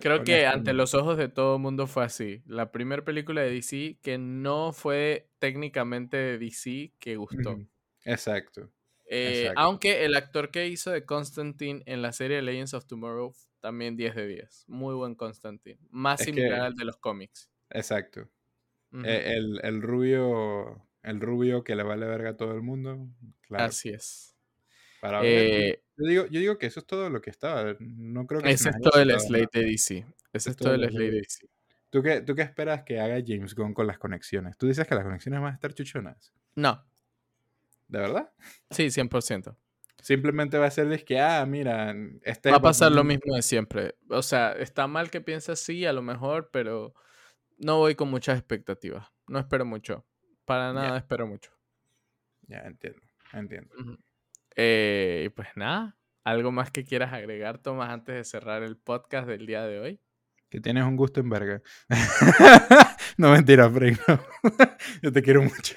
Creo 0.00 0.22
que 0.22 0.46
ante 0.46 0.72
los 0.74 0.94
ojos 0.94 1.16
de 1.18 1.28
todo 1.28 1.56
el 1.56 1.62
mundo 1.62 1.86
fue 1.86 2.04
así. 2.04 2.42
La 2.46 2.70
primera 2.70 3.04
película 3.04 3.40
de 3.42 3.50
DC 3.50 3.98
que 4.00 4.16
no 4.16 4.72
fue 4.72 5.28
técnicamente 5.38 6.16
de 6.16 6.38
DC 6.38 6.92
que 6.98 7.16
gustó. 7.16 7.58
Exacto. 8.04 8.70
Eh, 9.06 9.40
Exacto. 9.40 9.60
Aunque 9.60 10.04
el 10.04 10.14
actor 10.14 10.50
que 10.50 10.68
hizo 10.68 10.90
de 10.90 11.04
Constantine 11.04 11.82
en 11.86 12.00
la 12.00 12.12
serie 12.12 12.40
Legends 12.42 12.74
of 12.74 12.86
Tomorrow 12.86 13.34
también 13.60 13.96
10 13.96 14.14
de 14.14 14.26
10. 14.28 14.64
Muy 14.68 14.94
buen 14.94 15.14
Constantine. 15.14 15.78
Más 15.90 16.20
es 16.20 16.26
similar 16.26 16.60
que... 16.60 16.66
al 16.66 16.74
de 16.76 16.84
los 16.84 16.96
cómics. 16.98 17.50
Exacto. 17.70 18.28
Uh 18.92 18.98
-huh. 18.98 19.06
el, 19.06 19.60
el, 19.62 19.82
rubio 19.82 20.86
el 21.02 21.20
rubio 21.20 21.64
que 21.64 21.74
le 21.74 21.82
vale 21.82 22.06
verga 22.06 22.30
a 22.30 22.36
todo 22.36 22.54
el 22.54 22.62
mundo. 22.62 23.08
Claro. 23.42 23.64
Así 23.64 23.88
es. 23.88 24.36
Para 25.00 25.20
eh, 25.24 25.82
yo, 25.96 26.06
digo, 26.06 26.26
yo 26.26 26.40
digo 26.40 26.58
que 26.58 26.66
eso 26.66 26.80
es 26.80 26.86
todo 26.86 27.10
lo 27.10 27.20
que 27.20 27.30
estaba. 27.30 27.74
No 27.80 28.26
creo 28.26 28.40
que 28.40 28.50
ese 28.50 28.68
es 28.68 28.80
todo 28.80 29.00
el 29.00 29.18
slate 29.18 29.60
de 29.60 29.64
DC. 29.64 30.06
Ese 30.32 30.50
es 30.50 30.56
todo 30.56 30.74
el 30.74 30.88
slate 30.88 31.10
de 31.10 31.10
DC. 31.10 31.48
¿Tú 31.90 32.02
qué, 32.02 32.20
¿Tú 32.22 32.34
qué 32.34 32.42
esperas 32.42 32.84
que 32.84 33.00
haga 33.00 33.22
James 33.26 33.54
Gunn 33.54 33.74
con 33.74 33.86
las 33.86 33.98
conexiones? 33.98 34.56
¿Tú 34.56 34.66
dices 34.66 34.86
que 34.86 34.94
las 34.94 35.04
conexiones 35.04 35.40
van 35.40 35.52
a 35.52 35.54
estar 35.54 35.74
chuchonas? 35.74 36.32
No. 36.54 36.82
¿De 37.88 37.98
verdad? 37.98 38.32
Sí, 38.70 38.86
100%. 38.86 39.56
Simplemente 40.00 40.56
va 40.58 40.66
a 40.66 40.70
ser 40.70 41.04
que, 41.04 41.20
ah, 41.20 41.44
mira, 41.46 41.94
este 42.22 42.50
va 42.50 42.56
a 42.56 42.62
pasar 42.62 42.92
lo 42.92 43.04
mismo 43.04 43.34
de 43.36 43.42
siempre. 43.42 43.94
O 44.08 44.22
sea, 44.22 44.52
está 44.52 44.86
mal 44.86 45.10
que 45.10 45.20
pienses 45.20 45.60
así, 45.60 45.84
a 45.84 45.92
lo 45.92 46.00
mejor, 46.00 46.48
pero 46.50 46.94
no 47.62 47.78
voy 47.78 47.94
con 47.94 48.10
muchas 48.10 48.38
expectativas. 48.38 49.08
No 49.28 49.38
espero 49.38 49.64
mucho. 49.64 50.04
Para 50.44 50.72
nada 50.72 50.88
yeah. 50.88 50.96
espero 50.98 51.26
mucho. 51.26 51.52
Ya, 52.48 52.58
entiendo, 52.58 53.00
entiendo. 53.32 53.74
Uh 53.78 53.82
-huh. 53.82 53.98
eh, 54.56 55.30
pues 55.34 55.48
nada, 55.54 55.96
¿algo 56.24 56.50
más 56.52 56.70
que 56.70 56.84
quieras 56.84 57.12
agregar, 57.12 57.58
Tomás, 57.58 57.90
antes 57.90 58.14
de 58.14 58.24
cerrar 58.24 58.62
el 58.62 58.76
podcast 58.76 59.28
del 59.28 59.46
día 59.46 59.62
de 59.62 59.78
hoy? 59.78 60.00
Que 60.50 60.60
tienes 60.60 60.84
un 60.84 60.96
gusto 60.96 61.20
en 61.20 61.30
verga. 61.30 61.62
no, 63.16 63.30
mentira, 63.32 63.70
Frank. 63.70 63.98
No. 64.06 64.20
Yo 65.02 65.12
te 65.12 65.22
quiero 65.22 65.42
mucho. 65.42 65.76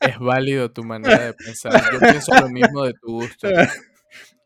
es 0.00 0.18
válido 0.18 0.70
tu 0.72 0.84
manera 0.84 1.18
de 1.26 1.32
pensar. 1.32 1.80
Yo 1.90 2.00
pienso 2.00 2.34
lo 2.38 2.50
mismo 2.50 2.84
de 2.84 2.92
tu 2.94 3.12
gusto. 3.12 3.48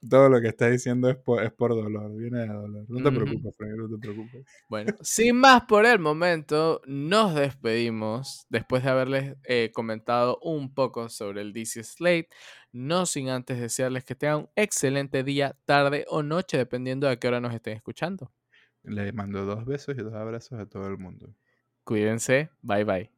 todo 0.08 0.28
lo 0.28 0.40
que 0.40 0.48
estás 0.48 0.70
diciendo 0.70 1.08
es 1.08 1.16
por, 1.16 1.42
es 1.42 1.52
por 1.52 1.70
dolor, 1.70 2.14
viene 2.16 2.40
de 2.40 2.46
dolor. 2.48 2.84
No 2.88 3.02
te 3.02 3.08
uh 3.08 3.12
-huh. 3.12 3.24
preocupes, 3.24 3.56
Frank, 3.56 3.72
no 3.76 3.88
te 3.88 3.98
preocupes. 3.98 4.44
Bueno, 4.68 4.92
sin 5.02 5.36
más 5.36 5.64
por 5.66 5.86
el 5.86 5.98
momento, 5.98 6.80
nos 6.86 7.34
despedimos 7.34 8.46
después 8.48 8.82
de 8.82 8.90
haberles 8.90 9.36
eh, 9.44 9.70
comentado 9.72 10.38
un 10.42 10.74
poco 10.74 11.08
sobre 11.08 11.42
el 11.42 11.52
DC 11.52 11.82
Slate. 11.84 12.28
No 12.72 13.06
sin 13.06 13.28
antes 13.28 13.60
desearles 13.60 14.04
que 14.04 14.14
tengan 14.14 14.38
un 14.38 14.50
excelente 14.56 15.22
día, 15.22 15.56
tarde 15.64 16.04
o 16.08 16.22
noche, 16.22 16.56
dependiendo 16.56 17.06
de 17.06 17.12
a 17.14 17.16
qué 17.16 17.28
hora 17.28 17.40
nos 17.40 17.54
estén 17.54 17.76
escuchando. 17.76 18.32
Le 18.82 19.12
mando 19.12 19.44
dos 19.44 19.64
besos 19.64 19.94
y 19.96 20.02
dos 20.02 20.14
abrazos 20.14 20.58
a 20.58 20.66
todo 20.66 20.86
el 20.88 20.98
mundo. 20.98 21.34
Cuídense, 21.84 22.50
bye 22.62 22.84
bye. 22.84 23.13